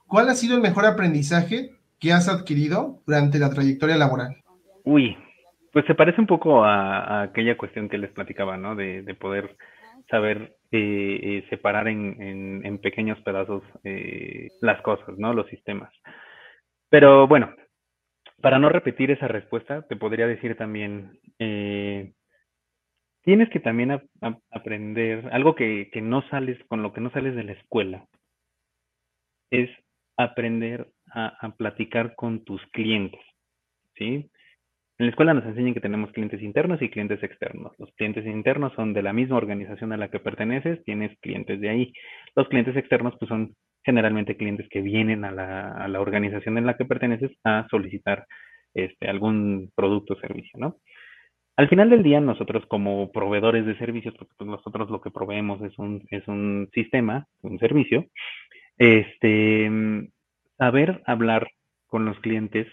¿cuál 0.07 0.29
ha 0.29 0.35
sido 0.35 0.55
el 0.55 0.61
mejor 0.61 0.85
aprendizaje 0.85 1.71
que 1.99 2.13
has 2.13 2.29
adquirido 2.29 3.01
durante 3.05 3.39
la 3.39 3.49
trayectoria 3.49 3.97
laboral? 3.97 4.37
Uy, 4.83 5.17
pues 5.71 5.85
se 5.85 5.95
parece 5.95 6.21
un 6.21 6.27
poco 6.27 6.63
a, 6.63 7.23
aquella 7.23 7.57
cuestión 7.57 7.89
que 7.89 7.97
les 7.97 8.11
platicaba, 8.11 8.57
¿no? 8.57 8.75
De, 8.75 9.01
de 9.01 9.15
poder 9.15 9.55
saber 10.09 10.57
eh, 10.71 11.19
eh, 11.23 11.45
separar 11.49 11.87
en, 11.87 12.21
en, 12.21 12.65
en, 12.65 12.77
pequeños 12.79 13.19
pedazos 13.21 13.63
las 14.61 14.81
cosas, 14.81 15.17
¿no? 15.17 15.33
Los 15.33 15.47
sistemas. 15.47 15.91
Pero 16.91 17.25
bueno, 17.25 17.55
para 18.41 18.59
no 18.59 18.67
repetir 18.67 19.11
esa 19.11 19.29
respuesta, 19.29 19.87
te 19.87 19.95
podría 19.95 20.27
decir 20.27 20.57
también, 20.57 21.17
eh, 21.39 22.11
tienes 23.23 23.49
que 23.49 23.61
también 23.61 24.01
aprender 24.51 25.29
algo 25.31 25.55
que, 25.55 25.89
que, 25.93 26.01
no 26.01 26.21
sales, 26.29 26.61
con 26.67 26.83
lo 26.83 26.91
que 26.91 26.99
no 26.99 27.09
sales 27.11 27.33
de 27.33 27.45
la 27.45 27.53
escuela, 27.53 28.05
es 29.51 29.69
aprender 30.17 30.91
a, 31.11 31.27
a, 31.39 31.55
platicar 31.55 32.13
con 32.15 32.43
tus 32.43 32.61
clientes, 32.71 33.21
¿sí? 33.95 34.29
En 34.97 35.05
la 35.05 35.11
escuela 35.11 35.33
nos 35.33 35.45
enseñan 35.45 35.73
que 35.73 35.79
tenemos 35.79 36.11
clientes 36.11 36.41
internos 36.41 36.81
y 36.81 36.89
clientes 36.89 37.23
externos. 37.23 37.73
Los 37.79 37.91
clientes 37.93 38.25
internos 38.25 38.73
son 38.73 38.93
de 38.93 39.01
la 39.01 39.13
misma 39.13 39.37
organización 39.37 39.93
a 39.93 39.97
la 39.97 40.11
que 40.11 40.19
perteneces, 40.19 40.83
tienes 40.83 41.17
clientes 41.21 41.59
de 41.59 41.69
ahí. 41.69 41.93
Los 42.35 42.49
clientes 42.49 42.75
externos 42.75 43.15
pues 43.17 43.29
son 43.29 43.55
generalmente 43.83 44.37
clientes 44.37 44.67
que 44.69 44.81
vienen 44.81 45.25
a 45.25 45.31
la, 45.31 45.99
organización 45.99 46.57
en 46.57 46.65
la 46.65 46.77
que 46.77 46.85
perteneces 46.85 47.31
a 47.43 47.67
solicitar 47.69 48.25
este, 48.73 49.09
algún 49.09 49.71
producto 49.75 50.13
o 50.13 50.19
servicio, 50.19 50.59
¿no? 50.59 50.77
Al 51.57 51.67
final 51.67 51.89
del 51.89 52.01
día, 52.01 52.19
nosotros 52.21 52.65
como 52.67 53.11
proveedores 53.11 53.65
de 53.65 53.77
servicios, 53.77 54.15
porque 54.17 54.33
pues, 54.37 54.49
nosotros 54.49 54.89
lo 54.89 55.01
que 55.01 55.11
proveemos 55.11 55.61
es 55.61 55.77
un, 55.77 56.03
es 56.09 56.27
un 56.27 56.69
sistema, 56.73 57.27
un 57.41 57.59
servicio, 57.59 58.05
este, 58.77 59.69
saber 60.57 61.01
hablar 61.05 61.51
con 61.87 62.05
los 62.05 62.19
clientes 62.19 62.67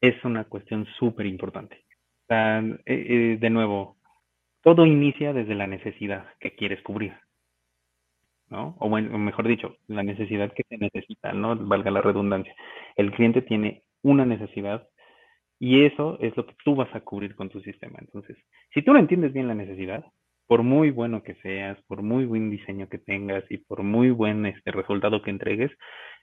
es 0.00 0.22
una 0.24 0.44
cuestión 0.44 0.86
súper 0.98 1.26
importante. 1.26 1.84
Eh, 2.28 2.76
eh, 2.86 3.38
de 3.40 3.50
nuevo, 3.50 3.96
todo 4.62 4.86
inicia 4.86 5.32
desde 5.32 5.54
la 5.54 5.66
necesidad 5.66 6.26
que 6.40 6.54
quieres 6.54 6.82
cubrir. 6.82 7.14
O, 8.54 8.88
bueno, 8.88 9.18
mejor 9.18 9.48
dicho, 9.48 9.76
la 9.88 10.02
necesidad 10.02 10.52
que 10.52 10.64
se 10.68 10.78
necesita, 10.78 11.32
¿no? 11.32 11.56
Valga 11.56 11.90
la 11.90 12.00
redundancia. 12.00 12.54
El 12.96 13.12
cliente 13.12 13.42
tiene 13.42 13.82
una 14.02 14.24
necesidad 14.24 14.88
y 15.58 15.84
eso 15.84 16.18
es 16.20 16.36
lo 16.36 16.46
que 16.46 16.54
tú 16.64 16.74
vas 16.74 16.94
a 16.94 17.00
cubrir 17.00 17.34
con 17.34 17.48
tu 17.48 17.60
sistema. 17.60 17.98
Entonces, 18.00 18.36
si 18.72 18.82
tú 18.82 18.92
no 18.92 18.98
entiendes 18.98 19.32
bien 19.32 19.48
la 19.48 19.54
necesidad, 19.54 20.04
por 20.46 20.62
muy 20.62 20.90
bueno 20.90 21.22
que 21.22 21.34
seas, 21.36 21.80
por 21.86 22.02
muy 22.02 22.26
buen 22.26 22.50
diseño 22.50 22.88
que 22.88 22.98
tengas 22.98 23.44
y 23.50 23.58
por 23.58 23.82
muy 23.82 24.10
buen 24.10 24.44
este 24.46 24.72
resultado 24.72 25.22
que 25.22 25.30
entregues, 25.30 25.70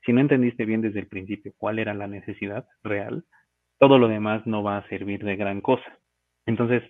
si 0.05 0.13
no 0.13 0.21
entendiste 0.21 0.65
bien 0.65 0.81
desde 0.81 0.99
el 0.99 1.07
principio 1.07 1.53
cuál 1.57 1.79
era 1.79 1.93
la 1.93 2.07
necesidad 2.07 2.65
real, 2.83 3.23
todo 3.79 3.97
lo 3.97 4.07
demás 4.07 4.45
no 4.45 4.61
va 4.61 4.77
a 4.77 4.87
servir 4.89 5.23
de 5.23 5.35
gran 5.35 5.61
cosa. 5.61 5.97
Entonces, 6.45 6.83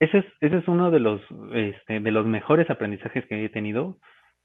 ese 0.00 0.18
es, 0.18 0.24
ese 0.40 0.58
es 0.58 0.68
uno 0.68 0.90
de 0.90 1.00
los, 1.00 1.20
este, 1.54 2.00
de 2.00 2.10
los 2.10 2.26
mejores 2.26 2.68
aprendizajes 2.70 3.26
que 3.26 3.44
he 3.44 3.48
tenido 3.48 3.98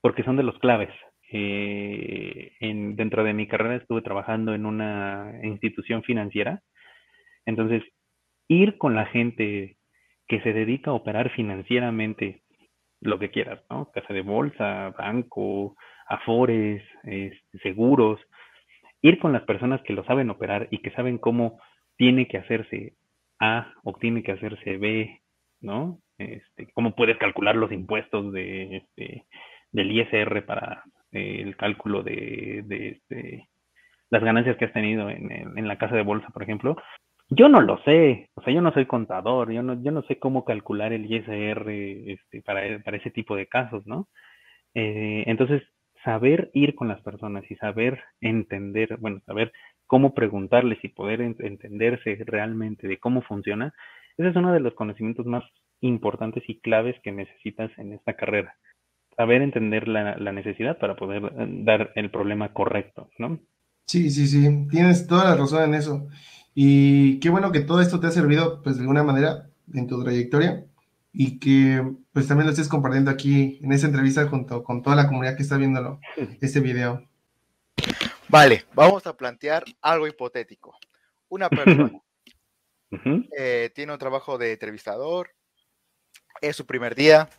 porque 0.03 0.23
son 0.23 0.35
de 0.35 0.43
los 0.43 0.59
claves. 0.59 0.89
Eh, 1.31 2.51
en, 2.59 2.97
dentro 2.97 3.23
de 3.23 3.33
mi 3.33 3.47
carrera 3.47 3.77
estuve 3.77 4.01
trabajando 4.01 4.53
en 4.53 4.65
una 4.65 5.31
institución 5.43 6.03
financiera. 6.03 6.61
Entonces, 7.45 7.83
ir 8.49 8.77
con 8.77 8.95
la 8.95 9.05
gente 9.05 9.77
que 10.27 10.41
se 10.41 10.51
dedica 10.51 10.91
a 10.91 10.95
operar 10.95 11.31
financieramente 11.31 12.43
lo 12.99 13.17
que 13.17 13.31
quieras, 13.31 13.61
¿no? 13.69 13.91
Casa 13.91 14.13
de 14.13 14.21
bolsa, 14.21 14.93
banco, 14.97 15.77
afores, 16.07 16.83
seguros. 17.61 18.19
Ir 19.01 19.19
con 19.19 19.31
las 19.31 19.43
personas 19.43 19.81
que 19.83 19.93
lo 19.93 20.03
saben 20.03 20.29
operar 20.29 20.67
y 20.69 20.79
que 20.79 20.91
saben 20.91 21.17
cómo 21.17 21.61
tiene 21.95 22.27
que 22.27 22.39
hacerse 22.39 22.93
A 23.39 23.73
o 23.83 23.93
tiene 23.93 24.21
que 24.21 24.33
hacerse 24.33 24.77
B, 24.77 25.21
¿no? 25.61 25.99
Este, 26.17 26.67
cómo 26.73 26.93
puedes 26.93 27.17
calcular 27.17 27.55
los 27.55 27.71
impuestos 27.71 28.33
de, 28.33 28.77
este, 28.77 29.25
del 29.73 29.91
ISR 29.91 30.45
para 30.45 30.83
eh, 31.11 31.41
el 31.41 31.57
cálculo 31.57 32.03
de, 32.03 32.63
de, 32.65 33.47
las 34.09 34.23
ganancias 34.23 34.55
que 34.57 34.65
has 34.65 34.73
tenido 34.73 35.09
en, 35.09 35.67
la 35.67 35.77
casa 35.77 35.95
de 35.95 36.03
bolsa, 36.03 36.29
por 36.29 36.43
ejemplo, 36.43 36.77
yo 37.29 37.49
no 37.49 37.61
lo 37.61 37.81
sé, 37.83 38.29
o 38.35 38.43
sea, 38.43 38.53
yo 38.53 38.61
no 38.61 38.71
soy 38.71 38.85
contador, 38.85 39.51
yo 39.51 39.63
no, 39.63 39.81
yo 39.81 39.91
no 39.91 40.03
sé 40.03 40.19
cómo 40.19 40.45
calcular 40.45 40.93
el 40.93 41.11
ISR 41.11 41.69
este, 41.69 42.41
para, 42.43 42.79
para 42.83 42.97
ese 42.97 43.09
tipo 43.09 43.35
de 43.35 43.47
casos, 43.47 43.85
¿no? 43.87 44.07
Eh, 44.75 45.23
entonces, 45.25 45.63
saber 46.03 46.51
ir 46.53 46.75
con 46.75 46.87
las 46.87 47.01
personas 47.01 47.43
y 47.49 47.55
saber 47.55 48.03
entender, 48.21 48.97
bueno, 48.99 49.19
saber 49.25 49.51
cómo 49.87 50.13
preguntarles 50.13 50.77
y 50.83 50.89
poder 50.89 51.21
entenderse 51.21 52.17
realmente 52.25 52.87
de 52.87 52.99
cómo 52.99 53.23
funciona, 53.23 53.73
ese 54.17 54.29
es 54.29 54.35
uno 54.35 54.53
de 54.53 54.59
los 54.59 54.75
conocimientos 54.75 55.25
más 55.25 55.43
importantes 55.81 56.43
y 56.47 56.59
claves 56.59 56.95
que 57.01 57.11
necesitas 57.11 57.71
en 57.79 57.93
esta 57.93 58.13
carrera 58.13 58.55
saber 59.15 59.41
entender 59.41 59.87
la, 59.87 60.31
necesidad 60.31 60.77
para 60.77 60.95
poder 60.95 61.23
eh, 61.25 61.47
dar 61.63 61.91
el 61.95 62.11
problema 62.11 62.53
correcto, 62.53 63.09
¿no? 63.17 63.39
Sí, 63.85 64.09
sí, 64.09 64.27
sí, 64.27 64.67
tienes 64.69 65.07
toda 65.07 65.25
la 65.25 65.35
razón 65.35 65.63
en 65.63 65.73
eso. 65.73 66.07
Y 66.55 67.19
qué 67.19 67.29
bueno 67.29 67.51
que 67.51 67.61
todo 67.61 67.81
esto 67.81 67.99
te 67.99 68.07
ha 68.07 68.11
servido, 68.11 68.61
pues, 68.61 68.77
de 68.77 68.81
alguna 68.81 69.03
manera 69.03 69.49
en 69.73 69.87
tu 69.87 70.01
trayectoria 70.03 70.65
y 71.11 71.39
que, 71.39 71.83
pues, 72.11 72.27
también 72.27 72.45
lo 72.45 72.51
estés 72.51 72.69
compartiendo 72.69 73.11
aquí 73.11 73.59
en 73.61 73.71
esta 73.71 73.87
entrevista 73.87 74.27
junto 74.27 74.63
con 74.63 74.81
toda 74.81 74.95
la 74.95 75.07
comunidad 75.07 75.35
que 75.35 75.43
está 75.43 75.57
viéndolo, 75.57 75.99
este 76.41 76.59
video. 76.59 77.07
Vale, 78.29 78.65
vamos 78.73 79.05
a 79.05 79.15
plantear 79.15 79.63
algo 79.81 80.07
hipotético. 80.07 80.77
Una 81.29 81.49
persona 81.49 81.91
eh, 83.37 83.71
tiene 83.75 83.93
un 83.93 83.99
trabajo 83.99 84.37
de 84.37 84.53
entrevistador, 84.53 85.31
es 86.41 86.55
su 86.55 86.65
primer 86.65 86.95
día, 86.95 87.29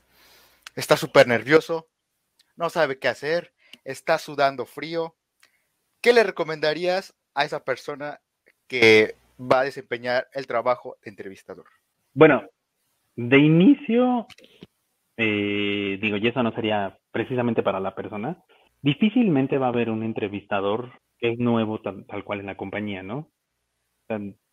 está 0.74 0.96
súper 0.96 1.26
nervioso, 1.26 1.88
no 2.56 2.70
sabe 2.70 2.98
qué 2.98 3.08
hacer, 3.08 3.52
está 3.84 4.18
sudando 4.18 4.66
frío. 4.66 5.16
¿Qué 6.00 6.12
le 6.12 6.22
recomendarías 6.22 7.14
a 7.34 7.44
esa 7.44 7.64
persona 7.64 8.20
que 8.68 9.16
va 9.40 9.60
a 9.60 9.64
desempeñar 9.64 10.28
el 10.32 10.46
trabajo 10.46 10.96
de 11.02 11.10
entrevistador? 11.10 11.66
Bueno, 12.12 12.44
de 13.16 13.38
inicio, 13.38 14.26
eh, 15.16 15.98
digo, 16.00 16.16
y 16.16 16.28
eso 16.28 16.42
no 16.42 16.52
sería 16.52 16.98
precisamente 17.10 17.62
para 17.62 17.80
la 17.80 17.94
persona, 17.94 18.42
difícilmente 18.82 19.58
va 19.58 19.66
a 19.66 19.70
haber 19.70 19.90
un 19.90 20.02
entrevistador 20.02 20.92
que 21.18 21.32
es 21.32 21.38
nuevo 21.38 21.80
tal, 21.80 22.24
cual 22.24 22.40
en 22.40 22.46
la 22.46 22.56
compañía, 22.56 23.02
¿no? 23.02 23.30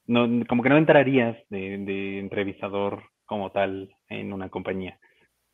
no 0.08 0.46
como 0.48 0.64
que 0.64 0.70
no 0.70 0.78
entrarías 0.78 1.38
de, 1.50 1.78
de, 1.80 2.20
entrevistador 2.20 3.04
como 3.26 3.52
tal 3.52 3.94
en 4.08 4.32
una 4.32 4.50
compañía. 4.50 5.00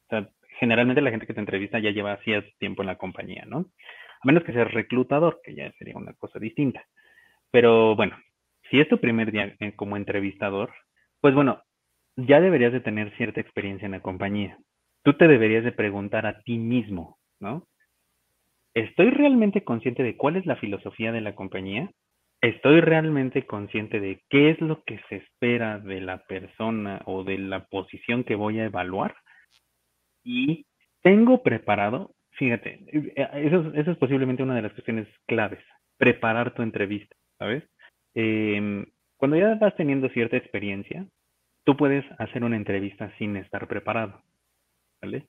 O 0.05 0.09
sea, 0.09 0.30
generalmente 0.59 1.01
la 1.01 1.11
gente 1.11 1.25
que 1.27 1.33
te 1.33 1.39
entrevista 1.39 1.79
ya 1.79 1.91
lleva 1.91 2.17
cierto 2.23 2.49
tiempo 2.59 2.81
en 2.81 2.87
la 2.87 2.97
compañía, 2.97 3.45
¿no? 3.47 3.59
A 3.59 4.25
menos 4.25 4.43
que 4.43 4.53
seas 4.53 4.71
reclutador, 4.71 5.39
que 5.43 5.55
ya 5.55 5.71
sería 5.73 5.95
una 5.97 6.13
cosa 6.13 6.39
distinta. 6.39 6.83
Pero 7.51 7.95
bueno, 7.95 8.17
si 8.69 8.79
es 8.79 8.89
tu 8.89 8.99
primer 8.99 9.31
día 9.31 9.55
eh, 9.59 9.75
como 9.75 9.97
entrevistador, 9.97 10.73
pues 11.21 11.33
bueno, 11.33 11.61
ya 12.15 12.41
deberías 12.41 12.73
de 12.73 12.81
tener 12.81 13.15
cierta 13.17 13.41
experiencia 13.41 13.85
en 13.85 13.91
la 13.91 14.01
compañía. 14.01 14.57
Tú 15.03 15.13
te 15.13 15.27
deberías 15.27 15.63
de 15.63 15.71
preguntar 15.71 16.25
a 16.25 16.41
ti 16.41 16.57
mismo, 16.57 17.17
¿no? 17.39 17.67
¿Estoy 18.73 19.09
realmente 19.09 19.63
consciente 19.63 20.03
de 20.03 20.17
cuál 20.17 20.35
es 20.35 20.45
la 20.45 20.55
filosofía 20.57 21.11
de 21.11 21.21
la 21.21 21.35
compañía? 21.35 21.89
¿Estoy 22.41 22.81
realmente 22.81 23.45
consciente 23.45 23.99
de 23.99 24.21
qué 24.29 24.51
es 24.51 24.61
lo 24.61 24.83
que 24.83 24.99
se 25.09 25.15
espera 25.17 25.79
de 25.79 26.01
la 26.01 26.19
persona 26.25 27.01
o 27.05 27.23
de 27.23 27.39
la 27.39 27.65
posición 27.65 28.23
que 28.23 28.35
voy 28.35 28.59
a 28.59 28.65
evaluar? 28.65 29.15
Y 30.28 30.65
tengo 31.01 31.41
preparado, 31.41 32.11
fíjate, 32.32 32.84
eh, 32.91 33.30
eso, 33.45 33.71
eso 33.73 33.91
es 33.91 33.97
posiblemente 33.97 34.43
una 34.43 34.55
de 34.55 34.61
las 34.61 34.73
cuestiones 34.73 35.07
claves, 35.25 35.63
preparar 35.97 36.53
tu 36.53 36.63
entrevista, 36.63 37.15
¿sabes? 37.39 37.63
Em, 38.13 38.86
cuando 39.15 39.38
ya 39.38 39.55
vas 39.55 39.73
teniendo 39.78 40.09
cierta 40.09 40.36
experiencia, 40.36 41.07
tú 41.63 41.78
puedes 41.78 42.03
hacer 42.19 42.43
una 42.43 42.57
entrevista 42.57 43.09
sin 43.17 43.38
estar 43.38 43.69
preparado, 43.69 44.21
¿vale? 45.01 45.28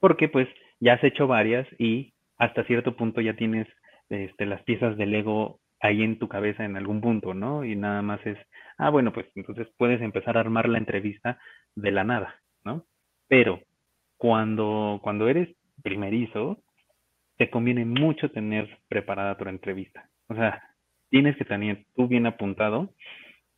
Porque 0.00 0.30
pues 0.30 0.48
ya 0.80 0.94
has 0.94 1.04
hecho 1.04 1.26
varias 1.26 1.68
y 1.78 2.14
hasta 2.38 2.64
cierto 2.64 2.96
punto 2.96 3.20
ya 3.20 3.36
tienes 3.36 3.68
este, 4.08 4.46
las 4.46 4.62
piezas 4.62 4.96
del 4.96 5.14
ego 5.14 5.60
ahí 5.78 6.02
en 6.02 6.18
tu 6.18 6.26
cabeza 6.28 6.64
en 6.64 6.76
algún 6.76 7.02
punto, 7.02 7.34
¿no? 7.34 7.64
Y 7.64 7.76
nada 7.76 8.00
más 8.00 8.24
es, 8.26 8.38
ah, 8.78 8.88
bueno, 8.88 9.12
pues 9.12 9.26
entonces 9.34 9.68
puedes 9.76 10.00
empezar 10.00 10.38
a 10.38 10.40
armar 10.40 10.70
la 10.70 10.78
entrevista 10.78 11.38
de 11.74 11.90
la 11.90 12.04
nada, 12.04 12.40
¿no? 12.64 12.86
Pero 13.28 13.60
cuando, 14.22 15.00
cuando 15.02 15.28
eres 15.28 15.48
primerizo, 15.82 16.62
te 17.38 17.50
conviene 17.50 17.84
mucho 17.84 18.30
tener 18.30 18.78
preparada 18.86 19.36
tu 19.36 19.48
entrevista. 19.48 20.08
O 20.28 20.36
sea, 20.36 20.62
tienes 21.10 21.36
que 21.36 21.44
tener 21.44 21.86
tú 21.96 22.06
bien 22.06 22.26
apuntado 22.26 22.94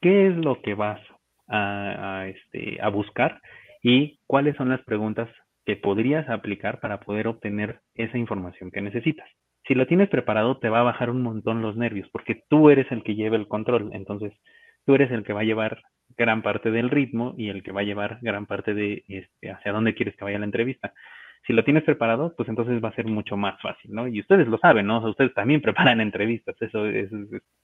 qué 0.00 0.28
es 0.28 0.34
lo 0.34 0.62
que 0.62 0.72
vas 0.72 1.02
a, 1.48 2.28
este, 2.28 2.80
a 2.80 2.88
buscar 2.88 3.42
y 3.82 4.20
cuáles 4.26 4.56
son 4.56 4.70
las 4.70 4.82
preguntas 4.84 5.28
que 5.66 5.76
podrías 5.76 6.26
aplicar 6.30 6.80
para 6.80 7.00
poder 7.00 7.28
obtener 7.28 7.80
esa 7.94 8.16
información 8.16 8.70
que 8.70 8.80
necesitas. 8.80 9.28
Si 9.68 9.74
lo 9.74 9.86
tienes 9.86 10.08
preparado, 10.08 10.60
te 10.60 10.70
va 10.70 10.80
a 10.80 10.84
bajar 10.84 11.10
un 11.10 11.20
montón 11.20 11.60
los 11.60 11.76
nervios, 11.76 12.08
porque 12.10 12.40
tú 12.48 12.70
eres 12.70 12.90
el 12.90 13.02
que 13.02 13.16
lleva 13.16 13.36
el 13.36 13.48
control. 13.48 13.90
Entonces, 13.92 14.32
tú 14.86 14.94
eres 14.94 15.10
el 15.10 15.24
que 15.24 15.34
va 15.34 15.42
a 15.42 15.44
llevar 15.44 15.82
gran 16.16 16.42
parte 16.42 16.70
del 16.70 16.90
ritmo 16.90 17.34
y 17.36 17.48
el 17.48 17.62
que 17.62 17.72
va 17.72 17.80
a 17.80 17.84
llevar 17.84 18.18
gran 18.22 18.46
parte 18.46 18.74
de 18.74 19.04
este, 19.08 19.50
hacia 19.50 19.72
dónde 19.72 19.94
quieres 19.94 20.16
que 20.16 20.24
vaya 20.24 20.38
la 20.38 20.44
entrevista. 20.44 20.92
Si 21.46 21.52
lo 21.52 21.64
tienes 21.64 21.84
preparado, 21.84 22.34
pues 22.36 22.48
entonces 22.48 22.82
va 22.82 22.88
a 22.88 22.94
ser 22.94 23.06
mucho 23.06 23.36
más 23.36 23.60
fácil, 23.60 23.92
¿no? 23.92 24.08
Y 24.08 24.20
ustedes 24.20 24.48
lo 24.48 24.58
saben, 24.58 24.86
¿no? 24.86 24.98
ustedes 25.08 25.34
también 25.34 25.60
preparan 25.62 26.00
entrevistas, 26.00 26.56
eso, 26.60 26.86
es, 26.86 27.10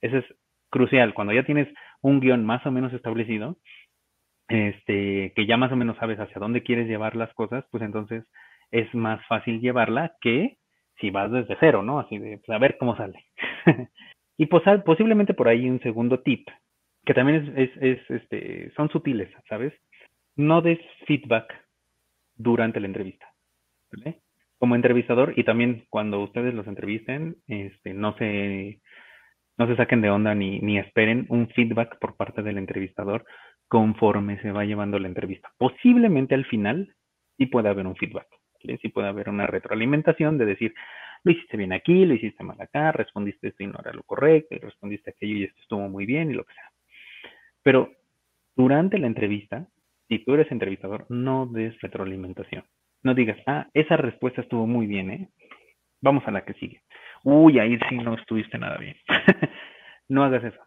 esa 0.00 0.18
es 0.18 0.24
crucial, 0.70 1.14
cuando 1.14 1.32
ya 1.32 1.44
tienes 1.44 1.68
un 2.02 2.20
guion 2.20 2.44
más 2.44 2.64
o 2.66 2.70
menos 2.70 2.92
establecido, 2.92 3.56
este, 4.48 5.32
que 5.34 5.46
ya 5.46 5.56
más 5.56 5.72
o 5.72 5.76
menos 5.76 5.96
sabes 5.98 6.18
hacia 6.18 6.40
dónde 6.40 6.62
quieres 6.62 6.88
llevar 6.88 7.16
las 7.16 7.32
cosas, 7.34 7.64
pues 7.70 7.82
entonces 7.82 8.24
es 8.70 8.92
más 8.94 9.24
fácil 9.26 9.60
llevarla 9.60 10.16
que 10.20 10.58
si 11.00 11.10
vas 11.10 11.30
desde 11.30 11.56
cero, 11.60 11.82
¿no? 11.82 11.98
Así 11.98 12.18
de, 12.18 12.38
pues, 12.38 12.54
a 12.54 12.58
ver 12.58 12.76
cómo 12.78 12.96
sale. 12.96 13.24
y 14.36 14.46
posiblemente 14.46 15.34
por 15.34 15.48
ahí 15.48 15.68
un 15.68 15.80
segundo 15.80 16.20
tip, 16.20 16.48
que 17.04 17.14
también 17.14 17.54
es, 17.56 17.70
es, 17.70 17.82
es, 17.82 18.10
este, 18.10 18.72
son 18.76 18.88
sutiles, 18.90 19.30
¿sabes? 19.48 19.72
No 20.36 20.60
des 20.62 20.78
feedback 21.06 21.52
durante 22.36 22.80
la 22.80 22.86
entrevista, 22.86 23.26
¿vale? 23.92 24.20
Como 24.58 24.74
entrevistador 24.74 25.32
y 25.36 25.44
también 25.44 25.86
cuando 25.88 26.20
ustedes 26.20 26.54
los 26.54 26.66
entrevisten, 26.66 27.36
este, 27.46 27.94
no 27.94 28.16
se, 28.16 28.80
no 29.56 29.66
se 29.66 29.76
saquen 29.76 30.00
de 30.00 30.10
onda 30.10 30.34
ni, 30.34 30.78
esperen 30.78 31.26
un 31.28 31.48
feedback 31.48 31.98
por 31.98 32.16
parte 32.16 32.42
del 32.42 32.58
entrevistador 32.58 33.24
conforme 33.68 34.40
se 34.42 34.52
va 34.52 34.64
llevando 34.64 34.98
la 34.98 35.08
entrevista. 35.08 35.50
Posiblemente 35.56 36.34
al 36.34 36.44
final 36.46 36.94
sí 37.36 37.46
puede 37.46 37.68
haber 37.68 37.86
un 37.86 37.96
feedback, 37.96 38.26
sí 38.80 38.88
puede 38.88 39.08
haber 39.08 39.28
una 39.28 39.46
retroalimentación 39.46 40.38
de 40.38 40.46
decir, 40.46 40.74
lo 41.24 41.32
hiciste 41.32 41.56
bien 41.56 41.72
aquí, 41.72 42.04
lo 42.04 42.14
hiciste 42.14 42.42
mal 42.42 42.60
acá, 42.60 42.92
respondiste 42.92 43.48
esto 43.48 43.62
y 43.62 43.66
no 43.66 43.78
era 43.78 43.92
lo 43.92 44.02
correcto, 44.02 44.56
respondiste 44.60 45.10
aquello 45.10 45.36
y 45.36 45.44
esto 45.44 45.60
estuvo 45.60 45.88
muy 45.88 46.06
bien 46.06 46.30
y 46.30 46.34
lo 46.34 46.44
que 46.44 46.54
sea. 46.54 46.69
Pero 47.62 47.90
durante 48.56 48.98
la 48.98 49.06
entrevista, 49.06 49.66
si 50.08 50.18
tú 50.24 50.34
eres 50.34 50.50
entrevistador, 50.50 51.06
no 51.08 51.46
des 51.46 51.78
retroalimentación. 51.80 52.64
No 53.02 53.14
digas, 53.14 53.38
ah, 53.46 53.68
esa 53.74 53.96
respuesta 53.96 54.42
estuvo 54.42 54.66
muy 54.66 54.86
bien, 54.86 55.10
¿eh? 55.10 55.28
Vamos 56.02 56.24
a 56.26 56.30
la 56.30 56.44
que 56.44 56.54
sigue. 56.54 56.82
Uy, 57.24 57.58
ahí 57.58 57.78
sí 57.88 57.96
no 57.96 58.14
estuviste 58.14 58.58
nada 58.58 58.78
bien. 58.78 58.96
no 60.08 60.24
hagas 60.24 60.44
eso. 60.44 60.60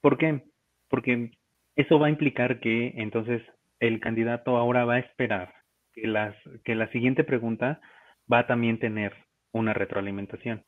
¿Por 0.00 0.18
qué? 0.18 0.42
Porque 0.88 1.30
eso 1.76 1.98
va 1.98 2.06
a 2.06 2.10
implicar 2.10 2.60
que 2.60 2.94
entonces 2.96 3.42
el 3.80 4.00
candidato 4.00 4.56
ahora 4.56 4.84
va 4.84 4.94
a 4.94 5.00
esperar 5.00 5.52
que, 5.92 6.06
las, 6.06 6.34
que 6.64 6.74
la 6.74 6.88
siguiente 6.88 7.24
pregunta 7.24 7.80
va 8.32 8.40
a 8.40 8.46
también 8.46 8.78
tener 8.78 9.14
una 9.52 9.72
retroalimentación. 9.72 10.64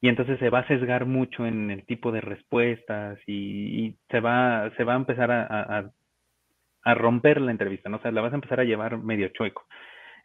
Y 0.00 0.08
entonces 0.08 0.38
se 0.38 0.50
va 0.50 0.60
a 0.60 0.68
sesgar 0.68 1.06
mucho 1.06 1.46
en 1.46 1.70
el 1.70 1.84
tipo 1.84 2.12
de 2.12 2.20
respuestas 2.20 3.18
y, 3.26 3.96
se, 4.10 4.20
va, 4.20 4.70
se 4.76 4.84
va 4.84 4.94
a 4.94 4.96
empezar 4.96 5.30
a, 5.30 5.90
romper 6.94 7.40
la 7.40 7.50
entrevista, 7.50 7.90
¿no? 7.90 7.98
O 7.98 8.00
sea, 8.00 8.12
la 8.12 8.22
vas 8.22 8.32
a 8.32 8.36
empezar 8.36 8.60
a 8.60 8.64
llevar 8.64 8.96
medio 8.98 9.28
chueco. 9.28 9.66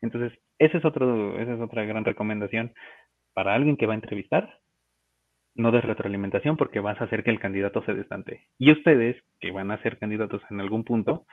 Entonces, 0.01 0.37
ese 0.59 0.77
es 0.77 0.85
otro, 0.85 1.37
esa 1.39 1.55
es 1.55 1.59
otra 1.59 1.83
gran 1.83 2.05
recomendación 2.05 2.73
para 3.33 3.53
alguien 3.53 3.75
que 3.75 3.85
va 3.85 3.93
a 3.93 3.95
entrevistar, 3.95 4.59
no 5.55 5.71
des 5.71 5.83
retroalimentación 5.83 6.55
porque 6.55 6.79
vas 6.79 6.99
a 7.01 7.05
hacer 7.05 7.23
que 7.23 7.31
el 7.31 7.39
candidato 7.39 7.83
se 7.83 7.93
destante. 7.93 8.47
Y 8.57 8.71
ustedes, 8.71 9.21
que 9.39 9.51
van 9.51 9.71
a 9.71 9.81
ser 9.81 9.97
candidatos 9.97 10.41
en 10.49 10.61
algún 10.61 10.83
punto, 10.83 11.25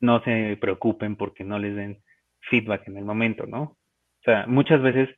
no 0.00 0.22
se 0.24 0.58
preocupen 0.60 1.16
porque 1.16 1.44
no 1.44 1.58
les 1.58 1.74
den 1.74 2.02
feedback 2.50 2.86
en 2.88 2.98
el 2.98 3.04
momento, 3.04 3.46
¿no? 3.46 3.62
O 3.62 4.24
sea, 4.24 4.46
muchas 4.46 4.82
veces 4.82 5.08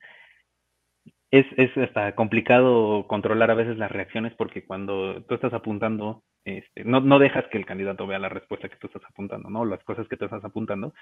es, 1.39 1.47
es 1.57 1.77
hasta 1.79 2.15
complicado 2.15 3.07
controlar 3.09 3.51
a 3.51 3.55
veces 3.55 3.77
las 3.77 3.91
reacciones 3.91 4.33
porque 4.35 4.65
cuando 4.65 5.23
tú 5.25 5.35
estás 5.35 5.53
apuntando, 5.53 6.23
este, 6.45 6.85
no, 6.85 7.01
no 7.01 7.19
dejas 7.19 7.45
que 7.51 7.59
el 7.59 7.67
candidato 7.67 8.07
vea 8.07 8.21
la 8.21 8.29
respuesta 8.29 8.69
que 8.69 8.77
tú 8.77 8.87
estás 8.87 9.03
apuntando, 9.09 9.51
¿no? 9.51 9.65
Las 9.65 9.83
cosas 9.83 10.07
que 10.07 10.17
tú 10.17 10.27
estás 10.27 10.45
apuntando, 10.45 10.95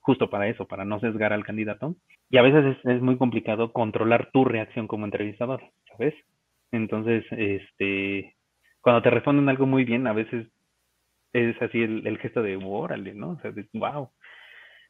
justo 0.00 0.30
para 0.30 0.48
eso, 0.48 0.66
para 0.66 0.86
no 0.86 0.98
sesgar 1.00 1.34
al 1.34 1.44
candidato. 1.44 1.94
Y 2.30 2.38
a 2.38 2.42
veces 2.42 2.78
es, 2.84 3.02
muy 3.02 3.18
complicado 3.18 3.72
controlar 3.72 4.30
tu 4.32 4.46
reacción 4.46 4.86
como 4.86 5.04
entrevistador, 5.04 5.62
¿sabes? 5.90 6.14
Entonces, 6.72 7.26
este, 7.32 8.34
cuando 8.80 9.02
te 9.02 9.10
responden 9.10 9.50
algo 9.50 9.66
muy 9.66 9.84
bien, 9.84 10.06
a 10.06 10.14
veces 10.14 10.46
es 11.34 11.60
así 11.60 11.82
el, 11.82 12.18
gesto 12.18 12.42
de 12.42 12.56
órale, 12.56 13.12
¿no? 13.12 13.32
O 13.32 13.40
sea, 13.40 13.50
de, 13.50 13.66
wow. 13.74 14.08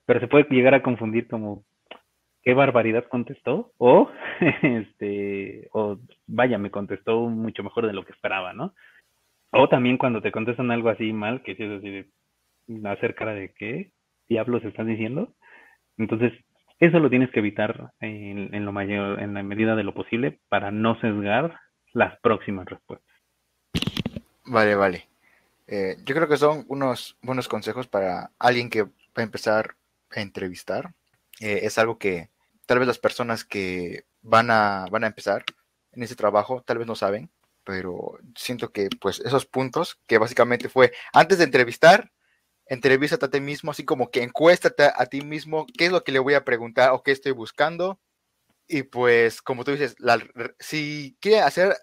Pero 0.05 0.21
se 0.21 0.29
puede 0.29 0.47
llegar 0.49 0.75
a 0.75 0.83
confundir 0.83 1.27
como 1.27 1.65
qué 2.47 2.55
barbaridad 2.55 3.07
contestó 3.09 3.73
o 3.77 4.09
este 4.63 5.69
o 5.73 5.99
vaya, 6.29 6.59
me 6.59 6.71
contestó 6.71 7.23
mucho 7.23 7.65
mejor 7.65 7.89
de 7.89 7.93
lo 7.93 8.05
que 8.05 8.13
esperaba, 8.13 8.53
¿no? 8.53 8.73
O 9.51 9.69
también 9.69 9.99
cuando 9.99 10.23
te 10.23 10.31
contestan 10.31 10.71
algo 10.71 10.89
así 10.89 11.13
mal, 11.13 11.43
que 11.43 11.57
si 11.57 11.65
es 11.65 11.73
así 11.73 12.09
de 12.69 12.89
hacer 12.89 13.17
cara 13.17 13.35
de 13.35 13.53
qué 13.53 13.91
diablos 14.29 14.65
estás 14.65 14.87
diciendo. 14.87 15.33
Entonces, 15.99 16.33
eso 16.79 17.01
lo 17.01 17.11
tienes 17.11 17.31
que 17.31 17.41
evitar 17.41 17.93
en, 18.01 18.65
lo 18.65 18.71
mayor, 18.71 19.21
en 19.21 19.35
la 19.35 19.43
medida 19.43 19.75
de 19.75 19.83
lo 19.83 19.93
posible 19.93 20.39
para 20.49 20.71
no 20.71 21.01
sesgar 21.01 21.59
las 21.95 22.17
próximas 22.21 22.67
respuestas. 22.67 23.17
Vale, 24.45 24.77
vale. 24.77 25.09
Eh, 25.67 25.97
yo 26.05 26.15
creo 26.15 26.29
que 26.29 26.37
son 26.37 26.65
unos 26.69 27.17
buenos 27.23 27.49
consejos 27.49 27.89
para 27.89 28.31
alguien 28.39 28.71
que 28.71 28.83
va 28.85 28.91
a 29.17 29.23
empezar 29.23 29.75
a 30.13 30.21
entrevistar. 30.21 30.93
Eh, 31.41 31.61
es 31.63 31.79
algo 31.79 31.99
que 31.99 32.29
tal 32.67 32.79
vez 32.81 32.89
las 32.89 32.99
personas 32.99 33.45
que 33.45 34.05
van 34.23 34.51
a, 34.51 34.87
van 34.91 35.05
a 35.05 35.07
empezar 35.09 35.45
en 35.93 36.03
ese 36.03 36.17
trabajo 36.17 36.63
tal 36.63 36.79
vez 36.79 36.87
no 36.87 36.95
saben, 36.95 37.31
pero 37.65 38.19
siento 38.37 38.71
que 38.71 38.89
pues 39.01 39.21
esos 39.21 39.47
puntos 39.47 39.99
que 40.07 40.19
básicamente 40.19 40.69
fue 40.69 40.93
antes 41.13 41.39
de 41.39 41.45
entrevistar, 41.45 42.13
entrevístate 42.67 43.27
a 43.27 43.31
ti 43.31 43.41
mismo, 43.41 43.71
así 43.71 43.85
como 43.85 44.11
que 44.11 44.23
encuéstate 44.23 44.85
a 44.95 45.07
ti 45.07 45.23
mismo 45.23 45.67
qué 45.77 45.87
es 45.87 45.93
lo 45.93 46.05
que 46.05 46.13
le 46.13 46.19
voy 46.19 46.35
a 46.35 46.45
preguntar 46.45 46.91
o 46.91 47.03
qué 47.03 47.13
estoy 47.13 47.33
buscando. 47.33 48.01
Y 48.69 48.83
pues, 48.83 49.43
como 49.43 49.63
tú 49.63 49.71
dices, 49.71 49.97
si 50.59 51.17
quiere 51.21 51.41
hacer 51.41 51.77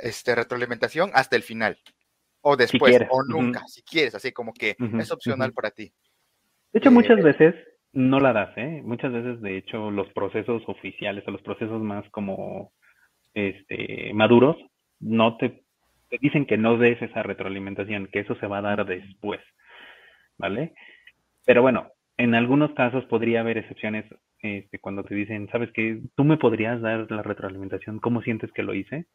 este, 0.00 0.34
retroalimentación 0.34 1.10
hasta 1.14 1.34
el 1.34 1.42
final, 1.42 1.78
o 2.42 2.56
después, 2.56 3.00
o 3.10 3.22
nunca, 3.22 3.66
si 3.68 3.82
quieres, 3.82 4.14
así 4.14 4.32
como 4.32 4.52
que 4.52 4.76
es 4.98 5.10
opcional 5.10 5.54
para 5.54 5.70
ti. 5.70 5.94
De 6.72 6.80
hecho, 6.80 6.90
muchas 6.90 7.18
eh, 7.18 7.22
veces 7.22 7.54
no 7.92 8.20
la 8.20 8.32
das, 8.32 8.56
¿eh? 8.56 8.82
Muchas 8.84 9.12
veces, 9.12 9.40
de 9.40 9.56
hecho, 9.56 9.90
los 9.90 10.08
procesos 10.12 10.62
oficiales 10.66 11.26
o 11.26 11.30
los 11.30 11.42
procesos 11.42 11.82
más 11.82 12.08
como 12.10 12.72
este, 13.34 14.12
maduros, 14.14 14.56
no 15.00 15.36
te, 15.36 15.62
te 16.08 16.18
dicen 16.20 16.46
que 16.46 16.58
no 16.58 16.76
des 16.76 17.00
esa 17.02 17.22
retroalimentación, 17.22 18.08
que 18.08 18.20
eso 18.20 18.34
se 18.36 18.46
va 18.46 18.58
a 18.58 18.62
dar 18.62 18.86
después, 18.86 19.40
¿vale? 20.36 20.74
Pero 21.44 21.62
bueno, 21.62 21.88
en 22.16 22.34
algunos 22.34 22.72
casos 22.72 23.04
podría 23.06 23.40
haber 23.40 23.58
excepciones 23.58 24.04
este, 24.40 24.78
cuando 24.78 25.04
te 25.04 25.14
dicen, 25.14 25.48
sabes 25.50 25.72
que 25.72 26.00
tú 26.14 26.24
me 26.24 26.36
podrías 26.36 26.80
dar 26.80 27.10
la 27.10 27.22
retroalimentación, 27.22 27.98
¿cómo 28.00 28.22
sientes 28.22 28.52
que 28.52 28.62
lo 28.62 28.74
hice? 28.74 29.06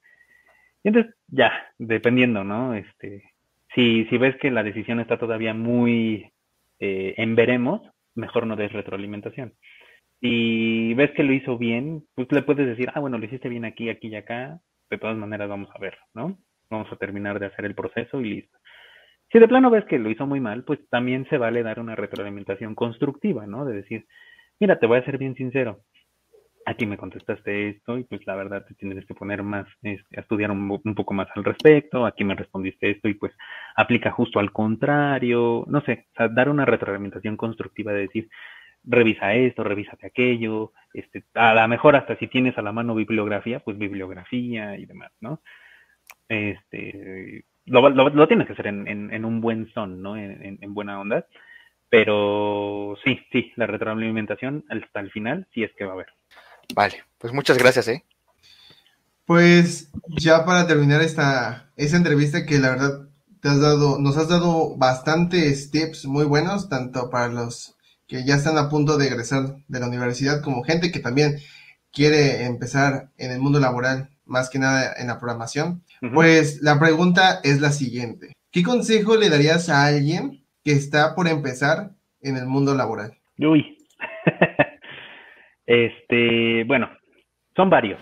Y 0.84 0.90
entonces, 0.90 1.14
ya, 1.28 1.52
dependiendo, 1.78 2.44
¿no? 2.44 2.74
Este, 2.74 3.24
si, 3.74 4.06
si 4.06 4.18
ves 4.18 4.36
que 4.38 4.52
la 4.52 4.64
decisión 4.64 5.00
está 5.00 5.18
todavía 5.18 5.54
muy 5.54 6.32
eh, 6.80 7.14
en 7.18 7.36
veremos, 7.36 7.82
mejor 8.16 8.48
no 8.48 8.56
des 8.56 8.72
retroalimentación. 8.72 9.54
Si 10.22 10.94
ves 10.94 11.12
que 11.12 11.24
lo 11.24 11.34
hizo 11.34 11.58
bien, 11.58 12.04
pues 12.16 12.32
le 12.32 12.44
puedes 12.44 12.66
decir, 12.66 12.90
ah, 12.94 13.00
bueno, 13.00 13.18
lo 13.18 13.26
hiciste 13.26 13.50
bien 13.50 13.66
aquí, 13.66 13.90
aquí 13.90 14.08
y 14.08 14.16
acá, 14.16 14.60
de 14.90 14.98
todas 14.98 15.18
maneras 15.18 15.50
vamos 15.50 15.70
a 15.76 15.80
ver, 15.80 15.98
¿no? 16.14 16.38
Vamos 16.70 16.92
a 16.92 16.96
terminar 16.96 17.40
de 17.40 17.48
hacer 17.48 17.66
el 17.66 17.76
proceso 17.76 18.22
y 18.22 18.30
listo. 18.30 18.58
Si 19.32 19.40
de 19.40 19.48
plano 19.48 19.70
ves 19.70 19.86
que 19.86 20.00
lo 20.00 20.10
hizo 20.10 20.26
muy 20.26 20.40
mal, 20.40 20.64
pues 20.64 20.80
también 20.90 21.28
se 21.30 21.38
vale 21.38 21.64
dar 21.64 21.80
una 21.80 21.96
retroalimentación 21.96 22.76
constructiva, 22.76 23.48
¿no? 23.48 23.66
De 23.66 23.74
decir, 23.74 24.06
mira, 24.60 24.80
te 24.80 24.86
voy 24.86 25.00
a 25.00 25.06
ser 25.06 25.18
bien 25.18 25.36
sincero, 25.36 25.80
aquí 26.66 26.86
me 26.86 26.98
contestaste 26.98 27.70
esto 27.70 27.98
y 27.98 28.04
pues 28.04 28.26
la 28.26 28.36
verdad 28.36 28.66
te 28.66 28.74
tienes 28.76 29.06
que 29.06 29.14
poner 29.14 29.44
más, 29.44 29.68
este, 29.82 30.20
estudiar 30.20 30.52
un, 30.52 30.82
poco 30.96 31.14
más 31.14 31.28
al 31.36 31.44
respecto, 31.44 32.06
aquí 32.06 32.24
me 32.24 32.36
respondiste 32.36 32.92
esto 32.92 33.08
y 33.08 33.14
pues 33.16 33.34
aplica 33.76 34.12
justo 34.12 34.40
al 34.40 34.52
contrario, 34.52 35.66
no 35.68 35.82
sé, 35.82 36.08
o 36.14 36.16
sea, 36.18 36.28
dar 36.30 36.50
una 36.50 36.66
retroalimentación 36.66 37.38
constructiva 37.38 37.92
de 37.92 38.02
decir, 38.02 38.30
revisa 38.84 39.34
esto, 39.34 39.64
revísate 39.64 40.08
aquello, 40.08 40.74
este, 40.94 41.24
a 41.34 41.54
lo 41.54 41.68
mejor 41.68 41.96
hasta 41.96 42.18
si 42.18 42.28
tienes 42.28 42.58
a 42.58 42.62
la 42.62 42.72
mano 42.72 42.96
bibliografía, 42.96 43.60
pues 43.60 43.78
bibliografía 43.78 44.78
y 44.78 44.86
demás, 44.86 45.12
¿no? 45.22 45.42
Este, 46.28 47.46
lo, 47.66 47.90
lo, 47.90 48.28
tienes 48.28 48.48
que 48.48 48.54
hacer 48.54 48.68
en, 48.68 48.88
en, 48.88 49.26
un 49.26 49.40
buen 49.40 49.72
son, 49.74 50.02
¿no? 50.02 50.18
En, 50.18 50.58
en 50.62 50.74
buena 50.74 51.00
onda. 51.00 51.26
Pero 51.94 52.98
sí, 53.06 53.20
sí, 53.32 53.52
la 53.56 53.68
retroalimentación 53.68 54.66
hasta 54.68 55.00
el 55.00 55.12
final 55.12 55.48
sí 55.54 55.64
es 55.64 55.72
que 55.76 55.86
va 55.86 55.92
a 55.92 55.94
haber. 55.94 56.08
Vale, 56.74 57.04
pues 57.18 57.34
muchas 57.34 57.58
gracias, 57.58 57.88
¿eh? 57.88 58.04
Pues 59.26 59.90
ya 60.18 60.44
para 60.46 60.68
terminar 60.68 61.02
esta, 61.02 61.70
esta 61.78 61.98
entrevista 61.98 62.46
que 62.46 62.60
la 62.60 62.72
verdad 62.72 63.08
te 63.40 63.50
has 63.50 63.60
dado, 63.60 64.00
nos 64.00 64.18
has 64.18 64.28
dado 64.28 64.76
bastantes 64.78 65.72
tips 65.72 66.06
muy 66.06 66.26
buenos, 66.26 66.70
tanto 66.70 67.10
para 67.10 67.28
los 67.30 67.76
que 68.08 68.26
ya 68.26 68.36
están 68.36 68.58
a 68.58 68.70
punto 68.70 68.98
de 68.98 69.08
egresar 69.08 69.58
de 69.68 69.80
la 69.80 69.88
universidad 69.88 70.42
como 70.42 70.64
gente 70.64 70.92
que 70.92 71.00
también 71.00 71.40
quiere 71.92 72.46
empezar 72.46 73.10
en 73.18 73.32
el 73.32 73.40
mundo 73.40 73.60
laboral, 73.60 74.10
más 74.26 74.50
que 74.50 74.60
nada 74.60 74.94
en 74.98 75.08
la 75.08 75.20
programación. 75.20 75.84
Pues 76.14 76.62
la 76.62 76.80
pregunta 76.80 77.40
es 77.44 77.62
la 77.62 77.72
siguiente. 77.72 78.34
¿Qué 78.52 78.62
consejo 78.62 79.16
le 79.16 79.30
darías 79.30 79.70
a 79.70 79.86
alguien 79.86 80.46
que 80.64 80.74
está 80.74 81.16
por 81.16 81.28
empezar 81.28 81.92
en 82.22 82.38
el 82.38 82.46
mundo 82.46 82.76
laboral? 82.76 83.18
Uy. 83.38 83.78
este, 85.66 86.64
bueno, 86.66 86.90
son 87.56 87.70
varios. 87.70 88.00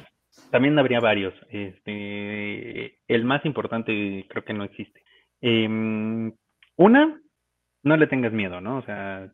También 0.49 0.78
habría 0.80 0.99
varios. 0.99 1.34
Este, 1.49 2.97
el 3.07 3.26
más 3.26 3.45
importante 3.45 4.26
creo 4.30 4.43
que 4.43 4.53
no 4.53 4.64
existe. 4.64 5.01
Em, 5.41 6.32
una, 6.78 7.20
no 7.84 7.97
le 7.97 8.07
tengas 8.07 8.34
miedo, 8.34 8.62
¿no? 8.62 8.78
O 8.78 8.82
sea, 8.84 9.32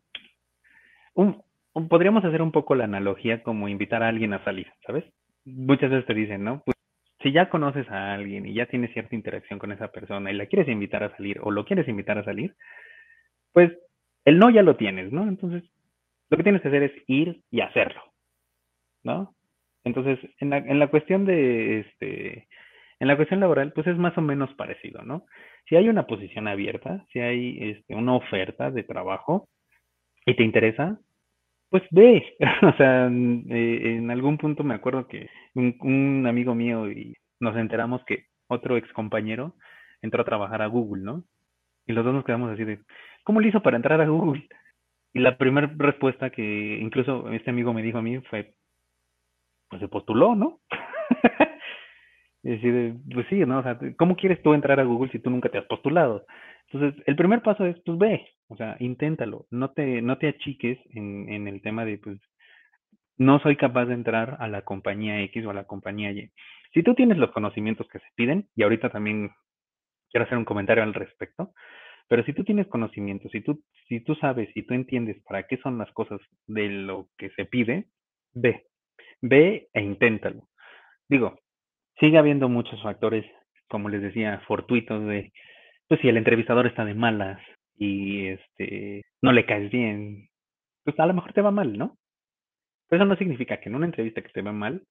podríamos 1.88 2.24
hacer 2.24 2.42
un 2.42 2.52
poco 2.52 2.74
la 2.74 2.84
analogía 2.84 3.42
como 3.42 3.68
invitar 3.68 4.02
a 4.02 4.08
alguien 4.08 4.32
a 4.32 4.44
salir, 4.44 4.68
¿sabes? 4.86 5.04
Muchas 5.44 5.90
veces 5.90 6.06
te 6.06 6.14
dicen, 6.14 6.44
¿no? 6.44 6.62
Pues 6.64 6.76
si 7.20 7.32
ya 7.32 7.48
conoces 7.48 7.88
a 7.90 8.14
alguien 8.14 8.46
y 8.46 8.54
ya 8.54 8.66
tienes 8.66 8.92
cierta 8.92 9.14
interacción 9.14 9.58
con 9.58 9.72
esa 9.72 9.88
persona 9.88 10.30
y 10.30 10.34
la 10.34 10.46
quieres 10.46 10.68
invitar 10.68 11.02
a 11.02 11.16
salir 11.16 11.40
o 11.42 11.50
lo 11.50 11.64
quieres 11.64 11.88
invitar 11.88 12.18
a 12.18 12.24
salir, 12.24 12.54
pues 13.52 13.72
el 14.24 14.38
no 14.38 14.50
ya 14.50 14.62
lo 14.62 14.76
tienes, 14.76 15.12
¿no? 15.12 15.26
Entonces, 15.26 15.64
lo 16.30 16.36
que 16.36 16.42
tienes 16.42 16.62
que 16.62 16.68
hacer 16.68 16.82
es 16.84 16.92
ir 17.06 17.42
y 17.50 17.60
hacerlo, 17.60 18.02
¿no? 19.04 19.34
Entonces, 19.84 20.18
en 20.40 20.50
la, 20.50 20.58
en 20.58 20.78
la 20.78 20.88
cuestión 20.88 21.24
de, 21.24 21.80
este, 21.80 22.48
en 23.00 23.08
la 23.08 23.16
cuestión 23.16 23.40
laboral, 23.40 23.72
pues 23.72 23.86
es 23.86 23.96
más 23.96 24.16
o 24.18 24.20
menos 24.20 24.52
parecido, 24.54 25.02
¿no? 25.02 25.24
Si 25.68 25.76
hay 25.76 25.88
una 25.88 26.06
posición 26.06 26.48
abierta, 26.48 27.04
si 27.12 27.20
hay 27.20 27.58
este, 27.60 27.94
una 27.94 28.14
oferta 28.16 28.70
de 28.70 28.82
trabajo 28.82 29.48
y 30.26 30.34
te 30.36 30.44
interesa, 30.44 30.98
pues 31.70 31.82
ve. 31.90 32.36
o 32.62 32.72
sea, 32.76 33.06
eh, 33.06 33.96
en 33.96 34.10
algún 34.10 34.38
punto 34.38 34.64
me 34.64 34.74
acuerdo 34.74 35.06
que 35.06 35.28
un, 35.54 35.76
un 35.80 36.26
amigo 36.26 36.54
mío 36.54 36.90
y 36.90 37.14
nos 37.40 37.56
enteramos 37.56 38.04
que 38.04 38.26
otro 38.48 38.76
ex 38.76 38.90
compañero 38.92 39.54
entró 40.02 40.22
a 40.22 40.26
trabajar 40.26 40.62
a 40.62 40.66
Google, 40.66 41.02
¿no? 41.02 41.24
Y 41.86 41.92
los 41.92 42.04
dos 42.04 42.14
nos 42.14 42.24
quedamos 42.24 42.50
así 42.50 42.64
de, 42.64 42.80
¿cómo 43.24 43.40
le 43.40 43.48
hizo 43.48 43.62
para 43.62 43.76
entrar 43.76 44.00
a 44.00 44.06
Google? 44.08 44.46
Y 45.14 45.20
la 45.20 45.38
primera 45.38 45.72
respuesta 45.76 46.30
que 46.30 46.78
incluso 46.80 47.30
este 47.30 47.50
amigo 47.50 47.72
me 47.72 47.82
dijo 47.82 47.98
a 47.98 48.02
mí 48.02 48.20
fue, 48.30 48.54
pues 49.68 49.80
se 49.80 49.88
postuló, 49.88 50.34
¿no? 50.34 50.60
y 52.42 52.50
decir, 52.50 52.94
pues 53.12 53.26
sí, 53.28 53.36
¿no? 53.40 53.58
O 53.58 53.62
sea, 53.62 53.78
¿cómo 53.96 54.16
quieres 54.16 54.42
tú 54.42 54.54
entrar 54.54 54.80
a 54.80 54.84
Google 54.84 55.10
si 55.10 55.18
tú 55.18 55.30
nunca 55.30 55.48
te 55.48 55.58
has 55.58 55.66
postulado? 55.66 56.24
Entonces, 56.70 57.02
el 57.06 57.16
primer 57.16 57.42
paso 57.42 57.64
es, 57.64 57.76
pues 57.84 57.98
ve, 57.98 58.28
o 58.48 58.56
sea, 58.56 58.76
inténtalo, 58.80 59.46
no 59.50 59.70
te, 59.70 60.02
no 60.02 60.18
te 60.18 60.28
achiques 60.28 60.78
en, 60.94 61.28
en 61.30 61.48
el 61.48 61.62
tema 61.62 61.84
de, 61.84 61.98
pues, 61.98 62.18
no 63.16 63.40
soy 63.40 63.56
capaz 63.56 63.86
de 63.86 63.94
entrar 63.94 64.36
a 64.38 64.48
la 64.48 64.62
compañía 64.62 65.20
X 65.22 65.44
o 65.44 65.50
a 65.50 65.54
la 65.54 65.64
compañía 65.64 66.12
Y. 66.12 66.30
Si 66.72 66.82
tú 66.82 66.94
tienes 66.94 67.18
los 67.18 67.32
conocimientos 67.32 67.88
que 67.88 67.98
se 67.98 68.06
piden, 68.14 68.48
y 68.54 68.62
ahorita 68.62 68.90
también 68.90 69.30
quiero 70.10 70.24
hacer 70.24 70.38
un 70.38 70.44
comentario 70.44 70.84
al 70.84 70.94
respecto, 70.94 71.52
pero 72.08 72.24
si 72.24 72.32
tú 72.32 72.44
tienes 72.44 72.66
conocimiento, 72.68 73.28
si 73.28 73.42
tú, 73.42 73.62
si 73.88 74.00
tú 74.00 74.14
sabes 74.14 74.48
y 74.54 74.62
tú 74.62 74.74
entiendes 74.74 75.22
para 75.24 75.46
qué 75.46 75.58
son 75.58 75.78
las 75.78 75.90
cosas 75.92 76.20
de 76.46 76.68
lo 76.68 77.08
que 77.18 77.30
se 77.30 77.44
pide, 77.44 77.88
ve, 78.32 78.64
ve 79.20 79.68
e 79.72 79.80
inténtalo. 79.80 80.48
Digo, 81.08 81.38
sigue 82.00 82.18
habiendo 82.18 82.48
muchos 82.48 82.82
factores, 82.82 83.24
como 83.68 83.88
les 83.88 84.02
decía, 84.02 84.40
fortuitos 84.46 85.06
de, 85.06 85.32
pues 85.88 86.00
si 86.00 86.08
el 86.08 86.16
entrevistador 86.16 86.66
está 86.66 86.84
de 86.84 86.94
malas 86.94 87.40
y 87.76 88.28
este 88.28 89.02
no 89.22 89.32
le 89.32 89.46
caes 89.46 89.70
bien, 89.70 90.28
pues 90.84 90.98
a 91.00 91.06
lo 91.06 91.14
mejor 91.14 91.32
te 91.32 91.42
va 91.42 91.50
mal, 91.50 91.76
¿no? 91.76 91.96
Pero 92.88 93.02
eso 93.02 93.08
no 93.08 93.16
significa 93.16 93.58
que 93.60 93.68
en 93.68 93.74
una 93.74 93.86
entrevista 93.86 94.22
que 94.22 94.30
te 94.30 94.42
va 94.42 94.52
mal, 94.52 94.82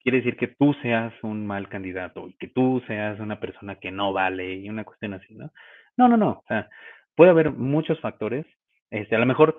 quiere 0.00 0.18
decir 0.18 0.36
que 0.36 0.48
tú 0.48 0.74
seas 0.82 1.12
un 1.22 1.46
mal 1.46 1.68
candidato 1.68 2.28
y 2.28 2.34
que 2.34 2.48
tú 2.48 2.82
seas 2.86 3.18
una 3.20 3.40
persona 3.40 3.76
que 3.76 3.90
no 3.90 4.12
vale 4.12 4.54
y 4.54 4.68
una 4.68 4.84
cuestión 4.84 5.14
así, 5.14 5.34
¿no? 5.34 5.50
No, 5.96 6.08
no, 6.08 6.16
no. 6.16 6.30
O 6.30 6.44
sea, 6.46 6.68
puede 7.16 7.30
haber 7.30 7.50
muchos 7.52 7.98
factores. 8.00 8.46
Este, 8.90 9.16
a 9.16 9.18
lo 9.18 9.26
mejor 9.26 9.58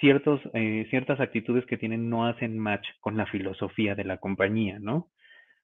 ciertos, 0.00 0.40
eh, 0.54 0.86
ciertas 0.90 1.20
actitudes 1.20 1.66
que 1.66 1.76
tienen 1.78 2.08
no 2.10 2.26
hacen 2.26 2.58
match 2.58 2.86
con 3.00 3.16
la 3.16 3.26
filosofía 3.26 3.94
de 3.94 4.04
la 4.04 4.18
compañía, 4.18 4.78
¿no? 4.80 5.10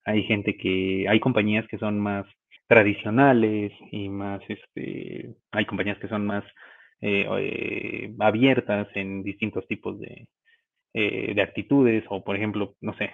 Hay 0.04 0.24
gente 0.24 0.56
que, 0.56 1.06
hay 1.08 1.20
compañías 1.20 1.66
que 1.68 1.78
son 1.78 2.00
más 2.00 2.26
tradicionales 2.66 3.72
y 3.90 4.08
más, 4.08 4.42
este, 4.48 5.34
hay 5.52 5.66
compañías 5.66 5.98
que 5.98 6.08
son 6.08 6.26
más 6.26 6.44
eh, 7.00 7.26
eh, 7.38 8.14
abiertas 8.20 8.88
en 8.94 9.22
distintos 9.22 9.66
tipos 9.66 9.98
de, 9.98 10.28
de 10.92 11.42
actitudes 11.42 12.04
o, 12.08 12.24
por 12.24 12.36
ejemplo, 12.36 12.74
no 12.80 12.94
sé, 12.94 13.12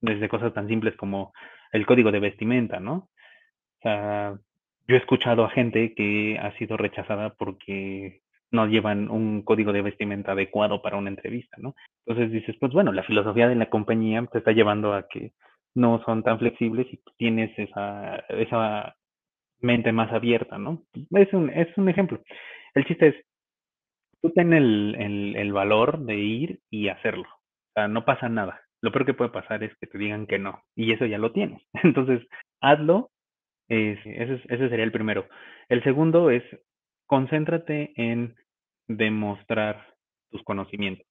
desde 0.00 0.28
cosas 0.28 0.54
tan 0.54 0.68
simples 0.68 0.96
como 0.96 1.32
el 1.72 1.86
código 1.86 2.12
de 2.12 2.20
vestimenta, 2.20 2.80
¿no? 2.80 2.94
O 2.94 3.82
sea, 3.82 4.38
yo 4.86 4.96
he 4.96 4.98
escuchado 4.98 5.44
a 5.44 5.50
gente 5.50 5.94
que 5.94 6.38
ha 6.38 6.56
sido 6.58 6.76
rechazada 6.76 7.34
porque 7.34 8.20
no 8.54 8.66
llevan 8.66 9.10
un 9.10 9.42
código 9.42 9.72
de 9.72 9.82
vestimenta 9.82 10.32
adecuado 10.32 10.80
para 10.80 10.96
una 10.96 11.10
entrevista, 11.10 11.56
¿no? 11.58 11.74
Entonces 12.06 12.32
dices, 12.32 12.56
pues 12.60 12.72
bueno, 12.72 12.92
la 12.92 13.02
filosofía 13.02 13.48
de 13.48 13.56
la 13.56 13.68
compañía 13.68 14.24
te 14.30 14.38
está 14.38 14.52
llevando 14.52 14.94
a 14.94 15.08
que 15.08 15.32
no 15.74 16.02
son 16.04 16.22
tan 16.22 16.38
flexibles 16.38 16.86
y 16.92 17.00
tienes 17.16 17.50
esa, 17.58 18.16
esa 18.28 18.94
mente 19.60 19.92
más 19.92 20.12
abierta, 20.12 20.56
¿no? 20.56 20.82
Es 21.10 21.32
un, 21.32 21.50
es 21.50 21.76
un 21.76 21.88
ejemplo. 21.88 22.20
El 22.74 22.84
chiste 22.86 23.08
es, 23.08 23.16
tú 24.22 24.30
ten 24.30 24.52
el, 24.52 24.94
el, 25.36 25.52
valor 25.52 25.98
de 25.98 26.16
ir 26.16 26.60
y 26.70 26.88
hacerlo. 26.88 27.26
O 27.28 27.72
sea, 27.74 27.88
no 27.88 28.04
pasa 28.04 28.28
nada. 28.28 28.60
Lo 28.82 28.92
peor 28.92 29.04
que 29.04 29.14
puede 29.14 29.30
pasar 29.30 29.64
es 29.64 29.76
que 29.78 29.86
te 29.86 29.98
digan 29.98 30.26
que 30.26 30.38
no, 30.38 30.62
y 30.76 30.92
eso 30.92 31.06
ya 31.06 31.18
lo 31.18 31.32
tienes. 31.32 31.62
Entonces, 31.82 32.24
hazlo 32.60 33.10
ese, 33.68 34.22
ese 34.22 34.68
sería 34.68 34.84
el 34.84 34.92
primero. 34.92 35.26
El 35.68 35.82
segundo 35.82 36.30
es 36.30 36.44
concéntrate 37.06 37.92
en 37.96 38.36
demostrar 38.88 39.86
tus 40.30 40.42
conocimientos. 40.42 41.06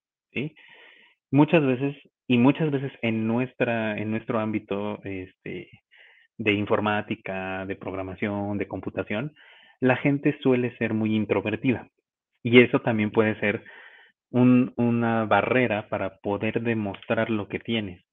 Muchas 1.31 1.65
veces, 1.65 1.95
y 2.27 2.37
muchas 2.37 2.71
veces 2.71 2.91
en 3.01 3.27
nuestra, 3.27 3.97
en 3.97 4.11
nuestro 4.11 4.39
ámbito 4.39 5.01
este, 5.03 5.69
de 6.37 6.53
informática, 6.53 7.65
de 7.65 7.75
programación, 7.75 8.57
de 8.57 8.67
computación, 8.67 9.33
la 9.79 9.97
gente 9.97 10.37
suele 10.41 10.75
ser 10.77 10.93
muy 10.93 11.15
introvertida. 11.15 11.87
Y 12.43 12.61
eso 12.61 12.81
también 12.81 13.11
puede 13.11 13.39
ser 13.39 13.63
un, 14.29 14.73
una 14.77 15.25
barrera 15.25 15.89
para 15.89 16.17
poder 16.17 16.61
demostrar 16.61 17.29
lo 17.29 17.47
que 17.47 17.59
tienes, 17.59 18.03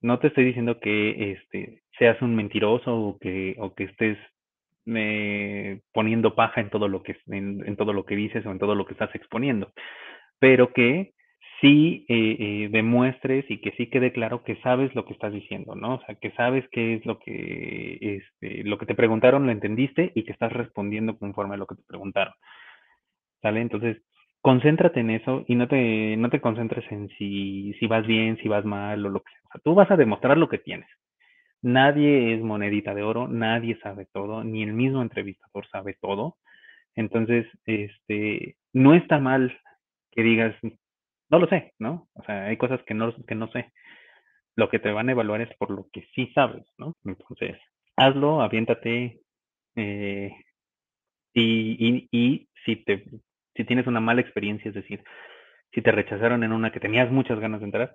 no 0.00 0.18
te 0.18 0.28
estoy 0.28 0.44
diciendo 0.44 0.78
que 0.80 1.32
este, 1.32 1.82
seas 1.98 2.20
un 2.22 2.34
mentiroso 2.36 2.94
o 2.94 3.18
que, 3.18 3.56
o 3.58 3.74
que 3.74 3.84
estés 3.84 4.18
eh, 4.96 5.80
poniendo 5.92 6.34
paja 6.34 6.60
en 6.60 6.70
todo 6.70 6.88
lo 6.88 7.02
que 7.02 7.16
en, 7.26 7.76
todo 7.76 7.92
lo 7.92 8.04
que 8.04 8.16
dices 8.16 8.44
o 8.46 8.50
en 8.50 8.58
todo 8.58 8.74
lo 8.74 8.86
que 8.86 8.94
estás 8.94 9.14
exponiendo, 9.14 9.72
pero 10.38 10.72
que 10.72 11.12
sí 11.60 12.06
eh, 12.08 12.36
eh, 12.38 12.68
demuestres 12.70 13.44
y 13.50 13.60
que 13.60 13.72
sí 13.72 13.88
quede 13.90 14.12
claro 14.12 14.44
que 14.44 14.56
sabes 14.62 14.94
lo 14.94 15.04
que 15.04 15.12
estás 15.14 15.32
diciendo, 15.32 15.74
¿no? 15.74 15.96
O 15.96 16.00
sea, 16.04 16.14
que 16.16 16.30
sabes 16.32 16.64
qué 16.70 16.94
es 16.94 17.06
lo 17.06 17.18
que 17.18 17.98
este, 18.00 18.64
lo 18.64 18.78
que 18.78 18.86
te 18.86 18.94
preguntaron 18.94 19.46
lo 19.46 19.52
entendiste 19.52 20.12
y 20.14 20.24
que 20.24 20.32
estás 20.32 20.52
respondiendo 20.52 21.18
conforme 21.18 21.54
a 21.54 21.58
lo 21.58 21.66
que 21.66 21.76
te 21.76 21.82
preguntaron. 21.86 22.34
¿Sale? 23.42 23.60
Entonces, 23.60 23.98
concéntrate 24.40 25.00
en 25.00 25.10
eso 25.10 25.44
y 25.48 25.54
no 25.54 25.68
te, 25.68 26.16
no 26.16 26.30
te 26.30 26.40
concentres 26.40 26.84
en 26.90 27.08
si, 27.18 27.74
si 27.78 27.86
vas 27.86 28.06
bien, 28.06 28.36
si 28.38 28.48
vas 28.48 28.64
mal 28.64 29.04
o 29.04 29.08
lo 29.10 29.20
que 29.20 29.30
sea. 29.32 29.40
O 29.44 29.48
sea, 29.52 29.60
tú 29.64 29.74
vas 29.74 29.90
a 29.90 29.96
demostrar 29.96 30.38
lo 30.38 30.48
que 30.48 30.58
tienes. 30.58 30.88
Nadie 31.62 32.34
es 32.34 32.42
monedita 32.42 32.94
de 32.94 33.02
oro, 33.02 33.28
nadie 33.28 33.78
sabe 33.82 34.06
todo, 34.12 34.44
ni 34.44 34.62
el 34.62 34.72
mismo 34.72 35.02
entrevistador 35.02 35.66
sabe 35.68 35.96
todo. 36.00 36.36
Entonces, 36.94 37.46
este, 37.64 38.56
no 38.72 38.94
está 38.94 39.18
mal 39.18 39.56
que 40.12 40.22
digas, 40.22 40.54
no 41.30 41.38
lo 41.38 41.46
sé, 41.48 41.74
¿no? 41.78 42.08
O 42.14 42.22
sea, 42.24 42.46
hay 42.46 42.56
cosas 42.56 42.80
que 42.84 42.94
no, 42.94 43.14
que 43.26 43.34
no 43.34 43.48
sé. 43.50 43.72
Lo 44.56 44.68
que 44.68 44.78
te 44.78 44.90
van 44.90 45.08
a 45.08 45.12
evaluar 45.12 45.40
es 45.40 45.54
por 45.56 45.70
lo 45.70 45.88
que 45.92 46.06
sí 46.14 46.30
sabes, 46.34 46.64
¿no? 46.78 46.94
Entonces, 47.04 47.56
hazlo, 47.96 48.40
aviéntate. 48.42 49.20
Eh, 49.76 50.32
y, 51.34 51.86
y, 51.88 52.08
y 52.10 52.48
si 52.64 52.76
te 52.84 53.04
si 53.58 53.64
tienes 53.64 53.88
una 53.88 54.00
mala 54.00 54.20
experiencia, 54.20 54.68
es 54.68 54.74
decir, 54.74 55.02
si 55.72 55.82
te 55.82 55.90
rechazaron 55.90 56.44
en 56.44 56.52
una 56.52 56.70
que 56.70 56.78
tenías 56.78 57.10
muchas 57.10 57.40
ganas 57.40 57.60
de 57.60 57.66
entrar, 57.66 57.94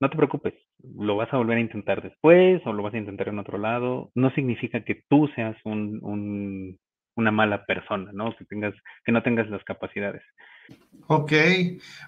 no 0.00 0.10
te 0.10 0.16
preocupes, 0.16 0.54
lo 0.96 1.16
vas 1.16 1.32
a 1.32 1.36
volver 1.36 1.58
a 1.58 1.62
intentar 1.62 2.02
después 2.02 2.62
o 2.66 2.72
lo 2.72 2.82
vas 2.82 2.94
a 2.94 2.98
intentar 2.98 3.28
en 3.28 3.38
otro 3.38 3.58
lado. 3.58 4.10
No 4.14 4.30
significa 4.30 4.84
que 4.84 5.02
tú 5.08 5.28
seas 5.34 5.56
un, 5.64 5.98
un, 6.02 6.78
una 7.16 7.30
mala 7.30 7.66
persona, 7.66 8.10
¿no? 8.12 8.34
Que, 8.36 8.44
tengas, 8.44 8.74
que 9.04 9.12
no 9.12 9.22
tengas 9.22 9.48
las 9.50 9.64
capacidades. 9.64 10.22
Ok, 11.06 11.32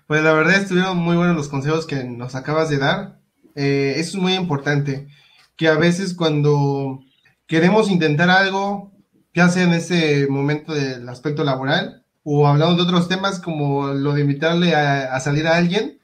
pues 0.06 0.22
la 0.22 0.32
verdad 0.32 0.56
estuvieron 0.56 0.98
muy 0.98 1.16
buenos 1.16 1.36
los 1.36 1.48
consejos 1.48 1.86
que 1.86 2.04
nos 2.04 2.34
acabas 2.34 2.70
de 2.70 2.78
dar. 2.78 3.18
Eh, 3.54 3.94
eso 3.96 4.16
es 4.16 4.22
muy 4.22 4.34
importante, 4.34 5.08
que 5.56 5.68
a 5.68 5.76
veces 5.76 6.14
cuando 6.14 7.00
queremos 7.46 7.90
intentar 7.90 8.30
algo, 8.30 8.92
ya 9.34 9.48
sea 9.48 9.64
en 9.64 9.72
ese 9.72 10.26
momento 10.28 10.74
del 10.74 11.08
aspecto 11.08 11.44
laboral, 11.44 12.04
o 12.22 12.46
hablando 12.46 12.76
de 12.76 12.82
otros 12.82 13.08
temas 13.08 13.40
como 13.40 13.88
lo 13.88 14.12
de 14.12 14.20
invitarle 14.20 14.74
a, 14.74 15.18
salir 15.20 15.46
a 15.46 15.56
alguien, 15.56 15.99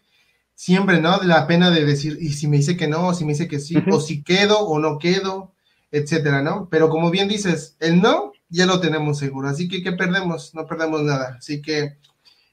siempre, 0.56 1.00
¿no? 1.00 1.18
De 1.18 1.26
la 1.26 1.46
pena 1.46 1.70
de 1.70 1.84
decir, 1.84 2.18
y 2.20 2.30
si 2.30 2.48
me 2.48 2.56
dice 2.56 2.76
que 2.76 2.88
no, 2.88 3.08
o 3.08 3.14
si 3.14 3.24
me 3.24 3.34
dice 3.34 3.46
que 3.46 3.60
sí, 3.60 3.76
o 3.92 4.00
si 4.00 4.24
quedo 4.24 4.58
o 4.58 4.80
no 4.80 4.98
quedo, 4.98 5.52
etcétera, 5.92 6.42
¿no? 6.42 6.68
Pero 6.68 6.88
como 6.88 7.12
bien 7.12 7.28
dices, 7.28 7.76
el 7.78 8.02
no 8.02 8.32
ya 8.48 8.66
lo 8.66 8.80
tenemos 8.80 9.18
seguro, 9.18 9.48
así 9.48 9.68
que 9.68 9.82
¿qué 9.82 9.92
perdemos? 9.92 10.54
No 10.54 10.66
perdemos 10.66 11.02
nada, 11.02 11.36
así 11.38 11.62
que 11.62 11.98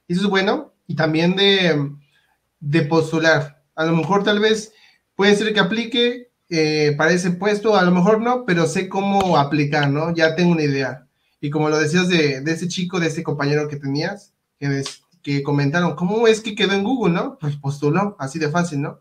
eso 0.08 0.22
es 0.22 0.28
bueno, 0.28 0.74
y 0.86 0.95
también 0.95 1.36
de, 1.36 1.91
de 2.60 2.82
postular, 2.84 3.64
a 3.74 3.86
lo 3.86 3.95
mejor 3.95 4.24
tal 4.24 4.39
vez 4.39 4.74
puede 5.16 5.36
ser 5.36 5.54
que 5.54 5.60
aplique 5.60 6.32
eh, 6.49 6.93
para 6.97 7.14
ese 7.14 7.32
puesto, 7.32 7.76
a 7.76 7.84
lo 7.84 7.91
mejor 7.91 8.22
no, 8.22 8.45
pero 8.45 8.68
sé 8.68 8.89
cómo 8.89 9.38
aplicar, 9.38 9.89
¿no? 9.89 10.14
Ya 10.14 10.36
tengo 10.36 10.51
una 10.51 10.64
idea. 10.64 11.08
Y 11.39 11.49
como 11.49 11.70
lo 11.70 11.80
decías 11.80 12.10
de, 12.10 12.43
ese 12.45 12.68
chico, 12.68 12.99
de 12.99 13.08
ese 13.08 13.24
compañero 13.24 13.68
que 13.68 13.78
tenías, 13.78 14.34
que, 14.60 14.84
que 15.24 15.41
comentaron, 15.41 15.95
¿cómo 15.95 16.28
es 16.28 16.41
que 16.41 16.53
quedó 16.53 16.74
en 16.74 16.84
Google, 16.84 17.13
no? 17.13 17.38
Pues 17.39 17.55
postuló, 17.55 18.15
así 18.19 18.38
de 18.38 18.49
fácil, 18.49 18.82
¿no? 18.82 18.99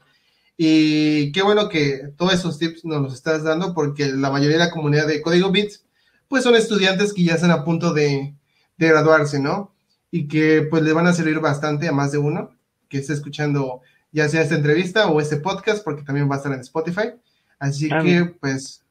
Y 0.56 1.32
qué 1.32 1.42
bueno 1.42 1.68
que 1.68 2.12
todos 2.16 2.34
esos 2.34 2.58
tips 2.58 2.84
nos 2.84 3.02
los 3.02 3.14
estás 3.14 3.42
dando 3.42 3.74
porque 3.74 4.06
la 4.06 4.30
mayoría 4.30 4.58
de 4.58 4.64
la 4.64 4.70
comunidad 4.70 5.06
de 5.06 5.20
Código 5.20 5.50
Bits, 5.50 5.84
pues 6.28 6.44
son 6.44 6.54
estudiantes 6.54 7.12
que 7.12 7.24
ya 7.24 7.34
están 7.34 7.50
a 7.50 7.64
punto 7.64 7.92
de, 7.92 8.34
de 8.78 8.88
graduarse, 8.88 9.40
¿no? 9.40 9.74
Y 10.10 10.28
que 10.28 10.62
pues 10.70 10.82
le 10.82 10.92
van 10.92 11.06
a 11.06 11.12
servir 11.12 11.40
bastante 11.40 11.88
a 11.88 11.92
más 11.92 12.12
de 12.12 12.18
uno 12.18 12.50
que 12.88 12.98
esté 12.98 13.14
escuchando 13.14 13.82
ya 14.12 14.28
sea 14.28 14.42
esta 14.42 14.54
entrevista 14.54 15.08
o 15.08 15.20
este 15.20 15.38
podcast, 15.38 15.82
porque 15.82 16.02
también 16.02 16.30
va 16.30 16.34
a 16.34 16.36
estar 16.36 16.52
en 16.52 16.60
Spotify. 16.60 17.14
Así 17.58 17.88
ah, 17.90 18.02
que, 18.02 18.26
pues, 18.40 18.84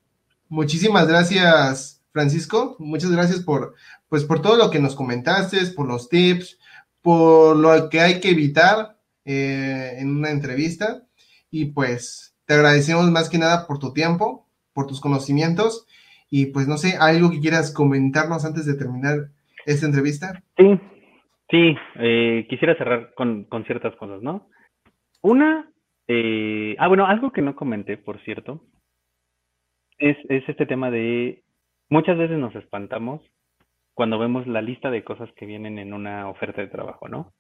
muchísimas 0.50 1.08
gracias, 1.08 2.02
Francisco. 2.12 2.76
Muchas 2.80 3.12
gracias 3.12 3.42
por, 3.42 3.76
pues, 4.10 4.24
por 4.24 4.42
todo 4.42 4.56
lo 4.56 4.72
que 4.72 4.80
nos 4.80 4.96
comentaste, 4.96 5.64
por 5.68 5.88
los 5.88 6.10
tips, 6.10 6.58
por 7.02 7.56
lo 7.58 7.90
que 7.90 8.00
hay 8.00 8.20
que 8.20 8.30
evitar 8.32 8.98
eh, 9.26 9.98
en 9.98 10.16
una 10.16 10.32
entrevista. 10.32 11.04
Y 11.50 11.66
pues, 11.72 12.36
te 12.46 12.54
agradecemos 12.54 13.10
más 13.12 13.30
que 13.30 13.38
nada 13.38 13.68
por 13.68 13.80
tu 13.80 13.94
tiempo, 13.94 14.48
por 14.74 14.88
tus 14.88 15.02
conocimientos. 15.02 15.88
Y 16.30 16.48
pues, 16.48 16.68
no 16.68 16.78
sé, 16.78 16.98
algo 17.00 17.30
que 17.30 17.40
quieras 17.40 17.74
comentarnos 17.74 18.46
antes 18.46 18.66
de 18.66 18.76
terminar 18.76 19.30
esta 19.66 19.86
entrevista. 19.86 20.44
Sí, 20.58 20.80
Sí, 21.52 21.76
eh, 21.96 22.48
quisiera 22.50 22.78
cerrar 22.78 23.14
con, 23.14 23.44
con, 23.44 23.66
ciertas 23.66 23.94
cosas, 23.98 24.22
¿no? 24.22 24.48
Una, 25.22 25.70
eh, 26.08 26.78
ah, 26.80 26.88
bueno, 26.88 27.06
algo 27.06 27.32
que 27.32 27.42
no 27.42 27.58
comenté, 27.58 27.98
por 27.98 28.24
cierto, 28.24 28.64
es, 29.98 30.16
es 30.30 30.48
este 30.48 30.66
tema 30.66 30.90
de, 30.90 31.44
muchas 31.90 32.18
veces 32.18 32.38
nos 32.38 32.56
espantamos 32.56 33.22
cuando 34.02 34.18
vemos 34.18 34.48
la 34.48 34.64
lista 34.64 34.90
de 34.90 35.04
cosas 35.04 35.32
que 35.34 35.46
vienen 35.46 35.78
en 35.78 35.94
una 35.94 36.28
oferta 36.28 36.60
de 36.60 36.70
trabajo, 36.70 37.08
¿no? 37.08 37.34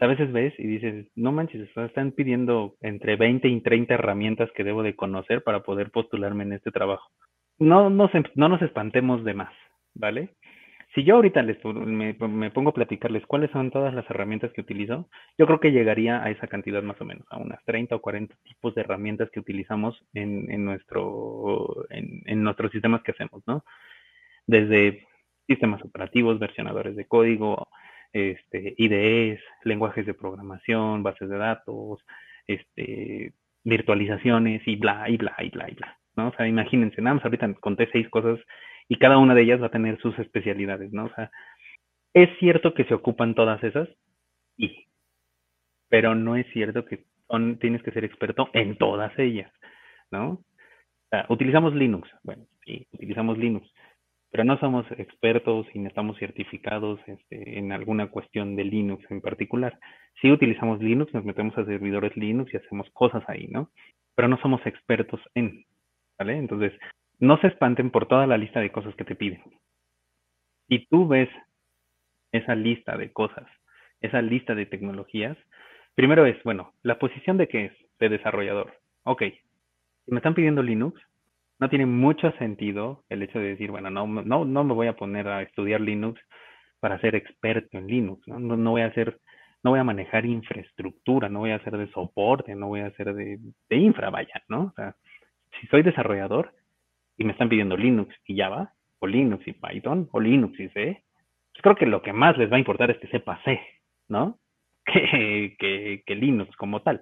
A 0.00 0.08
veces 0.08 0.32
ves 0.32 0.52
y 0.58 0.66
dices, 0.66 1.06
no 1.14 1.30
manches, 1.30 1.70
están 1.76 2.10
pidiendo 2.10 2.74
entre 2.80 3.14
20 3.14 3.46
y 3.46 3.60
30 3.60 3.94
herramientas 3.94 4.50
que 4.56 4.64
debo 4.64 4.82
de 4.82 4.96
conocer 4.96 5.44
para 5.44 5.62
poder 5.62 5.92
postularme 5.92 6.42
en 6.42 6.54
este 6.54 6.72
trabajo. 6.72 7.12
No, 7.60 7.90
no, 7.90 8.10
no 8.34 8.48
nos 8.48 8.60
espantemos 8.60 9.22
de 9.22 9.34
más, 9.34 9.52
¿vale? 9.94 10.30
Si 10.96 11.04
yo 11.04 11.14
ahorita 11.14 11.42
les, 11.42 11.64
me, 11.64 12.14
pongo 12.50 12.70
a 12.70 12.74
platicarles 12.74 13.24
cuáles 13.26 13.52
son 13.52 13.70
todas 13.70 13.94
las 13.94 14.10
herramientas 14.10 14.52
que 14.52 14.62
utilizo, 14.62 15.08
yo 15.38 15.46
creo 15.46 15.60
que 15.60 15.70
llegaría 15.70 16.24
a 16.24 16.30
esa 16.30 16.48
cantidad 16.48 16.82
más 16.82 17.00
o 17.00 17.04
menos, 17.04 17.24
a 17.30 17.38
unas 17.38 17.64
30 17.66 17.94
o 17.94 18.00
40 18.00 18.34
tipos 18.42 18.74
de 18.74 18.80
herramientas 18.80 19.30
que 19.30 19.38
utilizamos 19.38 19.96
en, 20.12 20.64
nuestro, 20.64 21.86
en 21.88 22.42
nuestros 22.42 22.72
sistemas 22.72 23.04
que 23.04 23.12
hacemos, 23.12 23.44
¿no? 23.46 23.62
Desde 24.48 25.06
sistemas 25.50 25.84
operativos, 25.84 26.38
versionadores 26.38 26.94
de 26.94 27.08
código, 27.08 27.66
este, 28.12 28.74
IDEs, 28.78 29.40
lenguajes 29.64 30.06
de 30.06 30.14
programación, 30.14 31.02
bases 31.02 31.28
de 31.28 31.38
datos, 31.38 32.04
este, 32.46 33.32
virtualizaciones 33.64 34.62
y 34.64 34.76
bla, 34.76 35.08
y 35.08 35.16
bla, 35.16 35.34
y 35.40 35.50
bla, 35.50 35.68
y 35.68 35.74
bla, 35.74 35.98
¿no? 36.16 36.28
O 36.28 36.32
sea, 36.34 36.46
imagínense, 36.46 37.02
nada 37.02 37.14
más 37.14 37.24
ahorita 37.24 37.52
conté 37.54 37.88
seis 37.90 38.08
cosas 38.10 38.38
y 38.88 38.96
cada 38.96 39.18
una 39.18 39.34
de 39.34 39.42
ellas 39.42 39.60
va 39.60 39.66
a 39.66 39.76
tener 39.76 40.00
sus 40.00 40.16
especialidades, 40.20 40.92
¿no? 40.92 41.06
O 41.06 41.14
sea, 41.14 41.32
es 42.14 42.28
cierto 42.38 42.72
que 42.72 42.84
se 42.84 42.94
ocupan 42.94 43.34
todas 43.34 43.62
esas, 43.64 43.88
y, 44.56 44.86
pero 45.88 46.14
no 46.14 46.36
es 46.36 46.46
cierto 46.52 46.84
que 46.84 47.04
tienes 47.60 47.82
que 47.82 47.90
ser 47.90 48.04
experto 48.04 48.50
en 48.52 48.76
todas 48.76 49.16
ellas, 49.18 49.52
¿no? 50.12 50.44
Utilizamos 51.28 51.74
Linux, 51.74 52.08
bueno, 52.22 52.46
sí, 52.64 52.86
utilizamos 52.92 53.36
Linux, 53.36 53.68
pero 54.30 54.44
no 54.44 54.58
somos 54.58 54.86
expertos 54.92 55.66
y 55.74 55.80
no 55.80 55.88
estamos 55.88 56.18
certificados 56.18 57.00
este, 57.06 57.58
en 57.58 57.72
alguna 57.72 58.10
cuestión 58.10 58.54
de 58.56 58.64
Linux 58.64 59.04
en 59.10 59.20
particular. 59.20 59.78
Sí 60.20 60.30
utilizamos 60.30 60.80
Linux, 60.80 61.12
nos 61.12 61.24
metemos 61.24 61.56
a 61.58 61.64
servidores 61.64 62.16
Linux 62.16 62.52
y 62.54 62.58
hacemos 62.58 62.88
cosas 62.92 63.24
ahí, 63.28 63.48
¿no? 63.48 63.70
Pero 64.14 64.28
no 64.28 64.38
somos 64.38 64.64
expertos 64.66 65.20
en, 65.34 65.64
¿vale? 66.18 66.36
Entonces, 66.36 66.72
no 67.18 67.38
se 67.38 67.48
espanten 67.48 67.90
por 67.90 68.06
toda 68.06 68.26
la 68.26 68.38
lista 68.38 68.60
de 68.60 68.70
cosas 68.70 68.94
que 68.94 69.04
te 69.04 69.16
piden. 69.16 69.42
Si 70.68 70.86
tú 70.86 71.08
ves 71.08 71.28
esa 72.32 72.54
lista 72.54 72.96
de 72.96 73.12
cosas, 73.12 73.46
esa 74.00 74.22
lista 74.22 74.54
de 74.54 74.66
tecnologías, 74.66 75.36
primero 75.96 76.24
es, 76.24 76.40
bueno, 76.44 76.72
la 76.82 76.98
posición 76.98 77.36
de 77.36 77.48
qué 77.48 77.64
es, 77.66 77.72
de 77.98 78.08
desarrollador. 78.08 78.78
Ok, 79.02 79.22
si 79.22 80.12
me 80.12 80.18
están 80.18 80.34
pidiendo 80.34 80.62
Linux, 80.62 81.00
no 81.60 81.68
tiene 81.68 81.86
mucho 81.86 82.32
sentido 82.32 83.04
el 83.10 83.22
hecho 83.22 83.38
de 83.38 83.48
decir, 83.48 83.70
bueno, 83.70 83.90
no, 83.90 84.06
no, 84.06 84.44
no 84.44 84.64
me 84.64 84.74
voy 84.74 84.86
a 84.86 84.96
poner 84.96 85.28
a 85.28 85.42
estudiar 85.42 85.80
Linux 85.80 86.20
para 86.80 86.98
ser 87.00 87.14
experto 87.14 87.76
en 87.76 87.86
Linux, 87.86 88.26
¿no? 88.26 88.38
No, 88.40 88.70
voy 88.70 88.80
a 88.80 88.86
hacer, 88.86 89.20
no 89.62 89.70
voy 89.70 89.80
a 89.80 89.84
manejar 89.84 90.24
infraestructura, 90.24 91.28
no 91.28 91.40
voy 91.40 91.50
a 91.50 91.56
hacer 91.56 91.76
de 91.76 91.90
soporte, 91.92 92.54
no 92.54 92.68
voy 92.68 92.80
a 92.80 92.86
hacer 92.86 93.14
de, 93.14 93.38
de 93.68 93.76
infra, 93.76 94.08
vaya, 94.08 94.42
¿no? 94.48 94.62
O 94.64 94.72
sea, 94.74 94.96
si 95.60 95.66
soy 95.66 95.82
desarrollador, 95.82 96.54
y 97.18 97.24
me 97.24 97.32
están 97.32 97.50
pidiendo 97.50 97.76
Linux 97.76 98.14
y 98.24 98.38
Java, 98.38 98.72
o 98.98 99.06
Linux 99.06 99.46
y 99.46 99.52
Python, 99.52 100.08
o 100.12 100.20
Linux 100.20 100.58
y 100.58 100.70
C, 100.70 101.04
pues 101.52 101.62
creo 101.62 101.76
que 101.76 101.86
lo 101.86 102.00
que 102.00 102.14
más 102.14 102.38
les 102.38 102.50
va 102.50 102.56
a 102.56 102.60
importar 102.60 102.90
es 102.90 102.98
que 102.98 103.08
sepa 103.08 103.40
C, 103.44 103.60
¿no? 104.08 104.38
Que, 104.86 105.54
que, 105.58 106.02
que 106.04 106.14
Linux 106.16 106.56
como 106.56 106.80
tal. 106.80 107.00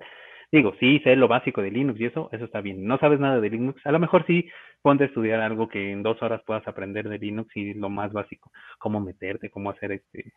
Digo, 0.51 0.75
sí, 0.81 0.99
sé 1.01 1.15
lo 1.17 1.29
básico 1.29 1.61
de 1.61 1.71
Linux 1.71 2.01
y 2.01 2.07
eso, 2.07 2.31
eso 2.33 2.45
está 2.45 2.61
bien. 2.63 2.87
No 2.87 2.99
sabes 2.99 3.21
nada 3.21 3.41
de 3.41 3.51
Linux, 3.51 3.85
a 3.85 3.93
lo 3.93 3.99
mejor 3.99 4.25
sí 4.27 4.49
ponte 4.83 5.05
a 5.05 5.07
estudiar 5.09 5.41
algo 5.41 5.69
que 5.69 5.93
en 5.93 6.03
dos 6.03 6.23
horas 6.23 6.43
puedas 6.47 6.67
aprender 6.67 7.09
de 7.09 7.19
Linux 7.19 7.55
y 7.55 7.75
lo 7.75 7.91
más 7.91 8.13
básico, 8.13 8.51
cómo 8.79 9.01
meterte, 9.01 9.51
cómo 9.51 9.71
hacer 9.71 9.93
este 9.93 10.33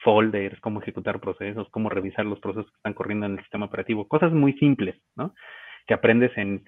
folders, 0.00 0.60
cómo 0.60 0.82
ejecutar 0.82 1.18
procesos, 1.18 1.68
cómo 1.70 1.88
revisar 1.88 2.26
los 2.26 2.38
procesos 2.40 2.70
que 2.70 2.76
están 2.76 2.92
corriendo 2.92 3.26
en 3.26 3.32
el 3.32 3.40
sistema 3.40 3.66
operativo, 3.66 4.06
cosas 4.06 4.32
muy 4.32 4.52
simples, 4.54 4.96
¿no? 5.16 5.34
Que 5.86 5.94
aprendes 5.94 6.36
en 6.36 6.64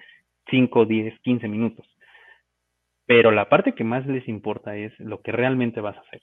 5, 0.49 0.85
10, 0.85 1.19
15 1.21 1.47
minutos. 1.47 1.87
Pero 3.05 3.31
la 3.31 3.47
parte 3.47 3.73
que 3.73 3.83
más 3.83 4.05
les 4.07 4.27
importa 4.27 4.75
es 4.75 4.91
lo 4.99 5.21
que 5.21 5.31
realmente 5.31 5.81
vas 5.81 5.97
a 5.97 6.01
hacer. 6.01 6.21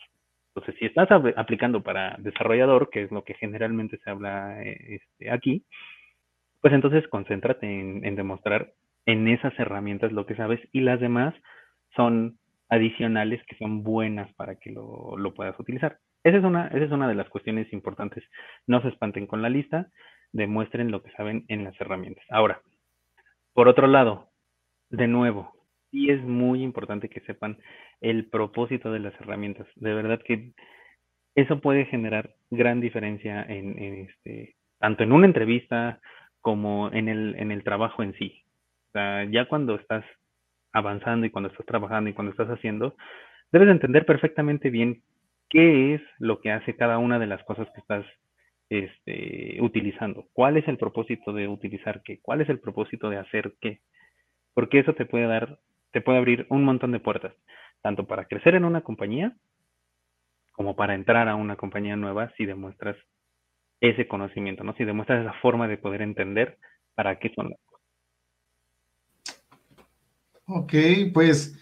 Entonces, 0.54 0.76
si 0.78 0.86
estás 0.86 1.08
aplicando 1.36 1.82
para 1.82 2.16
desarrollador, 2.18 2.90
que 2.90 3.04
es 3.04 3.10
lo 3.10 3.24
que 3.24 3.34
generalmente 3.34 3.98
se 3.98 4.10
habla 4.10 4.62
eh, 4.62 5.00
este, 5.00 5.30
aquí, 5.30 5.64
pues 6.64 6.72
entonces 6.72 7.06
concéntrate 7.08 7.66
en, 7.66 8.16
demostrar 8.16 8.72
en 9.04 9.28
esas 9.28 9.52
herramientas 9.58 10.12
lo 10.12 10.24
que 10.24 10.34
sabes 10.34 10.58
y 10.72 10.80
las 10.80 10.98
demás 10.98 11.34
son 11.94 12.38
adicionales 12.70 13.42
que 13.46 13.54
son 13.56 13.82
buenas 13.82 14.32
para 14.32 14.56
que 14.56 14.70
lo, 14.70 15.18
lo 15.18 15.34
puedas 15.34 15.60
utilizar. 15.60 15.98
Esa 16.22 16.38
es, 16.38 16.42
una, 16.42 16.68
esa 16.68 16.86
es 16.86 16.90
una 16.90 17.06
de 17.06 17.16
las 17.16 17.28
cuestiones 17.28 17.70
importantes. 17.74 18.24
No 18.66 18.80
se 18.80 18.88
espanten 18.88 19.26
con 19.26 19.42
la 19.42 19.50
lista, 19.50 19.90
demuestren 20.32 20.90
lo 20.90 21.02
que 21.02 21.10
saben 21.10 21.44
en 21.48 21.64
las 21.64 21.78
herramientas. 21.78 22.24
Ahora, 22.30 22.62
por 23.52 23.68
otro 23.68 23.86
lado, 23.86 24.30
de 24.88 25.06
nuevo, 25.06 25.52
sí 25.90 26.08
es 26.08 26.22
muy 26.22 26.62
importante 26.62 27.10
que 27.10 27.20
sepan 27.26 27.58
el 28.00 28.30
propósito 28.30 28.90
de 28.90 29.00
las 29.00 29.12
herramientas. 29.20 29.66
De 29.76 29.92
verdad 29.92 30.22
que 30.24 30.52
eso 31.34 31.60
puede 31.60 31.84
generar 31.84 32.36
gran 32.50 32.80
diferencia 32.80 33.42
en, 33.42 34.08
este, 34.08 34.56
tanto 34.78 35.02
en 35.02 35.12
una 35.12 35.26
entrevista 35.26 36.00
como 36.44 36.92
en 36.92 37.08
el, 37.08 37.36
en 37.38 37.50
el 37.50 37.64
trabajo 37.64 38.02
en 38.02 38.12
sí. 38.16 38.44
O 38.88 38.92
sea, 38.92 39.24
ya 39.24 39.46
cuando 39.46 39.76
estás 39.76 40.04
avanzando 40.74 41.24
y 41.24 41.30
cuando 41.30 41.48
estás 41.48 41.64
trabajando 41.64 42.10
y 42.10 42.12
cuando 42.12 42.32
estás 42.32 42.50
haciendo, 42.50 42.96
debes 43.50 43.70
entender 43.70 44.04
perfectamente 44.04 44.68
bien 44.68 45.00
qué 45.48 45.94
es 45.94 46.02
lo 46.18 46.42
que 46.42 46.52
hace 46.52 46.76
cada 46.76 46.98
una 46.98 47.18
de 47.18 47.28
las 47.28 47.42
cosas 47.44 47.66
que 47.74 47.80
estás 47.80 48.04
este, 48.68 49.56
utilizando. 49.62 50.26
¿Cuál 50.34 50.58
es 50.58 50.68
el 50.68 50.76
propósito 50.76 51.32
de 51.32 51.48
utilizar 51.48 52.02
qué? 52.02 52.20
¿Cuál 52.20 52.42
es 52.42 52.50
el 52.50 52.60
propósito 52.60 53.08
de 53.08 53.16
hacer 53.16 53.54
qué? 53.62 53.80
Porque 54.52 54.80
eso 54.80 54.92
te 54.92 55.06
puede 55.06 55.26
dar 55.26 55.58
te 55.92 56.02
puede 56.02 56.18
abrir 56.18 56.46
un 56.50 56.62
montón 56.62 56.92
de 56.92 57.00
puertas, 57.00 57.32
tanto 57.80 58.06
para 58.06 58.26
crecer 58.26 58.54
en 58.54 58.66
una 58.66 58.82
compañía 58.82 59.32
como 60.52 60.76
para 60.76 60.94
entrar 60.94 61.26
a 61.26 61.36
una 61.36 61.56
compañía 61.56 61.96
nueva 61.96 62.32
si 62.36 62.44
demuestras 62.44 62.98
ese 63.90 64.08
conocimiento, 64.08 64.64
¿no? 64.64 64.74
Si 64.74 64.84
demuestras 64.84 65.22
esa 65.22 65.34
forma 65.40 65.68
de 65.68 65.78
poder 65.78 66.02
entender 66.02 66.58
para 66.94 67.18
qué 67.18 67.32
son 67.34 67.50
las 67.50 67.58
cosas. 67.66 67.84
Ok, 70.46 70.72
pues, 71.12 71.58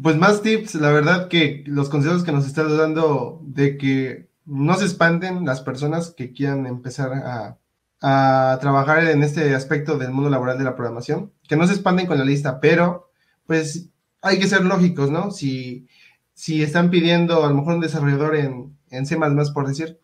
pues 0.00 0.16
más 0.16 0.42
tips, 0.42 0.74
la 0.76 0.92
verdad 0.92 1.28
que 1.28 1.64
los 1.66 1.88
consejos 1.88 2.24
que 2.24 2.32
nos 2.32 2.46
estás 2.46 2.76
dando 2.76 3.40
de 3.42 3.76
que 3.76 4.28
no 4.44 4.74
se 4.74 4.84
expanden 4.84 5.44
las 5.44 5.60
personas 5.60 6.14
que 6.14 6.32
quieran 6.32 6.66
empezar 6.66 7.12
a, 7.12 7.58
a 8.00 8.58
trabajar 8.60 9.04
en 9.04 9.22
este 9.22 9.54
aspecto 9.54 9.98
del 9.98 10.12
mundo 10.12 10.30
laboral 10.30 10.58
de 10.58 10.64
la 10.64 10.74
programación, 10.74 11.32
que 11.48 11.56
no 11.56 11.66
se 11.66 11.74
expanden 11.74 12.06
con 12.06 12.18
la 12.18 12.24
lista, 12.24 12.60
pero 12.60 13.10
pues 13.46 13.90
hay 14.22 14.38
que 14.38 14.46
ser 14.46 14.64
lógicos, 14.64 15.10
¿no? 15.10 15.30
Si, 15.30 15.86
si 16.34 16.62
están 16.62 16.90
pidiendo 16.90 17.44
a 17.44 17.48
lo 17.48 17.54
mejor 17.54 17.74
un 17.74 17.80
desarrollador 17.80 18.36
en, 18.36 18.76
en 18.90 19.06
C 19.06 19.16
por 19.54 19.66
decir, 19.66 20.00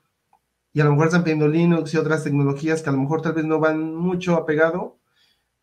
y 0.77 0.81
a 0.81 0.85
lo 0.85 0.91
mejor 0.91 1.07
están 1.07 1.25
pidiendo 1.25 1.49
Linux 1.49 1.95
y 1.95 1.97
otras 1.97 2.23
tecnologías 2.23 2.83
que 2.83 2.91
a 2.91 2.93
lo 2.93 2.99
mejor 2.99 3.23
tal 3.23 3.33
vez 3.33 3.47
no 3.47 3.59
van 3.59 3.95
mucho 3.95 4.37
apegado, 4.37 4.99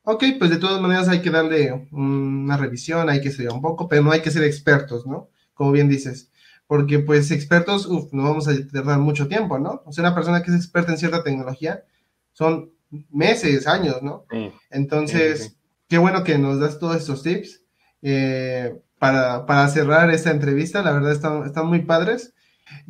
Ok, 0.05 0.23
pues 0.37 0.51
de 0.51 0.57
todas 0.57 0.81
maneras 0.81 1.07
hay 1.07 1.21
que 1.21 1.29
darle 1.29 1.87
una 1.91 2.57
revisión, 2.57 3.09
hay 3.09 3.21
que 3.21 3.31
ser 3.31 3.49
un 3.49 3.61
poco, 3.61 3.87
pero 3.87 4.03
no 4.03 4.11
hay 4.11 4.21
que 4.21 4.31
ser 4.31 4.43
expertos, 4.43 5.07
¿no? 5.07 5.29
Como 5.53 5.71
bien 5.71 5.87
dices. 5.87 6.29
Porque 6.67 6.99
pues 6.99 7.31
expertos, 7.31 7.85
uf, 7.85 8.11
no 8.11 8.23
vamos 8.23 8.49
a 8.49 8.67
tardar 8.67 8.99
mucho 8.99 9.29
tiempo, 9.29 9.59
¿no? 9.59 9.81
O 9.85 9.93
sea, 9.93 10.03
una 10.03 10.13
persona 10.13 10.43
que 10.43 10.51
es 10.51 10.57
experta 10.57 10.91
en 10.91 10.97
cierta 10.97 11.23
tecnología 11.23 11.85
son 12.33 12.71
meses, 13.09 13.65
años, 13.65 14.01
¿no? 14.01 14.25
Entonces, 14.69 15.55
qué 15.87 15.97
bueno 15.97 16.25
que 16.25 16.37
nos 16.37 16.59
das 16.59 16.79
todos 16.79 16.97
estos 16.97 17.23
tips 17.23 17.61
eh, 18.01 18.77
para, 18.99 19.69
cerrar 19.69 20.09
esta 20.11 20.31
entrevista. 20.31 20.83
La 20.83 20.91
verdad 20.91 21.13
están, 21.13 21.45
están 21.45 21.67
muy 21.67 21.83
padres. 21.83 22.32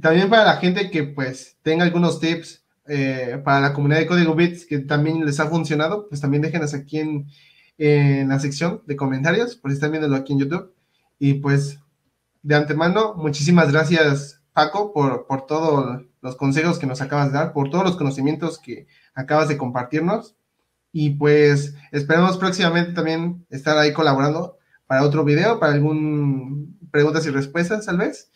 También 0.02 0.30
para 0.30 0.46
la 0.46 0.58
gente 0.58 0.90
que 0.92 1.04
pues 1.04 1.58
tenga 1.62 1.84
algunos 1.84 2.20
tips 2.20 2.64
eh, 2.88 3.42
para 3.44 3.62
la 3.62 3.74
comunidad 3.74 4.00
de 4.00 4.08
Código 4.08 4.36
Bits 4.36 4.66
que 4.66 4.80
también 4.80 5.26
les 5.26 5.40
ha 5.40 5.48
funcionado, 5.48 6.08
pues 6.10 6.22
también 6.22 6.42
déjenos 6.42 6.74
aquí 6.74 7.00
en, 7.00 7.28
en 7.78 8.30
la 8.30 8.40
sección 8.40 8.82
de 8.86 8.96
comentarios, 8.96 9.56
por 9.56 9.72
si 9.72 9.76
están 9.76 9.92
viéndolo 9.92 10.16
aquí 10.16 10.34
en 10.34 10.40
YouTube. 10.40 10.74
Y 11.20 11.36
pues 11.36 11.80
de 12.42 12.56
antemano, 12.56 13.14
muchísimas 13.16 13.72
gracias 13.72 14.42
Paco 14.54 14.94
por, 14.94 15.26
por 15.26 15.46
todos 15.46 16.04
los 16.22 16.36
consejos 16.36 16.78
que 16.78 16.88
nos 16.88 17.02
acabas 17.02 17.32
de 17.32 17.40
dar, 17.40 17.54
por 17.54 17.70
todos 17.70 17.84
los 17.84 17.98
conocimientos 17.98 18.60
que 18.60 18.88
acabas 19.16 19.48
de 19.48 19.58
compartirnos. 19.58 20.36
Y 20.92 21.12
pues 21.12 21.76
esperamos 21.92 22.38
próximamente 22.38 22.94
también 22.94 23.46
estar 23.50 23.78
ahí 23.78 23.94
colaborando 23.94 24.58
para 24.86 25.04
otro 25.04 25.24
video, 25.24 25.60
para 25.60 25.74
algún 25.74 26.78
preguntas 26.92 27.26
y 27.26 27.32
respuestas, 27.32 27.88
tal 27.88 27.98
vez. 27.98 28.32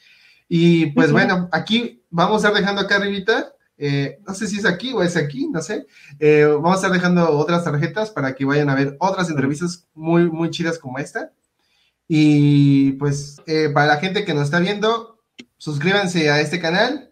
Y 0.48 0.88
pues 0.88 1.12
bueno, 1.12 1.50
aquí 1.52 2.04
vamos 2.10 2.44
a 2.44 2.48
estar 2.48 2.62
dejando 2.62 2.82
acá 2.82 2.96
arribita, 2.98 3.54
eh, 3.78 4.20
no 4.28 4.34
sé 4.34 4.48
si 4.48 4.58
es 4.58 4.66
aquí 4.66 4.92
o 4.94 5.04
es 5.04 5.16
aquí, 5.16 5.48
no 5.48 5.62
sé. 5.62 5.86
Eh, 6.20 6.46
vamos 6.46 6.72
a 6.72 6.76
estar 6.76 6.92
dejando 6.92 7.30
otras 7.30 7.64
tarjetas 7.64 8.12
para 8.12 8.34
que 8.34 8.46
vayan 8.46 8.70
a 8.70 8.76
ver 8.76 8.98
otras 9.00 9.30
entrevistas 9.30 9.88
muy, 9.94 10.30
muy 10.30 10.50
chidas 10.50 10.80
como 10.80 10.98
esta. 10.98 11.32
Y 12.08 12.94
pues 12.94 13.38
eh, 13.46 13.70
para 13.74 13.88
la 13.88 13.98
gente 13.98 14.26
que 14.26 14.34
nos 14.34 14.46
está 14.46 14.60
viendo, 14.60 15.22
suscríbanse 15.58 16.32
a 16.32 16.40
este 16.40 16.60
canal, 16.60 17.12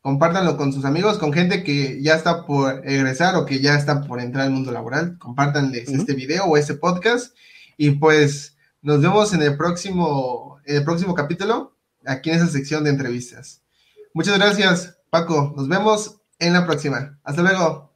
compártanlo 0.00 0.56
con 0.56 0.72
sus 0.72 0.84
amigos, 0.84 1.18
con 1.18 1.32
gente 1.32 1.64
que 1.64 2.00
ya 2.02 2.14
está 2.14 2.46
por 2.46 2.82
egresar 2.88 3.34
o 3.36 3.44
que 3.44 3.60
ya 3.60 3.74
está 3.74 4.02
por 4.02 4.20
entrar 4.20 4.46
al 4.46 4.52
mundo 4.52 4.72
laboral. 4.72 5.18
Compártanles 5.18 5.88
este 5.88 6.14
video 6.14 6.44
o 6.44 6.56
este 6.56 6.74
podcast. 6.74 7.36
Y 7.76 7.90
pues 7.90 8.56
nos 8.80 9.02
vemos 9.02 9.34
en 9.34 9.42
el 9.42 9.56
próximo, 9.56 10.60
en 10.64 10.76
el 10.76 10.84
próximo 10.84 11.14
capítulo, 11.14 11.75
aquí 12.06 12.30
en 12.30 12.36
esa 12.36 12.48
sección 12.48 12.84
de 12.84 12.90
entrevistas. 12.90 13.62
Muchas 14.14 14.38
gracias, 14.38 14.98
Paco. 15.10 15.52
Nos 15.56 15.68
vemos 15.68 16.20
en 16.38 16.52
la 16.52 16.66
próxima. 16.66 17.18
Hasta 17.22 17.42
luego. 17.42 17.86